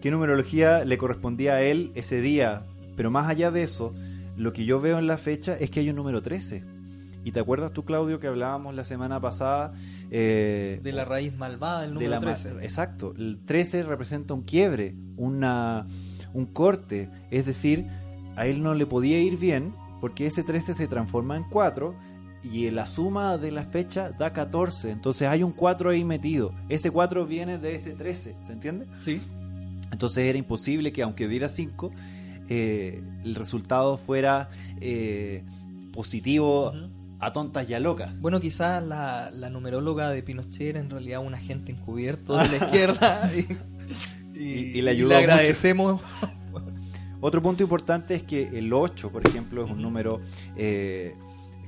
qué 0.02 0.12
numerología 0.12 0.84
le 0.84 0.98
correspondía 0.98 1.54
a 1.54 1.62
él 1.62 1.92
ese 1.96 2.22
día. 2.22 2.64
Pero 2.96 3.12
más 3.12 3.28
allá 3.30 3.52
de 3.52 3.64
eso, 3.64 3.94
lo 4.38 4.54
que 4.54 4.66
yo 4.66 4.80
veo 4.82 5.00
en 5.00 5.08
la 5.08 5.18
fecha 5.18 5.56
es 5.58 5.70
que 5.70 5.80
hay 5.82 5.90
un 5.90 5.96
número 5.96 6.22
13. 6.22 6.64
¿Y 7.24 7.32
te 7.32 7.40
acuerdas 7.40 7.74
tú, 7.74 7.84
Claudio, 7.86 8.20
que 8.20 8.28
hablábamos 8.28 8.76
la 8.76 8.86
semana 8.86 9.20
pasada? 9.20 9.74
eh, 10.12 10.80
De 10.84 10.92
la 10.92 11.06
raíz 11.06 11.36
malvada 11.36 11.82
del 11.82 11.90
de 11.90 11.94
número 11.96 12.12
la 12.12 12.20
ma- 12.20 12.34
13. 12.36 12.64
Exacto, 12.64 13.14
el 13.18 13.40
13 13.46 13.84
representa 13.84 14.34
un 14.36 14.44
quiebre, 14.44 14.94
una, 15.18 15.88
un 16.34 16.46
corte, 16.46 17.10
es 17.32 17.48
decir, 17.48 17.88
a 18.36 18.46
él 18.46 18.62
no 18.62 18.76
le 18.76 18.86
podía 18.86 19.20
ir 19.20 19.38
bien 19.38 19.74
porque 20.02 20.28
ese 20.28 20.44
13 20.44 20.74
se 20.76 20.88
transforma 20.88 21.38
en 21.38 21.44
4 21.44 21.96
y 22.44 22.70
la 22.70 22.86
suma 22.86 23.38
de 23.38 23.52
la 23.52 23.64
fecha 23.64 24.12
da 24.12 24.32
14, 24.34 24.92
entonces 24.92 25.28
hay 25.28 25.42
un 25.44 25.52
4 25.52 25.90
ahí 25.90 26.04
metido, 26.04 26.54
ese 26.70 26.92
4 26.92 27.26
viene 27.26 27.58
de 27.58 27.76
ese 27.76 27.92
13, 27.94 28.36
¿se 28.46 28.52
entiende? 28.54 28.86
Sí. 29.00 29.20
Entonces 29.92 30.26
era 30.26 30.38
imposible 30.38 30.92
que 30.92 31.02
aunque 31.04 31.28
diera 31.28 31.50
5, 31.50 31.92
eh, 32.50 33.02
el 33.24 33.34
resultado 33.36 33.98
fuera 33.98 34.50
eh, 34.82 35.44
positivo 35.94 36.74
a 37.20 37.32
tontas 37.34 37.68
y 37.70 37.74
a 37.74 37.80
locas. 37.80 38.20
Bueno, 38.20 38.40
quizás 38.40 38.84
la, 38.84 39.32
la 39.32 39.50
numeróloga 39.50 40.10
de 40.12 40.22
Pinochet 40.22 40.62
era 40.70 40.80
en 40.80 40.90
realidad 40.90 41.22
un 41.26 41.34
agente 41.34 41.72
encubierto 41.72 42.38
de 42.38 42.48
la 42.50 42.56
izquierda 42.66 43.32
y, 43.34 43.48
Y- 44.38 44.78
y 44.78 44.82
le 44.82 44.92
ayudó 44.92 45.08
mucho. 45.10 45.18
agradecemos. 45.20 46.02
Otro 47.22 47.42
punto 47.42 47.64
importante 47.64 48.16
es 48.16 48.24
que 48.24 48.58
el 48.58 48.72
8, 48.74 49.12
por 49.12 49.28
ejemplo, 49.28 49.66
es 49.66 49.72
un 49.72 49.82
número 49.82 50.22
eh, 50.56 51.16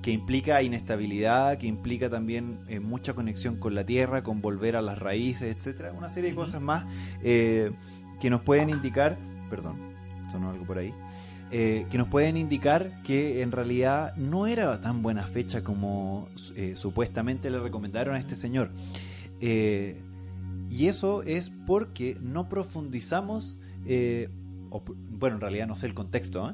que 0.01 0.11
implica 0.11 0.61
inestabilidad, 0.61 1.57
que 1.57 1.67
implica 1.67 2.09
también 2.09 2.59
eh, 2.67 2.79
mucha 2.79 3.13
conexión 3.13 3.57
con 3.57 3.75
la 3.75 3.85
tierra, 3.85 4.23
con 4.23 4.41
volver 4.41 4.75
a 4.75 4.81
las 4.81 4.99
raíces, 4.99 5.55
etcétera, 5.55 5.91
una 5.91 6.09
serie 6.09 6.29
de 6.29 6.35
cosas 6.37 6.61
más 6.61 6.85
eh, 7.23 7.71
que 8.19 8.29
nos 8.29 8.41
pueden 8.41 8.69
indicar, 8.69 9.17
perdón, 9.49 9.75
sonó 10.31 10.49
algo 10.49 10.65
por 10.65 10.77
ahí, 10.77 10.93
eh, 11.51 11.85
que 11.89 11.97
nos 11.97 12.07
pueden 12.07 12.37
indicar 12.37 13.01
que 13.03 13.41
en 13.41 13.51
realidad 13.51 14.15
no 14.15 14.47
era 14.47 14.79
tan 14.81 15.01
buena 15.01 15.27
fecha 15.27 15.63
como 15.63 16.27
supuestamente 16.75 17.49
le 17.49 17.59
recomendaron 17.59 18.15
a 18.15 18.19
este 18.19 18.35
señor. 18.35 18.71
Y 19.41 20.87
eso 20.87 21.23
es 21.23 21.49
porque 21.65 22.17
no 22.21 22.49
profundizamos, 22.49 23.59
o 24.69 24.83
bueno, 24.85 25.35
en 25.35 25.41
realidad 25.41 25.67
no 25.67 25.75
sé 25.75 25.85
el 25.87 25.93
contexto, 25.93 26.49
¿eh? 26.49 26.53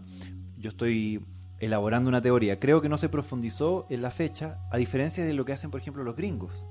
yo 0.57 0.69
estoy 0.69 1.23
elaborando 1.59 2.09
una 2.09 2.21
teoría, 2.21 2.59
creo 2.59 2.81
que 2.81 2.89
no 2.89 2.97
se 2.97 3.09
profundizó 3.09 3.85
en 3.89 4.01
la 4.01 4.11
fecha, 4.11 4.59
a 4.71 4.77
diferencia 4.77 5.23
de 5.25 5.33
lo 5.33 5.45
que 5.45 5.53
hacen, 5.53 5.71
por 5.71 5.79
ejemplo, 5.79 6.03
los 6.03 6.15
gringos. 6.15 6.65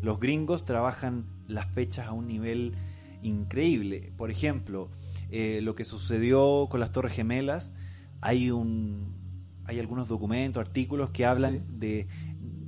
Los 0.00 0.18
gringos 0.20 0.64
trabajan 0.64 1.26
las 1.48 1.66
fechas 1.72 2.06
a 2.08 2.12
un 2.12 2.26
nivel 2.26 2.74
increíble. 3.22 4.12
Por 4.16 4.30
ejemplo, 4.30 4.90
eh, 5.30 5.60
lo 5.62 5.74
que 5.74 5.84
sucedió 5.84 6.68
con 6.70 6.80
las 6.80 6.92
Torres 6.92 7.12
Gemelas, 7.14 7.74
hay 8.20 8.50
un 8.50 9.14
hay 9.66 9.80
algunos 9.80 10.08
documentos, 10.08 10.60
artículos 10.60 11.08
que 11.10 11.24
hablan 11.24 11.54
Sí. 11.54 11.60
de 11.78 12.06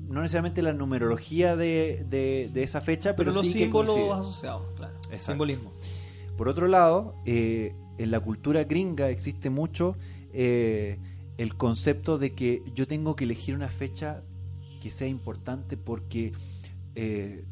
no 0.09 0.23
necesariamente 0.23 0.63
la 0.63 0.73
numerología 0.73 1.57
de, 1.57 2.07
de- 2.09 2.49
de 2.55 2.63
esa 2.63 2.81
fecha, 2.81 3.15
pero, 3.17 3.33
Pero 3.33 3.43
los 3.43 3.47
sí 3.47 3.53
símbolos 3.65 3.99
asociados, 4.19 4.63
claro. 4.77 4.95
Exacto. 5.11 5.33
Simbolismo. 5.33 5.73
Por 6.39 6.49
otro 6.49 6.69
lado, 6.69 7.17
eh, 7.27 7.75
en 7.99 8.11
la 8.11 8.21
cultura 8.21 8.65
gringa 8.65 9.09
existe 9.11 9.51
mucho 9.51 9.97
eh, 10.33 10.99
el 11.39 11.57
concepto 11.57 12.19
de 12.19 12.33
que 12.35 12.63
yo 12.75 12.87
tengo 12.87 13.17
que 13.17 13.25
elegir 13.25 13.55
una 13.55 13.69
fecha 13.69 14.23
que 14.81 14.91
sea 14.91 15.09
importante 15.09 15.77
porque, 15.77 16.33
eh, 16.95 17.45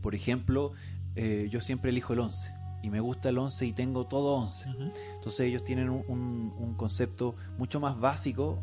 por 0.00 0.14
ejemplo, 0.14 0.72
eh, 1.16 1.48
yo 1.50 1.60
siempre 1.60 1.90
elijo 1.90 2.12
el 2.12 2.20
11 2.20 2.52
y 2.82 2.90
me 2.90 3.00
gusta 3.00 3.30
el 3.30 3.38
11 3.38 3.66
y 3.66 3.72
tengo 3.72 4.06
todo 4.06 4.34
11. 4.36 4.68
Entonces 5.16 5.40
ellos 5.40 5.64
tienen 5.64 5.88
un, 5.88 6.04
un- 6.08 6.52
un 6.58 6.74
concepto 6.74 7.34
mucho 7.58 7.80
más 7.80 7.98
básico, 7.98 8.58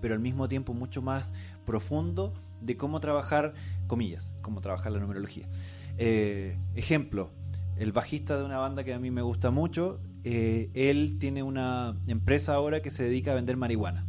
pero 0.00 0.14
al 0.14 0.20
mismo 0.20 0.48
tiempo 0.48 0.74
mucho 0.74 1.00
más 1.02 1.32
profundo 1.64 2.34
de 2.60 2.76
cómo 2.76 2.98
trabajar, 2.98 3.54
comillas, 3.86 4.32
cómo 4.42 4.60
trabajar 4.60 4.90
la 4.90 4.98
numerología. 4.98 5.48
Ejemplo, 6.74 7.30
el 7.76 7.92
bajista 7.92 8.36
de 8.36 8.44
una 8.44 8.58
banda 8.58 8.82
que 8.84 8.92
a 8.94 8.98
mí 8.98 9.10
me 9.12 9.22
gusta 9.22 9.50
mucho, 9.52 10.00
eh, 10.24 10.70
él 10.74 11.18
tiene 11.18 11.42
una 11.42 11.96
empresa 12.06 12.54
ahora 12.54 12.80
que 12.82 12.90
se 12.90 13.04
dedica 13.04 13.32
a 13.32 13.34
vender 13.34 13.56
marihuana. 13.56 14.06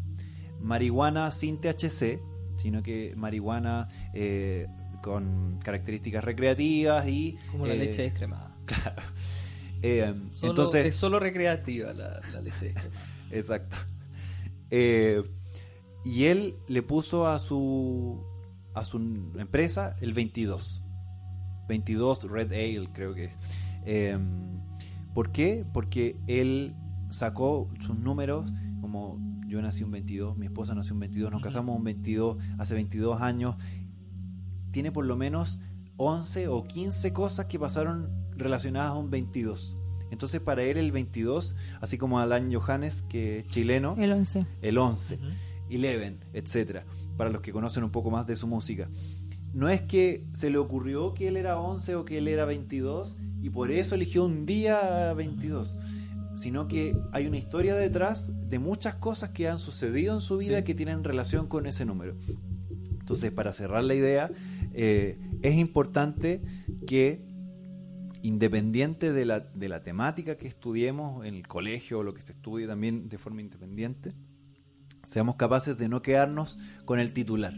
Marihuana 0.60 1.32
sin 1.32 1.60
THC, 1.60 2.20
sino 2.58 2.84
que 2.84 3.14
marihuana 3.16 3.88
eh, 4.14 4.68
con 5.02 5.60
características 5.64 6.24
recreativas 6.24 7.08
y... 7.08 7.38
Como 7.52 7.66
la 7.68 7.74
eh, 7.74 7.78
leche 7.78 8.04
descremada. 8.04 8.56
Claro. 8.66 9.04
Solo- 10.32 10.52
entonces, 10.52 10.86
es 10.86 10.96
solo 10.96 11.20
recreativa 11.20 11.92
la, 11.92 12.22
la 12.32 12.40
leche 12.40 12.68
descremada. 12.68 13.06
Exacto. 13.32 13.76
Y 14.72 16.24
él 16.26 16.56
le 16.70 16.82
puso 16.82 17.28
a 17.28 17.38
su 17.40 18.24
a 18.74 18.86
su 18.86 18.98
empresa 19.38 19.96
el 20.02 20.14
22. 20.14 20.82
22 21.68 22.24
Red 22.30 22.52
Ale, 22.52 22.90
creo 22.94 23.14
que. 23.14 23.32
Eh, 23.86 24.18
¿Por 25.14 25.32
qué? 25.32 25.66
Porque 25.74 26.18
él 26.28 26.76
sacó 27.10 27.70
sus 27.80 27.98
números 27.98 28.52
como 28.82 29.20
yo 29.48 29.62
nací 29.62 29.84
un 29.84 29.92
22, 29.92 30.36
mi 30.36 30.48
esposa 30.48 30.74
nació 30.74 30.94
un 30.94 31.02
22, 31.02 31.32
nos 31.32 31.42
casamos 31.42 31.78
un 31.78 31.84
22 31.84 32.38
hace 32.58 32.74
22 32.74 33.22
años. 33.22 33.56
Tiene 34.72 34.92
por 34.92 35.06
lo 35.06 35.16
menos 35.16 35.60
11 35.98 36.48
o 36.48 36.64
15 36.64 37.14
cosas 37.14 37.46
que 37.46 37.60
pasaron 37.60 38.10
relacionadas 38.36 38.92
a 38.92 38.96
un 38.96 39.12
22. 39.12 39.78
Entonces 40.10 40.42
para 40.42 40.64
él 40.64 40.78
el 40.78 40.92
22, 40.92 41.56
así 41.82 41.98
como 41.98 42.20
Alan 42.20 42.52
Johannes, 42.54 43.04
que 43.04 43.40
es 43.40 43.48
chileno, 43.48 43.96
El 43.98 44.12
11. 44.12 44.46
el 44.62 44.78
11, 44.78 45.20
Eleven, 45.70 46.20
etcétera, 46.34 46.86
para 47.18 47.30
los 47.30 47.42
que 47.42 47.52
conocen 47.52 47.84
un 47.84 47.92
poco 47.92 48.12
más 48.12 48.28
de 48.28 48.36
su 48.36 48.48
música. 48.48 48.90
No 49.54 49.70
es 49.70 49.82
que 49.82 50.26
se 50.34 50.50
le 50.50 50.58
ocurrió 50.58 51.14
que 51.14 51.28
él 51.28 51.38
era 51.38 51.60
11 51.60 51.96
o 51.96 52.06
que 52.06 52.18
él 52.18 52.28
era 52.28 52.46
22 52.46 53.16
y 53.42 53.50
por 53.50 53.72
eso 53.72 53.96
eligió 53.96 54.26
un 54.26 54.46
día 54.46 55.14
22, 55.14 55.76
sino 56.36 56.68
que 56.68 56.98
hay 57.12 57.28
una 57.28 57.38
historia 57.38 57.76
detrás 57.76 58.34
de 58.50 58.58
muchas 58.58 58.96
cosas 58.96 59.30
que 59.30 59.48
han 59.48 59.60
sucedido 59.60 60.16
en 60.16 60.22
su 60.22 60.38
vida 60.38 60.58
Sí. 60.60 60.64
que 60.64 60.74
tienen 60.74 61.04
relación 61.04 61.48
con 61.48 61.68
ese 61.68 61.86
número. 61.86 62.16
Entonces, 63.00 63.32
para 63.32 63.54
cerrar 63.54 63.84
la 63.84 63.96
idea, 63.96 64.32
eh, 64.74 65.20
es 65.42 65.56
importante 65.56 66.42
que 66.88 67.22
independiente 68.24 69.12
de 69.12 69.26
la, 69.26 69.42
de 69.42 69.68
la 69.70 69.84
temática 69.84 70.38
que 70.38 70.48
estudiemos 70.48 71.26
en 71.26 71.36
el 71.36 71.48
colegio 71.48 72.00
o 72.00 72.04
lo 72.04 72.14
que 72.14 72.22
se 72.22 72.32
estudie 72.32 72.66
también 72.66 73.10
de 73.10 73.18
forma 73.18 73.42
independiente, 73.42 74.14
seamos 75.04 75.36
capaces 75.36 75.78
de 75.78 75.90
no 75.90 76.02
quedarnos 76.02 76.58
con 76.86 77.00
el 77.00 77.12
titular. 77.12 77.54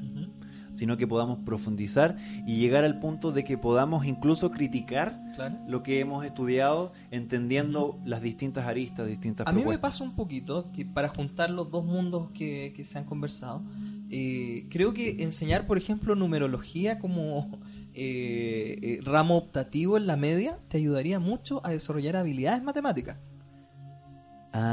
Sino 0.75 0.97
que 0.97 1.07
podamos 1.07 1.39
profundizar 1.45 2.17
y 2.45 2.57
llegar 2.57 2.83
al 2.85 2.99
punto 2.99 3.31
de 3.31 3.43
que 3.43 3.57
podamos 3.57 4.05
incluso 4.05 4.51
criticar 4.51 5.19
Claro. 5.35 5.57
lo 5.67 5.83
que 5.83 5.99
hemos 5.99 6.23
estudiado, 6.25 6.93
entendiendo 7.11 7.99
las 8.05 8.21
distintas 8.21 8.65
aristas, 8.67 9.07
distintas 9.07 9.47
A 9.47 9.51
mí 9.51 9.57
me 9.57 9.61
propuestas. 9.63 9.91
pasa 9.91 10.03
un 10.05 10.15
poquito 10.15 10.71
que 10.71 10.85
para 10.85 11.09
juntar 11.09 11.49
los 11.49 11.69
dos 11.71 11.83
mundos 11.83 12.29
que, 12.31 12.71
que 12.75 12.85
se 12.85 12.97
han 12.99 13.03
conversado, 13.05 13.61
eh, 14.09 14.67
creo 14.69 14.93
que 14.93 15.23
enseñar, 15.23 15.67
por 15.67 15.77
ejemplo, 15.77 16.15
numerología 16.15 16.99
como 16.99 17.59
eh, 17.93 18.77
eh, 18.81 18.99
ramo 19.03 19.35
optativo 19.37 19.97
en 19.97 20.05
la 20.07 20.15
media 20.15 20.59
te 20.69 20.77
ayudaría 20.77 21.19
mucho 21.19 21.65
a 21.65 21.71
desarrollar 21.71 22.15
habilidades 22.17 22.61
matemáticas. 22.63 23.17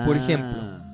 por 0.07 0.17
ejemplo. 0.17 0.92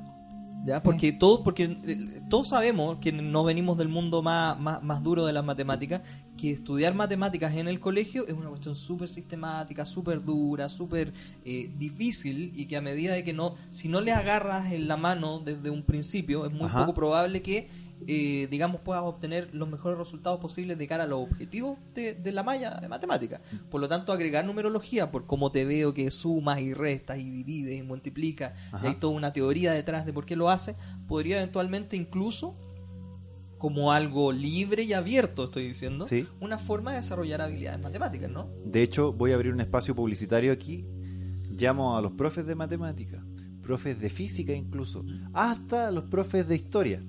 ¿Ya? 0.68 0.82
Porque, 0.82 1.12
todo, 1.12 1.42
porque 1.42 1.64
eh, 1.64 2.20
todos 2.28 2.48
sabemos 2.48 2.98
que 2.98 3.10
no 3.10 3.42
venimos 3.42 3.78
del 3.78 3.88
mundo 3.88 4.22
más, 4.22 4.58
más, 4.60 4.82
más 4.82 5.02
duro 5.02 5.26
de 5.26 5.32
las 5.32 5.44
matemáticas, 5.44 6.02
que 6.36 6.52
estudiar 6.52 6.94
matemáticas 6.94 7.56
en 7.56 7.68
el 7.68 7.80
colegio 7.80 8.26
es 8.26 8.34
una 8.34 8.48
cuestión 8.48 8.76
súper 8.76 9.08
sistemática, 9.08 9.84
súper 9.84 10.22
dura, 10.24 10.68
súper 10.68 11.12
eh, 11.44 11.70
difícil 11.76 12.52
y 12.54 12.66
que 12.66 12.76
a 12.76 12.80
medida 12.80 13.14
de 13.14 13.24
que 13.24 13.32
no, 13.32 13.56
si 13.70 13.88
no 13.88 14.00
le 14.00 14.12
agarras 14.12 14.72
en 14.72 14.86
la 14.88 14.96
mano 14.96 15.40
desde 15.40 15.70
un 15.70 15.82
principio, 15.82 16.46
es 16.46 16.52
muy 16.52 16.66
Ajá. 16.66 16.80
poco 16.80 16.94
probable 16.94 17.42
que, 17.42 17.68
eh, 18.06 18.46
digamos, 18.50 18.80
puedas 18.80 19.02
obtener 19.02 19.54
los 19.54 19.68
mejores 19.68 19.98
resultados 19.98 20.40
posibles 20.40 20.78
de 20.78 20.86
cara 20.86 21.04
a 21.04 21.06
los 21.06 21.20
objetivos 21.20 21.78
de, 21.94 22.14
de 22.14 22.32
la 22.32 22.42
malla 22.42 22.70
de 22.80 22.88
matemáticas. 22.88 23.40
Por 23.70 23.80
lo 23.80 23.88
tanto, 23.88 24.12
agregar 24.12 24.44
numerología, 24.44 25.10
por 25.10 25.26
cómo 25.26 25.50
te 25.50 25.64
veo 25.64 25.92
que 25.94 26.10
sumas 26.10 26.60
y 26.60 26.74
restas 26.74 27.18
y 27.18 27.30
divides 27.30 27.76
y 27.78 27.82
multiplicas, 27.82 28.52
y 28.82 28.86
hay 28.86 28.94
toda 28.96 29.14
una 29.14 29.32
teoría 29.32 29.72
detrás 29.72 30.06
de 30.06 30.12
por 30.12 30.24
qué 30.26 30.36
lo 30.36 30.50
hace, 30.50 30.76
podría 31.06 31.38
eventualmente 31.38 31.96
incluso, 31.96 32.56
como 33.58 33.90
algo 33.92 34.30
libre 34.32 34.84
y 34.84 34.92
abierto, 34.92 35.44
estoy 35.44 35.66
diciendo, 35.66 36.06
Sí. 36.06 36.26
una 36.40 36.58
forma 36.58 36.92
de 36.92 36.98
desarrollar 36.98 37.40
habilidades 37.40 37.80
matemáticas, 37.80 38.30
¿no? 38.30 38.48
De 38.64 38.82
hecho, 38.82 39.12
voy 39.12 39.32
a 39.32 39.34
abrir 39.34 39.52
un 39.52 39.60
espacio 39.60 39.96
publicitario 39.96 40.52
aquí. 40.52 40.86
Llamo 41.50 41.96
a 41.96 42.00
los 42.02 42.12
profes 42.12 42.46
de 42.46 42.54
matemática, 42.54 43.24
profes 43.62 43.98
de 43.98 44.10
física 44.10 44.52
incluso, 44.52 45.04
hasta 45.32 45.90
los 45.90 46.04
profes 46.04 46.46
de 46.46 46.54
historia. 46.54 47.02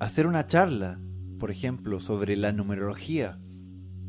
Hacer 0.00 0.26
una 0.26 0.46
charla, 0.46 0.98
por 1.38 1.50
ejemplo, 1.50 2.00
sobre 2.00 2.36
la 2.36 2.52
numerología, 2.52 3.38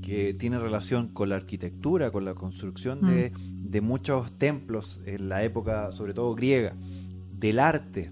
que 0.02 0.34
tiene 0.34 0.60
relación 0.60 1.10
con 1.10 1.30
la 1.30 1.36
arquitectura, 1.36 2.12
con 2.12 2.26
la 2.26 2.34
construcción 2.34 3.02
de, 3.02 3.32
de 3.36 3.82
muchos 3.82 4.38
templos 4.38 5.02
en 5.06 5.30
la 5.30 5.44
época, 5.44 5.92
sobre 5.92 6.14
todo 6.14 6.36
griega, 6.36 6.76
del 7.32 7.60
arte, 7.60 8.12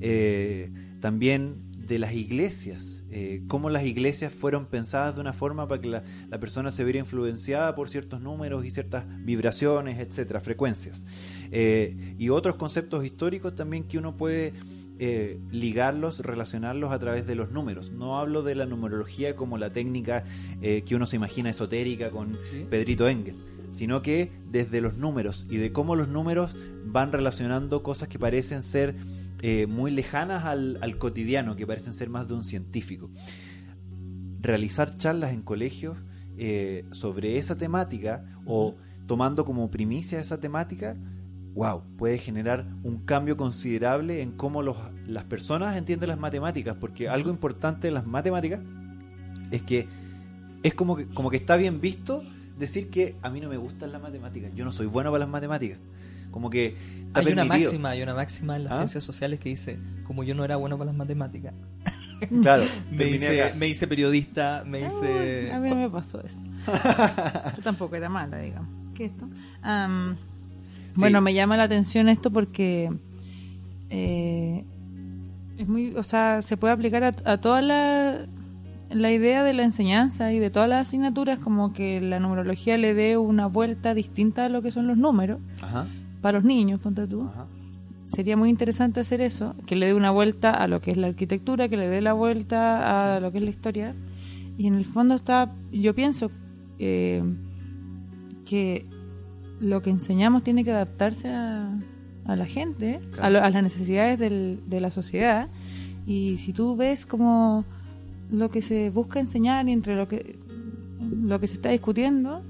eh, 0.00 0.70
también 1.00 1.72
de 1.86 1.98
las 1.98 2.12
iglesias, 2.12 3.02
eh, 3.10 3.42
cómo 3.48 3.70
las 3.70 3.84
iglesias 3.84 4.32
fueron 4.32 4.66
pensadas 4.66 5.14
de 5.14 5.20
una 5.20 5.32
forma 5.32 5.68
para 5.68 5.80
que 5.80 5.88
la, 5.88 6.04
la 6.30 6.38
persona 6.38 6.70
se 6.70 6.84
viera 6.84 7.00
influenciada 7.00 7.74
por 7.74 7.88
ciertos 7.88 8.20
números 8.20 8.64
y 8.64 8.70
ciertas 8.70 9.04
vibraciones, 9.24 9.98
etcétera, 9.98 10.40
frecuencias. 10.40 11.04
Eh, 11.50 12.14
y 12.18 12.28
otros 12.30 12.56
conceptos 12.56 13.04
históricos 13.04 13.54
también 13.54 13.84
que 13.84 13.98
uno 13.98 14.16
puede 14.16 14.52
eh, 15.04 15.40
ligarlos, 15.50 16.20
relacionarlos 16.20 16.92
a 16.92 16.98
través 17.00 17.26
de 17.26 17.34
los 17.34 17.50
números. 17.50 17.90
No 17.90 18.20
hablo 18.20 18.44
de 18.44 18.54
la 18.54 18.66
numerología 18.66 19.34
como 19.34 19.58
la 19.58 19.72
técnica 19.72 20.22
eh, 20.60 20.82
que 20.86 20.94
uno 20.94 21.06
se 21.06 21.16
imagina 21.16 21.50
esotérica 21.50 22.10
con 22.10 22.38
Sí. 22.44 22.64
Pedrito 22.70 23.08
Engel, 23.08 23.34
sino 23.72 24.00
que 24.00 24.30
desde 24.48 24.80
los 24.80 24.96
números 24.96 25.48
y 25.50 25.56
de 25.56 25.72
cómo 25.72 25.96
los 25.96 26.06
números 26.06 26.54
van 26.84 27.10
relacionando 27.10 27.82
cosas 27.82 28.06
que 28.06 28.20
parecen 28.20 28.62
ser 28.62 28.94
eh, 29.40 29.66
muy 29.66 29.90
lejanas 29.90 30.44
al, 30.44 30.78
al 30.80 30.98
cotidiano, 30.98 31.56
que 31.56 31.66
parecen 31.66 31.94
ser 31.94 32.08
más 32.08 32.28
de 32.28 32.34
un 32.34 32.44
científico. 32.44 33.10
Realizar 34.40 34.96
charlas 34.96 35.32
en 35.32 35.42
colegios 35.42 35.98
eh, 36.38 36.84
sobre 36.92 37.38
esa 37.38 37.58
temática 37.58 38.24
o 38.46 38.76
tomando 39.08 39.44
como 39.44 39.68
primicia 39.68 40.20
esa 40.20 40.38
temática, 40.38 40.96
wow, 41.54 41.82
puede 41.98 42.18
generar 42.18 42.66
un 42.82 42.98
cambio 43.04 43.36
considerable 43.36 44.22
en 44.22 44.32
cómo 44.32 44.62
los, 44.62 44.76
las 45.06 45.24
personas 45.24 45.76
entienden 45.76 46.08
las 46.08 46.18
matemáticas, 46.18 46.76
porque 46.80 47.08
algo 47.08 47.30
importante 47.30 47.88
de 47.88 47.92
las 47.92 48.06
matemáticas 48.06 48.60
es 49.50 49.62
que 49.62 49.86
es 50.62 50.74
como 50.74 50.96
que, 50.96 51.06
como 51.08 51.28
que 51.30 51.36
está 51.36 51.56
bien 51.56 51.80
visto 51.80 52.22
decir 52.58 52.88
que 52.90 53.16
a 53.22 53.30
mí 53.30 53.40
no 53.40 53.48
me 53.48 53.56
gustan 53.56 53.92
las 53.92 54.00
matemáticas, 54.00 54.52
yo 54.54 54.64
no 54.64 54.72
soy 54.72 54.86
bueno 54.86 55.10
para 55.10 55.20
las 55.24 55.28
matemáticas. 55.28 55.78
Como 56.30 56.48
que 56.48 56.76
Hay 57.12 57.26
una 57.26 57.44
máxima, 57.44 57.90
hay 57.90 58.02
una 58.02 58.14
máxima 58.14 58.56
en 58.56 58.64
las 58.64 58.72
¿Ah? 58.72 58.76
ciencias 58.76 59.04
sociales 59.04 59.38
que 59.38 59.50
dice, 59.50 59.78
como 60.06 60.24
yo 60.24 60.34
no 60.34 60.44
era 60.44 60.56
bueno 60.56 60.78
para 60.78 60.86
las 60.90 60.96
matemáticas, 60.96 61.52
Claro, 62.40 62.62
me 62.90 63.08
hice, 63.08 63.42
acá. 63.42 63.54
me 63.56 63.66
hice 63.68 63.86
periodista, 63.86 64.62
me 64.66 64.84
Ah, 64.84 64.88
hice... 64.88 65.52
a 65.52 65.58
mí 65.58 65.68
no 65.68 65.76
me 65.76 65.90
pasó 65.90 66.22
eso. 66.24 66.46
Yo 67.56 67.62
tampoco 67.64 67.96
era 67.96 68.08
mala, 68.08 68.38
digamos. 68.38 68.68
¿Qué 68.94 69.06
esto? 69.06 69.28
Am, 69.60 70.16
Sí. 70.16 70.22
Bueno, 70.96 71.20
me 71.20 71.34
llama 71.34 71.56
la 71.56 71.64
atención 71.64 72.08
esto 72.08 72.30
porque 72.30 72.90
eh, 73.90 74.64
es 75.58 75.68
muy, 75.68 75.94
o 75.96 76.02
sea, 76.02 76.42
se 76.42 76.56
puede 76.56 76.72
aplicar 76.74 77.04
a, 77.04 77.14
a 77.24 77.38
toda 77.38 77.62
la, 77.62 78.26
la 78.90 79.12
idea 79.12 79.42
de 79.44 79.52
la 79.54 79.64
enseñanza 79.64 80.32
y 80.32 80.38
de 80.38 80.50
todas 80.50 80.68
las 80.68 80.88
asignaturas, 80.88 81.38
como 81.38 81.72
que 81.72 82.00
la 82.00 82.20
numerología 82.20 82.76
le 82.78 82.94
dé 82.94 83.16
una 83.16 83.46
vuelta 83.46 83.94
distinta 83.94 84.46
a 84.46 84.48
lo 84.48 84.62
que 84.62 84.70
son 84.70 84.86
los 84.86 84.96
números 84.98 85.38
Ajá, 85.60 85.86
para 86.20 86.38
los 86.38 86.44
niños, 86.44 86.80
ponte 86.80 87.06
tú. 87.06 87.22
ajá. 87.22 87.46
Sería 88.04 88.36
muy 88.36 88.50
interesante 88.50 89.00
hacer 89.00 89.22
eso, 89.22 89.54
que 89.64 89.74
le 89.76 89.86
dé 89.86 89.94
una 89.94 90.10
vuelta 90.10 90.50
a 90.50 90.68
lo 90.68 90.82
que 90.82 90.90
es 90.90 90.96
la 90.98 91.06
arquitectura, 91.06 91.68
que 91.68 91.78
le 91.78 91.88
dé 91.88 92.02
la 92.02 92.12
vuelta 92.12 93.16
a 93.16 93.20
lo 93.20 93.32
que 93.32 93.38
es 93.38 93.44
la 93.44 93.50
historia. 93.50 93.94
Y 94.58 94.66
en 94.66 94.74
el 94.74 94.84
fondo 94.84 95.14
está, 95.14 95.50
yo 95.72 95.94
pienso 95.94 96.30
eh, 96.78 97.22
que 98.44 98.84
lo 99.62 99.80
que 99.80 99.90
enseñamos 99.90 100.42
tiene 100.42 100.64
que 100.64 100.72
adaptarse 100.72 101.28
a, 101.30 101.70
a 102.26 102.36
la 102.36 102.46
gente, 102.46 103.00
a, 103.20 103.30
lo- 103.30 103.42
a 103.42 103.48
las 103.48 103.62
necesidades 103.62 104.18
del- 104.18 104.60
de 104.66 104.80
la 104.80 104.90
sociedad. 104.90 105.48
Y 106.06 106.36
si 106.38 106.52
tú 106.52 106.76
ves 106.76 107.06
como 107.06 107.64
lo 108.30 108.50
que 108.50 108.60
se 108.60 108.90
busca 108.90 109.20
enseñar 109.20 109.68
y 109.68 109.72
entre 109.72 109.94
lo 109.96 110.08
que, 110.08 110.36
lo 111.00 111.38
que 111.40 111.46
se 111.46 111.54
está 111.54 111.70
discutiendo, 111.70 112.42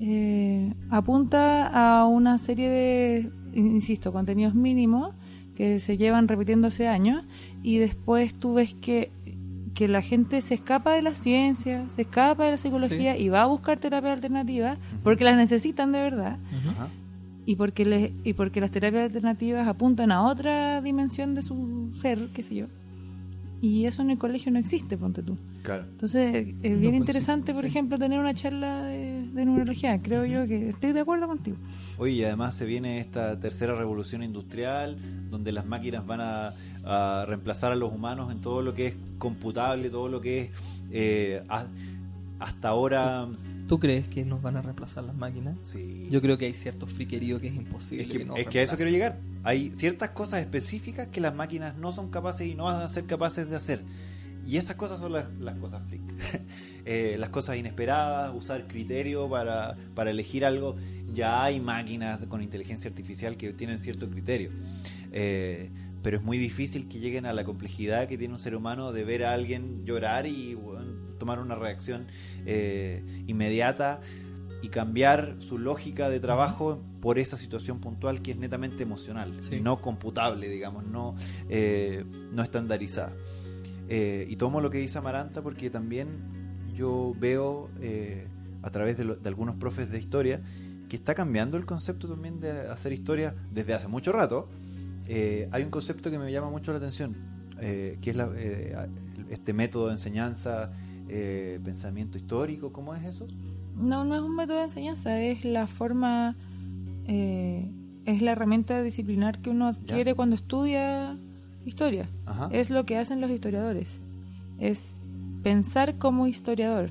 eh, 0.00 0.72
apunta 0.90 1.68
a 2.00 2.06
una 2.06 2.38
serie 2.38 2.68
de, 2.68 3.30
insisto, 3.54 4.12
contenidos 4.12 4.54
mínimos 4.54 5.14
que 5.54 5.78
se 5.78 5.96
llevan 5.96 6.28
repitiendo 6.28 6.68
hace 6.68 6.86
años 6.88 7.24
y 7.62 7.78
después 7.78 8.34
tú 8.34 8.54
ves 8.54 8.74
que, 8.74 9.10
que 9.76 9.88
la 9.88 10.00
gente 10.00 10.40
se 10.40 10.54
escapa 10.54 10.92
de 10.94 11.02
la 11.02 11.14
ciencia, 11.14 11.84
se 11.90 12.02
escapa 12.02 12.44
de 12.46 12.52
la 12.52 12.56
psicología 12.56 13.14
Sí. 13.14 13.24
y 13.24 13.28
va 13.28 13.42
a 13.42 13.46
buscar 13.46 13.78
terapias 13.78 14.14
alternativas 14.14 14.78
porque 15.04 15.22
las 15.24 15.36
necesitan 15.36 15.92
de 15.92 16.00
verdad 16.00 16.38
y 17.44 17.56
porque 17.56 17.84
le, 17.84 18.12
y 18.24 18.32
porque 18.32 18.60
las 18.60 18.70
terapias 18.70 19.04
alternativas 19.04 19.68
apuntan 19.68 20.10
a 20.12 20.22
otra 20.22 20.80
dimensión 20.80 21.34
de 21.34 21.42
su 21.42 21.90
ser, 21.92 22.30
qué 22.34 22.42
sé 22.42 22.54
yo. 22.56 22.66
Y 23.62 23.86
eso 23.86 24.02
en 24.02 24.10
el 24.10 24.18
colegio 24.18 24.52
no 24.52 24.58
existe, 24.58 24.96
ponte 24.98 25.22
tú. 25.22 25.36
Claro. 25.62 25.84
Entonces 25.90 26.54
es 26.62 26.78
bien 26.80 26.94
interesante, 26.94 27.52
sí, 27.52 27.54
por 27.54 27.64
sí. 27.64 27.68
ejemplo, 27.68 27.98
tener 27.98 28.20
una 28.20 28.34
charla 28.34 28.84
de, 28.84 29.22
de 29.32 29.44
numerología. 29.44 30.00
Creo 30.02 30.24
yo 30.24 30.46
que 30.46 30.68
estoy 30.68 30.92
de 30.92 31.00
acuerdo 31.00 31.26
contigo. 31.26 31.56
Oye, 31.98 32.12
y 32.12 32.24
además 32.24 32.54
se 32.54 32.66
viene 32.66 33.00
esta 33.00 33.40
tercera 33.40 33.74
revolución 33.74 34.22
industrial, 34.22 34.96
donde 35.30 35.52
las 35.52 35.64
máquinas 35.66 36.06
van 36.06 36.20
a, 36.20 36.54
a 36.84 37.24
reemplazar 37.26 37.72
a 37.72 37.76
los 37.76 37.92
humanos 37.92 38.30
en 38.30 38.40
todo 38.40 38.62
lo 38.62 38.74
que 38.74 38.88
es 38.88 38.94
computable, 39.18 39.88
todo 39.90 40.08
lo 40.08 40.20
que 40.20 40.40
es 40.42 40.50
eh, 40.92 41.42
hasta 42.38 42.68
ahora... 42.68 43.28
¿Tú 43.66 43.80
crees 43.80 44.06
que 44.06 44.24
nos 44.24 44.42
van 44.42 44.56
a 44.56 44.62
reemplazar 44.62 45.02
las 45.02 45.16
máquinas? 45.16 45.56
Sí. 45.62 46.06
Yo 46.10 46.22
creo 46.22 46.38
que 46.38 46.46
hay 46.46 46.54
cierto 46.54 46.86
friquerío 46.86 47.40
que 47.40 47.48
es 47.48 47.54
imposible. 47.54 48.04
es 48.04 48.10
que, 48.10 48.24
nos 48.24 48.38
es 48.38 48.46
que 48.46 48.60
a 48.60 48.62
eso 48.62 48.76
quiero 48.76 48.92
llegar. 48.92 49.18
Hay 49.42 49.72
ciertas 49.74 50.10
cosas 50.10 50.40
específicas 50.40 51.08
que 51.08 51.20
las 51.20 51.34
máquinas 51.34 51.76
no 51.76 51.92
son 51.92 52.10
capaces 52.10 52.46
y 52.46 52.54
no 52.54 52.64
van 52.64 52.76
a 52.76 52.88
ser 52.88 53.06
capaces 53.06 53.50
de 53.50 53.56
hacer. 53.56 53.82
Y 54.46 54.58
esas 54.58 54.76
cosas 54.76 55.00
son 55.00 55.12
las, 55.12 55.26
las 55.40 55.56
cosas 55.56 55.82
freak. 55.88 56.02
Eh, 56.88 57.16
las 57.18 57.30
cosas 57.30 57.56
inesperadas, 57.56 58.32
usar 58.32 58.68
criterio 58.68 59.28
para, 59.28 59.76
para 59.96 60.12
elegir 60.12 60.44
algo. 60.44 60.76
Ya 61.12 61.42
hay 61.42 61.58
máquinas 61.58 62.24
con 62.26 62.40
inteligencia 62.40 62.88
artificial 62.88 63.36
que 63.36 63.52
tienen 63.52 63.80
cierto 63.80 64.08
criterio. 64.08 64.52
Eh, 65.10 65.70
pero 66.00 66.18
es 66.18 66.22
muy 66.22 66.38
difícil 66.38 66.86
que 66.86 67.00
lleguen 67.00 67.26
a 67.26 67.32
la 67.32 67.42
complejidad 67.42 68.06
que 68.06 68.16
tiene 68.16 68.34
un 68.34 68.38
ser 68.38 68.54
humano 68.54 68.92
de 68.92 69.02
ver 69.02 69.24
a 69.24 69.32
alguien 69.32 69.84
llorar 69.84 70.28
y 70.28 70.54
bueno, 70.54 70.85
tomar 71.18 71.38
una 71.40 71.54
reacción 71.54 72.06
eh, 72.46 73.02
inmediata 73.26 74.00
y 74.62 74.68
cambiar 74.68 75.36
su 75.38 75.58
lógica 75.58 76.08
de 76.08 76.18
trabajo 76.18 76.82
por 77.00 77.18
esa 77.18 77.36
situación 77.36 77.78
puntual 77.78 78.22
que 78.22 78.30
es 78.32 78.38
netamente 78.38 78.82
emocional, 78.82 79.34
Sí. 79.40 79.60
no 79.60 79.80
computable, 79.80 80.48
digamos, 80.48 80.84
no, 80.86 81.14
eh, 81.48 82.04
no 82.32 82.42
estandarizada. 82.42 83.12
Eh, 83.88 84.26
y 84.28 84.36
tomo 84.36 84.60
lo 84.60 84.70
que 84.70 84.78
dice 84.78 84.98
Amaranta 84.98 85.42
porque 85.42 85.70
también 85.70 86.08
yo 86.74 87.14
veo 87.20 87.68
eh, 87.80 88.26
a 88.62 88.70
través 88.70 88.96
de, 88.96 89.04
lo- 89.04 89.16
de 89.16 89.28
algunos 89.28 89.56
profes 89.56 89.90
de 89.90 89.98
historia 89.98 90.40
que 90.88 90.96
está 90.96 91.14
cambiando 91.14 91.56
el 91.56 91.66
concepto 91.66 92.08
también 92.08 92.40
de 92.40 92.50
hacer 92.68 92.92
historia 92.92 93.34
desde 93.52 93.74
hace 93.74 93.88
mucho 93.88 94.10
rato. 94.12 94.48
Hay 95.08 95.62
un 95.62 95.70
concepto 95.70 96.10
que 96.10 96.18
me 96.18 96.32
llama 96.32 96.50
mucho 96.50 96.72
la 96.72 96.78
atención, 96.78 97.14
que 97.60 97.98
es 98.02 98.16
la- 98.16 98.30
este 99.30 99.52
método 99.52 99.86
de 99.86 99.92
enseñanza, 99.92 100.72
eh, 101.08 101.60
pensamiento 101.64 102.18
histórico, 102.18 102.72
¿cómo 102.72 102.94
es 102.94 103.04
eso? 103.04 103.26
No, 103.76 104.04
no 104.04 104.14
es 104.14 104.22
un 104.22 104.34
método 104.34 104.58
de 104.58 104.64
enseñanza, 104.64 105.20
es 105.20 105.44
la 105.44 105.66
forma, 105.66 106.34
eh, 107.06 107.70
es 108.04 108.22
la 108.22 108.32
herramienta 108.32 108.82
disciplinar 108.82 109.40
que 109.40 109.50
uno 109.50 109.66
adquiere 109.68 110.14
cuando 110.14 110.34
estudia 110.34 111.16
historia. 111.64 112.08
Ajá. 112.24 112.48
Es 112.52 112.70
lo 112.70 112.86
que 112.86 112.96
hacen 112.96 113.20
los 113.20 113.30
historiadores. 113.30 114.06
Es 114.58 115.02
pensar 115.42 115.98
como 115.98 116.26
historiador. 116.26 116.90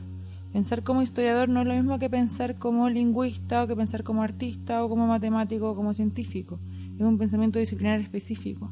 Pensar 0.54 0.84
como 0.84 1.02
historiador 1.02 1.50
no 1.50 1.62
es 1.62 1.68
lo 1.68 1.74
mismo 1.74 2.00
que 2.00 2.10
pensar 2.10 2.56
como 2.56 2.90
lingüista 2.90 3.64
o 3.64 3.68
que 3.68 3.76
pensar 3.76 4.04
como 4.04 4.24
artista 4.24 4.84
o 4.84 4.90
como 4.90 5.08
matemático 5.08 5.72
o 5.72 5.76
como 5.76 5.94
científico. 5.94 6.60
Es 6.96 7.02
un 7.02 7.18
pensamiento 7.18 7.60
disciplinar 7.60 8.00
específico. 8.00 8.72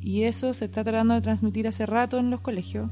Y 0.00 0.22
eso 0.22 0.54
se 0.54 0.66
está 0.66 0.84
tratando 0.84 1.14
de 1.14 1.20
transmitir 1.20 1.66
hace 1.68 1.84
rato 1.84 2.18
en 2.18 2.30
los 2.30 2.40
colegios. 2.40 2.90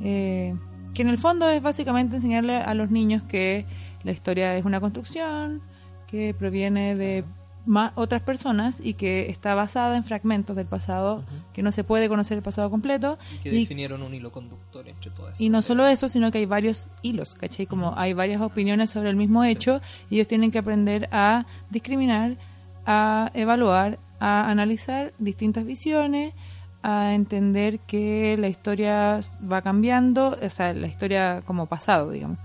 eh, 0.00 0.54
que 0.94 1.02
en 1.02 1.08
el 1.08 1.18
fondo 1.18 1.48
es 1.48 1.62
básicamente 1.62 2.16
enseñarle 2.16 2.56
a 2.56 2.74
los 2.74 2.90
niños 2.90 3.22
que 3.22 3.64
la 4.04 4.12
historia 4.12 4.56
es 4.56 4.64
una 4.64 4.80
construcción, 4.80 5.62
que 6.06 6.34
proviene 6.38 6.94
de 6.96 7.24
ma- 7.64 7.92
otras 7.94 8.20
personas 8.22 8.80
y 8.84 8.94
que 8.94 9.30
está 9.30 9.54
basada 9.54 9.96
en 9.96 10.02
fragmentos 10.04 10.56
del 10.56 10.66
pasado, 10.66 11.18
Ujú. 11.18 11.24
que 11.54 11.62
no 11.62 11.70
se 11.72 11.84
puede 11.84 12.08
conocer 12.08 12.36
el 12.36 12.42
pasado 12.42 12.68
completo. 12.70 13.18
Y 13.34 13.38
que 13.38 13.48
Y- 13.54 13.60
definieron 13.60 14.02
un 14.02 14.12
hilo 14.14 14.32
conductor 14.32 14.86
entre 14.88 15.10
todo 15.12 15.28
eso. 15.30 15.42
Y 15.42 15.48
no 15.48 15.62
solo 15.62 15.86
eso, 15.86 16.08
sino 16.08 16.30
que 16.32 16.38
hay 16.38 16.46
varios 16.46 16.88
hilos, 17.02 17.34
¿cachai? 17.36 17.66
Como 17.66 17.94
hay 17.96 18.12
varias 18.14 18.42
opiniones 18.42 18.90
sobre 18.90 19.10
el 19.10 19.16
mismo 19.16 19.44
hecho 19.44 19.80
y 20.10 20.16
ellos 20.16 20.26
tienen 20.28 20.50
que 20.50 20.58
aprender 20.58 21.08
a 21.12 21.46
discriminar, 21.70 22.36
a 22.84 23.30
evaluar, 23.34 23.98
a 24.18 24.50
analizar 24.50 25.12
distintas 25.18 25.64
visiones, 25.64 26.34
a 26.82 27.14
entender 27.14 27.78
que 27.80 28.36
la 28.38 28.48
historia 28.48 29.20
va 29.50 29.62
cambiando, 29.62 30.36
o 30.40 30.50
sea, 30.50 30.72
la 30.74 30.86
historia 30.86 31.42
como 31.46 31.66
pasado, 31.66 32.10
digamos. 32.10 32.38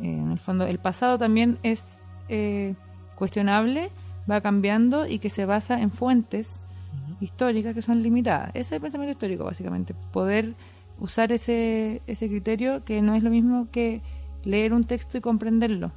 Eh, 0.00 0.10
en 0.10 0.32
el 0.32 0.38
fondo, 0.38 0.66
el 0.66 0.78
pasado 0.78 1.16
también 1.18 1.58
es 1.62 2.02
eh, 2.28 2.74
cuestionable, 3.14 3.90
va 4.30 4.40
cambiando 4.40 5.06
y 5.06 5.18
que 5.18 5.30
se 5.30 5.46
basa 5.46 5.80
en 5.80 5.90
fuentes 5.90 6.60
históricas 7.20 7.74
que 7.74 7.82
son 7.82 8.02
limitadas. 8.02 8.50
Ese 8.50 8.60
es 8.60 8.72
el 8.72 8.80
pensamiento 8.80 9.12
histórico, 9.12 9.44
básicamente. 9.44 9.94
Poder 10.12 10.54
usar 10.98 11.32
ese, 11.32 12.02
ese 12.06 12.28
criterio 12.28 12.84
que 12.84 13.02
no 13.02 13.14
es 13.14 13.22
lo 13.22 13.30
mismo 13.30 13.68
que 13.70 14.02
leer 14.42 14.72
un 14.72 14.84
texto 14.84 15.18
y 15.18 15.20
comprenderlo, 15.20 15.92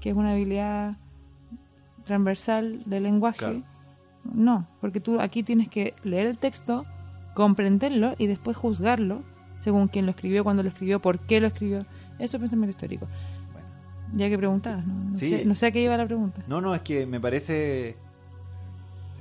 que 0.00 0.10
es 0.10 0.16
una 0.16 0.32
habilidad 0.32 0.96
transversal 2.04 2.82
del 2.86 3.04
lenguaje. 3.04 3.38
Claro. 3.38 3.62
No, 4.24 4.66
porque 4.80 5.00
tú 5.00 5.20
aquí 5.20 5.42
tienes 5.42 5.68
que 5.68 5.94
leer 6.02 6.26
el 6.26 6.38
texto, 6.38 6.86
comprenderlo 7.34 8.14
y 8.18 8.26
después 8.26 8.56
juzgarlo 8.56 9.22
según 9.56 9.88
quién 9.88 10.06
lo 10.06 10.10
escribió, 10.10 10.42
cuándo 10.44 10.62
lo 10.62 10.68
escribió, 10.68 11.00
por 11.00 11.18
qué 11.20 11.40
lo 11.40 11.46
escribió. 11.46 11.86
Eso 12.18 12.36
es 12.36 12.40
pensamiento 12.40 12.70
histórico. 12.70 13.06
Bueno. 13.52 13.66
Ya 14.16 14.28
que 14.28 14.36
preguntabas, 14.38 14.86
¿no? 14.86 14.94
No, 15.04 15.14
Sí. 15.14 15.30
sé, 15.30 15.44
no 15.44 15.54
sé 15.54 15.66
a 15.66 15.70
qué 15.72 15.82
iba 15.82 15.96
la 15.96 16.06
pregunta. 16.06 16.42
No, 16.48 16.60
no, 16.60 16.74
es 16.74 16.82
que 16.82 17.06
me 17.06 17.20
parece 17.20 17.96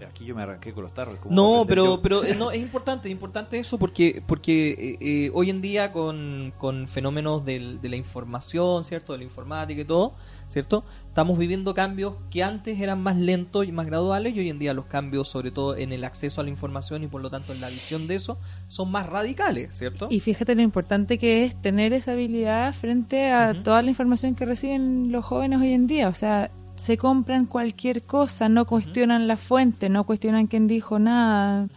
aquí 0.05 0.25
yo 0.25 0.35
me 0.35 0.43
arranqué 0.43 0.73
con 0.73 0.83
los 0.83 0.93
tarros. 0.93 1.17
como 1.19 1.33
No, 1.35 1.65
pero, 1.67 2.01
pero 2.01 2.23
eh, 2.23 2.35
no, 2.35 2.51
es 2.51 2.61
importante, 2.61 3.07
es 3.07 3.11
importante 3.11 3.59
eso 3.59 3.77
porque, 3.77 4.21
porque 4.25 4.71
eh, 4.71 4.97
eh, 4.99 5.31
hoy 5.33 5.49
en 5.49 5.61
día 5.61 5.91
con, 5.91 6.53
con 6.57 6.87
fenómenos 6.87 7.43
del- 7.45 7.81
de 7.81 7.89
la 7.89 7.95
información, 7.95 8.83
¿cierto? 8.83 9.13
De 9.13 9.19
la 9.19 9.23
informática 9.25 9.81
y 9.81 9.85
todo, 9.85 10.13
¿cierto? 10.47 10.83
Estamos 11.07 11.37
viviendo 11.37 11.73
cambios 11.73 12.15
que 12.31 12.43
antes 12.43 12.79
eran 12.79 13.01
más 13.01 13.15
lentos 13.17 13.67
y 13.67 13.71
más 13.71 13.85
graduales 13.85 14.35
y 14.35 14.39
hoy 14.39 14.49
en 14.49 14.57
día 14.59 14.73
los 14.73 14.85
cambios, 14.85 15.27
sobre 15.27 15.51
todo 15.51 15.75
en 15.77 15.93
el 15.93 16.03
acceso 16.03 16.41
a 16.41 16.43
la 16.43 16.49
información 16.49 17.03
y 17.03 17.07
por 17.07 17.21
lo 17.21 17.29
tanto 17.29 17.53
en 17.53 17.61
la 17.61 17.69
visión 17.69 18.07
de 18.07 18.15
eso, 18.15 18.37
son 18.67 18.89
más 18.91 19.07
radicales, 19.07 19.75
¿cierto? 19.75 20.07
Y 20.09 20.19
fíjate 20.19 20.55
lo 20.55 20.61
importante 20.63 21.17
que 21.17 21.45
es 21.45 21.61
tener 21.61 21.93
esa 21.93 22.13
habilidad 22.13 22.73
frente 22.73 23.29
a 23.31 23.63
toda 23.63 23.81
la 23.83 23.89
información 23.89 24.35
que 24.35 24.45
reciben 24.45 25.11
los 25.11 25.23
jóvenes 25.25 25.61
hoy 25.61 25.73
en 25.73 25.85
día. 25.87 26.09
O 26.09 26.13
sea, 26.13 26.49
se 26.76 26.97
compran 26.97 27.45
cualquier 27.45 28.03
cosa, 28.03 28.49
no 28.49 28.65
cuestionan 28.65 29.28
la 29.28 29.38
fuente, 29.38 29.89
no 29.89 30.05
cuestionan 30.05 30.47
quién 30.47 30.67
dijo 30.67 30.99
nada. 30.99 31.67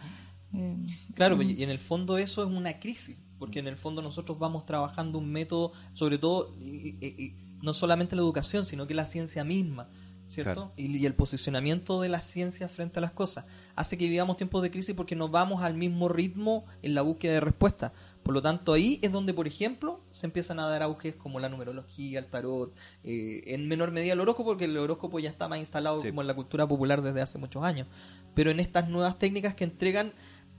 Eh, 0.52 0.76
Claro, 1.14 1.40
y 1.40 1.62
en 1.62 1.70
el 1.70 1.78
fondo 1.78 2.18
eso 2.18 2.42
es 2.44 2.50
una 2.50 2.78
crisis, 2.78 3.16
porque 3.38 3.58
en 3.60 3.66
el 3.68 3.76
fondo 3.76 4.02
nosotros 4.02 4.38
vamos 4.38 4.66
trabajando 4.66 5.18
un 5.18 5.30
método, 5.32 5.72
sobre 5.94 6.18
todo, 6.18 6.54
y- 6.60 6.96
y- 7.00 7.14
y 7.24 7.36
no 7.62 7.72
solamente 7.72 8.14
la 8.16 8.22
educación, 8.22 8.66
sino 8.66 8.86
que 8.86 8.92
la 8.94 9.06
ciencia 9.06 9.42
misma, 9.42 9.88
¿cierto? 10.26 10.52
Claro. 10.54 10.72
Y, 10.76 10.94
y 10.98 11.06
el 11.06 11.14
posicionamiento 11.14 12.00
de 12.02 12.10
la 12.10 12.20
ciencia 12.20 12.68
frente 12.68 12.98
a 12.98 13.02
las 13.02 13.12
cosas 13.12 13.46
hace 13.76 13.96
que 13.96 14.08
vivamos 14.08 14.36
tiempos 14.36 14.60
de 14.62 14.70
crisis 14.70 14.94
porque 14.94 15.16
nos 15.16 15.30
vamos 15.30 15.62
al 15.62 15.74
mismo 15.74 16.08
ritmo 16.08 16.66
en 16.82 16.94
la 16.94 17.00
búsqueda 17.02 17.32
de 17.34 17.40
respuestas. 17.40 17.92
Por 18.26 18.34
lo 18.34 18.42
tanto, 18.42 18.72
ahí 18.72 18.98
es 19.02 19.12
donde, 19.12 19.32
por 19.32 19.46
ejemplo, 19.46 20.00
se 20.10 20.26
empiezan 20.26 20.58
a 20.58 20.66
dar 20.66 20.82
auges 20.82 21.14
como 21.14 21.38
la 21.38 21.48
numerología, 21.48 22.18
el 22.18 22.26
tarot, 22.26 22.74
eh, 23.04 23.44
en 23.46 23.68
menor 23.68 23.92
medida 23.92 24.14
el 24.14 24.20
horóscopo, 24.20 24.50
porque 24.50 24.64
el 24.64 24.76
horóscopo 24.76 25.20
ya 25.20 25.30
está 25.30 25.46
más 25.46 25.60
instalado 25.60 26.00
Sí. 26.00 26.08
como 26.08 26.22
en 26.22 26.26
la 26.26 26.34
cultura 26.34 26.66
popular 26.66 27.02
desde 27.02 27.20
hace 27.22 27.38
muchos 27.38 27.62
años. 27.62 27.86
Pero 28.34 28.50
en 28.50 28.58
estas 28.58 28.88
nuevas 28.88 29.16
técnicas 29.20 29.54
que 29.54 29.62
entregan 29.62 30.12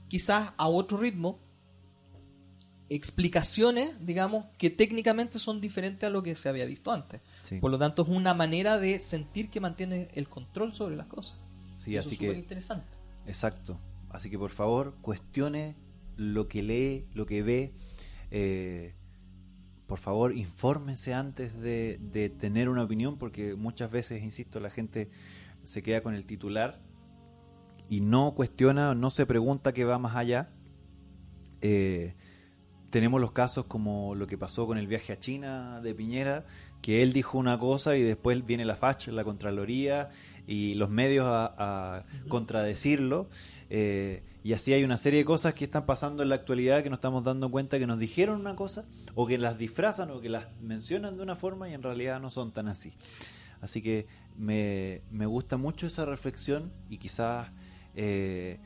quizás 0.08 0.54
a 0.56 0.66
otro 0.66 0.96
ritmo 0.96 1.40
explicaciones, 2.88 3.90
digamos, 4.00 4.46
que 4.56 4.70
técnicamente 4.70 5.38
son 5.38 5.60
diferentes 5.60 6.06
a 6.06 6.10
lo 6.10 6.22
que 6.22 6.34
se 6.36 6.48
había 6.48 6.64
visto 6.64 6.90
antes. 6.90 7.20
Sí. 7.42 7.58
Por 7.58 7.70
lo 7.70 7.78
tanto, 7.78 8.00
es 8.00 8.08
una 8.08 8.32
manera 8.32 8.78
de 8.78 8.98
sentir 8.98 9.50
que 9.50 9.60
mantiene 9.60 10.08
el 10.14 10.26
control 10.26 10.72
sobre 10.72 10.96
las 10.96 11.06
cosas. 11.06 11.38
Sí, 11.74 11.96
Eso 11.96 12.06
así 12.08 12.14
es 12.14 12.18
que 12.32 12.38
interesante. 12.38 12.86
Exacto. 13.26 13.78
Así 14.08 14.30
que 14.30 14.38
por 14.38 14.50
favor, 14.52 14.94
cuestione 15.02 15.76
lo 16.18 16.48
que 16.48 16.62
lee, 16.62 17.06
lo 17.14 17.24
que 17.24 17.42
ve. 17.42 17.72
Eh, 18.30 18.94
por 19.86 19.98
favor, 19.98 20.36
infórmense 20.36 21.14
antes 21.14 21.58
de, 21.58 21.98
de 21.98 22.28
tener 22.28 22.68
una 22.68 22.82
opinión, 22.82 23.16
porque 23.16 23.54
muchas 23.54 23.90
veces, 23.90 24.22
insisto, 24.22 24.60
la 24.60 24.68
gente 24.68 25.08
se 25.64 25.82
queda 25.82 26.02
con 26.02 26.14
el 26.14 26.26
titular 26.26 26.82
y 27.88 28.00
no 28.00 28.34
cuestiona, 28.34 28.94
no 28.94 29.08
se 29.08 29.24
pregunta 29.24 29.72
qué 29.72 29.84
va 29.84 29.98
más 29.98 30.14
allá. 30.14 30.50
Eh, 31.62 32.14
tenemos 32.90 33.20
los 33.20 33.32
casos 33.32 33.64
como 33.64 34.14
lo 34.14 34.26
que 34.26 34.36
pasó 34.36 34.66
con 34.66 34.78
el 34.78 34.86
viaje 34.86 35.12
a 35.12 35.18
China 35.18 35.80
de 35.80 35.94
Piñera, 35.94 36.46
que 36.82 37.02
él 37.02 37.12
dijo 37.12 37.38
una 37.38 37.58
cosa 37.58 37.96
y 37.96 38.02
después 38.02 38.44
viene 38.44 38.64
la 38.64 38.76
FACH, 38.76 39.08
la 39.08 39.24
Contraloría 39.24 40.10
y 40.46 40.74
los 40.74 40.90
medios 40.90 41.26
a, 41.26 41.54
a 41.98 42.04
contradecirlo. 42.28 43.28
Eh, 43.70 44.22
y 44.44 44.52
así 44.52 44.72
hay 44.72 44.84
una 44.84 44.98
serie 44.98 45.20
de 45.20 45.24
cosas 45.24 45.54
que 45.54 45.64
están 45.64 45.84
pasando 45.86 46.22
en 46.22 46.28
la 46.28 46.36
actualidad 46.36 46.82
que 46.82 46.90
nos 46.90 46.98
estamos 46.98 47.24
dando 47.24 47.50
cuenta 47.50 47.78
que 47.78 47.86
nos 47.86 47.98
dijeron 47.98 48.40
una 48.40 48.56
cosa 48.56 48.84
o 49.14 49.26
que 49.26 49.38
las 49.38 49.58
disfrazan 49.58 50.10
o 50.10 50.20
que 50.20 50.28
las 50.28 50.46
mencionan 50.60 51.16
de 51.16 51.22
una 51.22 51.36
forma 51.36 51.68
y 51.68 51.74
en 51.74 51.82
realidad 51.82 52.20
no 52.20 52.30
son 52.30 52.52
tan 52.52 52.68
así. 52.68 52.92
Así 53.60 53.82
que 53.82 54.06
me, 54.36 55.02
me 55.10 55.26
gusta 55.26 55.56
mucho 55.56 55.86
esa 55.86 56.04
reflexión 56.04 56.72
y 56.88 56.98
quizás 56.98 57.48
eh, 57.96 58.58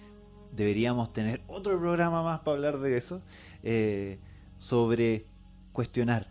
deberíamos 0.52 1.12
tener 1.12 1.40
otro 1.46 1.78
programa 1.78 2.22
más 2.22 2.40
para 2.40 2.56
hablar 2.56 2.78
de 2.78 2.96
eso, 2.96 3.22
eh, 3.62 4.18
sobre 4.58 5.26
cuestionar, 5.72 6.28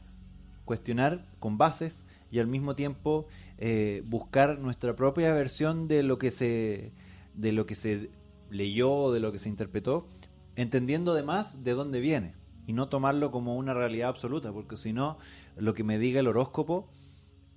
cuestionar 0.65 1.25
con 1.39 1.57
bases 1.57 2.05
y 2.29 2.39
al 2.39 2.47
mismo 2.47 2.75
tiempo 2.75 3.27
eh, 3.57 4.03
buscar 4.05 4.59
nuestra 4.59 4.95
propia 4.95 5.33
versión 5.33 5.87
de 5.87 6.03
lo 6.03 6.17
que 6.17 6.31
se 6.31 6.91
de 7.33 7.51
lo 7.53 7.65
que 7.65 7.75
se 7.75 8.09
leyó, 8.51 9.11
de 9.11 9.19
lo 9.19 9.31
que 9.31 9.39
se 9.39 9.49
interpretó, 9.49 10.07
entendiendo 10.55 11.13
además 11.13 11.63
de 11.63 11.71
dónde 11.71 11.99
viene 11.99 12.35
y 12.67 12.73
no 12.73 12.89
tomarlo 12.89 13.31
como 13.31 13.55
una 13.55 13.73
realidad 13.73 14.09
absoluta, 14.09 14.53
porque 14.53 14.77
si 14.77 14.93
no, 14.93 15.17
lo 15.57 15.73
que 15.73 15.83
me 15.83 15.97
diga 15.97 16.19
el 16.19 16.27
horóscopo 16.27 16.91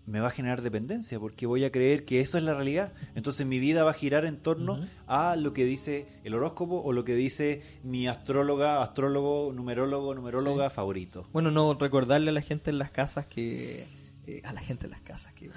me 0.07 0.21
va 0.21 0.29
a 0.29 0.31
generar 0.31 0.61
dependencia, 0.63 1.19
porque 1.19 1.47
voy 1.47 1.65
a 1.65 1.73
creer 1.73 2.05
que 2.05 2.21
eso 2.21 2.37
es 2.37 2.45
la 2.45 2.55
realidad. 2.55 2.93
Entonces 3.15 3.47
mi 3.47 3.59
vida 3.59 3.85
va 3.85 3.93
a 3.93 3.95
girar 3.95 4.27
en 4.27 4.37
torno 4.37 4.87
a 5.07 5.35
lo 5.37 5.55
que 5.55 5.65
dice 5.65 6.07
el 6.25 6.35
horóscopo 6.35 6.83
o 6.83 6.93
lo 6.93 7.05
que 7.05 7.15
dice 7.15 7.63
mi 7.83 8.07
astróloga, 8.07 8.83
astrólogo, 8.83 9.53
numerólogo, 9.53 10.15
numeróloga 10.15 10.69
favorito. 10.69 11.27
Bueno, 11.33 11.51
no 11.51 11.75
recordarle 11.75 12.31
a 12.31 12.35
la 12.35 12.43
gente 12.43 12.71
en 12.71 12.79
las 12.79 12.91
casas 12.91 13.27
que... 13.27 13.87
eh, 14.27 14.43
a 14.45 14.53
la 14.53 14.61
gente 14.61 14.87
en 14.87 14.91
las 14.91 15.01
casas 15.01 15.33
que... 15.35 15.51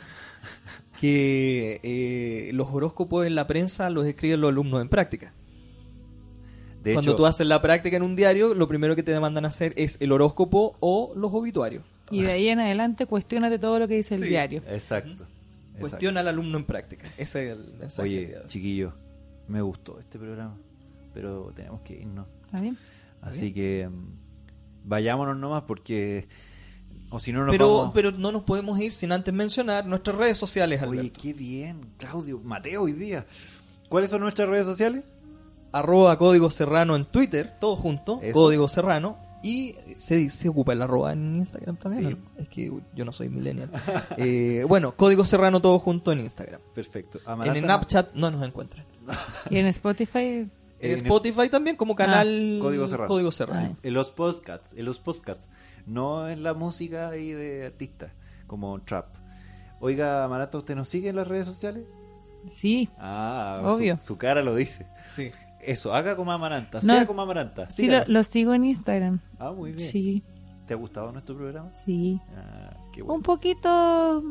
que 0.99 1.79
eh, 1.83 2.51
los 2.53 2.67
horóscopos 2.71 3.25
en 3.27 3.35
la 3.35 3.47
prensa 3.47 3.89
los 3.89 4.05
escriben 4.05 4.41
los 4.41 4.49
alumnos 4.49 4.81
en 4.81 4.89
práctica. 4.89 5.33
De 6.83 6.93
Cuando 6.93 7.11
hecho, 7.11 7.17
tú 7.17 7.25
haces 7.25 7.45
la 7.47 7.61
práctica 7.61 7.97
en 7.97 8.03
un 8.03 8.15
diario, 8.15 8.53
lo 8.53 8.67
primero 8.67 8.95
que 8.95 9.03
te 9.03 9.11
demandan 9.11 9.45
hacer 9.45 9.73
es 9.75 9.97
el 10.01 10.11
horóscopo 10.11 10.77
o 10.79 11.11
los 11.15 11.33
obituarios. 11.33 11.83
y 12.11 12.21
de 12.21 12.31
ahí 12.31 12.47
en 12.47 12.59
adelante 12.59 13.05
cuestionate 13.05 13.59
todo 13.59 13.79
lo 13.79 13.87
que 13.87 13.95
dice 13.95 14.15
el 14.15 14.21
diario. 14.21 14.63
exacto. 14.67 15.25
Cuestiona 15.79 16.21
al 16.21 16.27
alumno 16.29 16.57
en 16.57 16.65
práctica. 16.65 17.07
Ese 17.17 17.43
es 17.51 17.57
el 17.57 17.73
mensaje. 17.77 18.07
Oye, 18.09 18.27
que- 18.29 18.47
chiquillo, 18.47 18.93
me 19.47 19.61
gustó 19.61 19.99
este 19.99 20.17
programa, 20.17 20.57
pero 21.13 21.51
tenemos 21.55 21.81
que 21.81 21.93
irnos. 21.99 22.25
¿Está 22.45 22.61
bien? 22.61 22.77
Así 23.21 23.53
que 23.53 23.87
mm, 23.87 24.85
vayámonos 24.85 25.37
nomás 25.37 25.63
porque 25.67 26.27
o 27.09 27.19
si 27.19 27.31
no 27.31 27.45
nos 27.45 27.51
pero, 27.53 27.77
vamos- 27.77 27.91
pero 27.93 28.11
no 28.11 28.31
nos 28.31 28.43
podemos 28.43 28.79
ir 28.79 28.93
sin 28.93 29.11
antes 29.11 29.33
mencionar 29.33 29.85
nuestras 29.85 30.17
redes 30.17 30.37
sociales, 30.37 30.81
Oye, 30.81 30.99
Alberto. 30.99 31.19
qué 31.21 31.33
bien, 31.33 31.81
Claudio, 31.97 32.39
Mateo 32.43 32.83
hoy 32.83 32.93
día. 32.93 33.25
¿Cuáles 33.89 34.09
son 34.09 34.21
nuestras 34.21 34.49
redes 34.49 34.65
sociales? 34.65 35.03
Arroba 35.71 36.17
Código 36.17 36.49
Serrano 36.49 36.95
en 36.95 37.05
Twitter, 37.05 37.55
todo 37.59 37.75
junto, 37.75 38.19
Eso. 38.21 38.33
Código 38.33 38.67
Serrano. 38.67 39.17
Y 39.43 39.75
se, 39.99 40.29
se 40.31 40.49
ocupa 40.49 40.73
el 40.73 40.81
arroba 40.81 41.13
en 41.13 41.35
Instagram 41.37 41.77
también. 41.77 42.01
Sí. 42.01 42.13
¿o 42.13 42.17
no? 42.17 42.41
Es 42.41 42.49
que 42.49 42.73
yo 42.95 43.05
no 43.05 43.13
soy 43.13 43.29
millennial. 43.29 43.69
Eh, 44.17 44.65
bueno, 44.67 44.93
Código 44.93 45.23
Serrano 45.25 45.61
todo 45.61 45.77
junto 45.79 46.11
en 46.11 46.21
Instagram. 46.21 46.59
Perfecto. 46.73 47.19
En 47.19 47.31
Amaranta, 47.31 47.59
el 47.59 47.63
Snapchat 47.65 48.13
no 48.15 48.31
nos 48.31 48.45
encuentran. 48.45 48.83
Y 49.51 49.57
en 49.59 49.67
Spotify, 49.67 50.17
En 50.19 50.51
En 50.79 50.91
Spotify 50.91 51.49
también 51.49 51.75
como 51.75 51.95
canal 51.95 52.57
Código 52.61 52.87
Serrano. 52.87 53.07
Código 53.07 53.31
Serrano. 53.31 53.75
Ah. 53.75 53.79
En 53.83 53.93
los 53.93 54.09
podcasts, 54.09 54.73
en 54.75 54.85
los 54.85 54.97
podcasts, 54.99 55.49
no 55.88 56.29
en 56.29 56.43
la 56.43 56.53
música 56.53 57.09
ahí 57.09 57.31
de 57.33 57.65
artistas, 57.65 58.11
como 58.45 58.79
trap. 58.81 59.07
Oiga, 59.79 60.23
Amaranta, 60.23 60.57
¿usted 60.57 60.75
nos 60.75 60.89
sigue 60.89 61.09
en 61.09 61.15
las 61.15 61.27
redes 61.27 61.47
sociales? 61.47 61.85
sí. 62.47 62.89
Ah, 62.97 63.61
Obvio. 63.63 63.97
Su, 63.99 64.07
su 64.07 64.17
cara 64.17 64.41
lo 64.41 64.55
dice. 64.55 64.85
Sí. 65.07 65.31
Eso, 65.61 65.93
haga 65.93 66.15
como 66.15 66.31
Amaranta, 66.31 66.79
No, 66.81 66.93
sea 66.95 67.05
como 67.05 67.21
Amaranta. 67.21 67.69
Sí, 67.69 67.89
lo, 68.07 68.23
sigo 68.23 68.53
en 68.53 68.63
Instagram. 68.65 69.19
Ah, 69.38 69.51
muy 69.51 69.73
bien. 69.73 69.89
Sí, 69.89 70.23
¿Te 70.65 70.73
ha 70.73 70.77
gustado 70.77 71.11
nuestro 71.11 71.35
programa? 71.35 71.71
sí. 71.75 72.19
Ah, 72.38 72.75
qué 72.93 73.01
Un 73.01 73.07
bueno. 73.07 73.23
poquito 73.23 74.23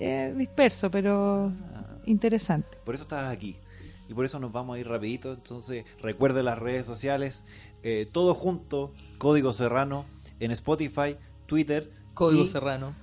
eh, 0.00 0.34
disperso, 0.36 0.90
pero 0.90 1.52
Ah, 1.74 1.96
interesante. 2.06 2.78
por 2.84 2.94
eso 2.94 3.04
estás 3.04 3.30
aquí. 3.32 3.56
Y 4.08 4.14
por 4.14 4.24
eso 4.24 4.38
nos 4.40 4.52
vamos 4.52 4.76
a 4.76 4.78
ir 4.80 4.88
rapidito. 4.88 5.32
Entonces, 5.32 5.84
recuerde 6.02 6.42
las 6.42 6.58
redes 6.58 6.86
sociales. 6.86 7.44
eh, 7.82 8.08
todo 8.10 8.34
junto, 8.34 8.92
Código 9.18 9.52
Serrano, 9.52 10.06
en 10.40 10.50
Spotify, 10.50 11.16
Twitter, 11.46 11.90
Código 12.14 12.44
y 12.44 12.48
Serrano. 12.48 12.94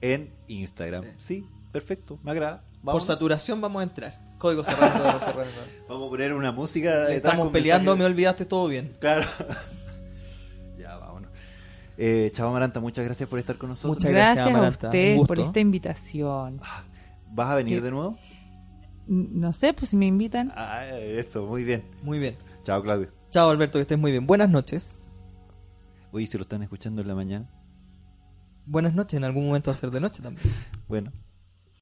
en 0.00 0.30
Instagram. 0.48 1.04
Sí, 1.18 1.46
perfecto, 1.72 2.18
me 2.22 2.30
agrada. 2.32 2.64
Por 2.84 3.02
saturación 3.02 3.60
vamos 3.60 3.80
a 3.80 3.84
entrar. 3.84 4.20
Código 4.38 4.64
Serrano, 4.64 4.92
Código 5.02 5.20
Serrano. 5.24 5.50
vamos 5.88 6.06
a 6.08 6.10
poner 6.10 6.32
una 6.32 6.50
música. 6.52 6.90
detrás 7.06 7.32
Estamos 7.34 7.52
peleando, 7.52 7.96
me 7.96 8.04
olvidaste 8.04 8.44
todo 8.44 8.66
bien. 8.66 8.96
Claro. 8.98 9.26
ya, 10.78 10.96
vámonos. 10.96 11.30
Eh, 11.96 12.30
Chavo 12.34 12.50
Amaranta, 12.50 12.80
muchas 12.80 13.04
gracias 13.04 13.28
por 13.28 13.38
estar 13.38 13.56
con 13.56 13.68
nosotros. 13.70 13.96
Muchas 13.96 14.10
Gracias, 14.10 14.46
gracias, 14.46 14.84
a 14.84 14.86
usted 14.88 15.16
por 15.26 15.38
esta 15.38 15.60
invitación. 15.60 16.60
Ah, 16.62 16.82
¿Vas 17.30 17.50
a 17.50 17.54
venir 17.54 17.78
¿Qué? 17.78 17.84
de 17.84 17.90
nuevo? 17.92 18.18
No 19.06 19.52
sé, 19.52 19.72
pues 19.74 19.90
si 19.90 19.96
me 19.96 20.06
invitan. 20.06 20.52
Ah, 20.56 20.86
eso, 20.88 21.46
muy 21.46 21.62
bien. 21.64 21.84
Muy 22.02 22.18
bien. 22.18 22.36
Chao, 22.64 22.82
Claudio. 22.82 23.08
Chao, 23.30 23.50
Alberto, 23.50 23.78
que 23.78 23.82
estés 23.82 23.98
muy 23.98 24.10
bien. 24.10 24.26
Buenas 24.26 24.48
noches. 24.48 24.98
Oye, 26.12 26.26
si 26.26 26.36
lo 26.36 26.42
están 26.42 26.62
escuchando 26.62 27.00
en 27.00 27.08
la 27.08 27.14
mañana. 27.14 27.50
Buenas 28.66 28.94
noches, 28.94 29.16
en 29.16 29.24
algún 29.24 29.46
momento 29.46 29.70
va 29.70 29.74
a 29.74 29.78
ser 29.78 29.90
de 29.90 29.98
noche 29.98 30.22
también. 30.22 30.46
Bueno, 30.86 31.10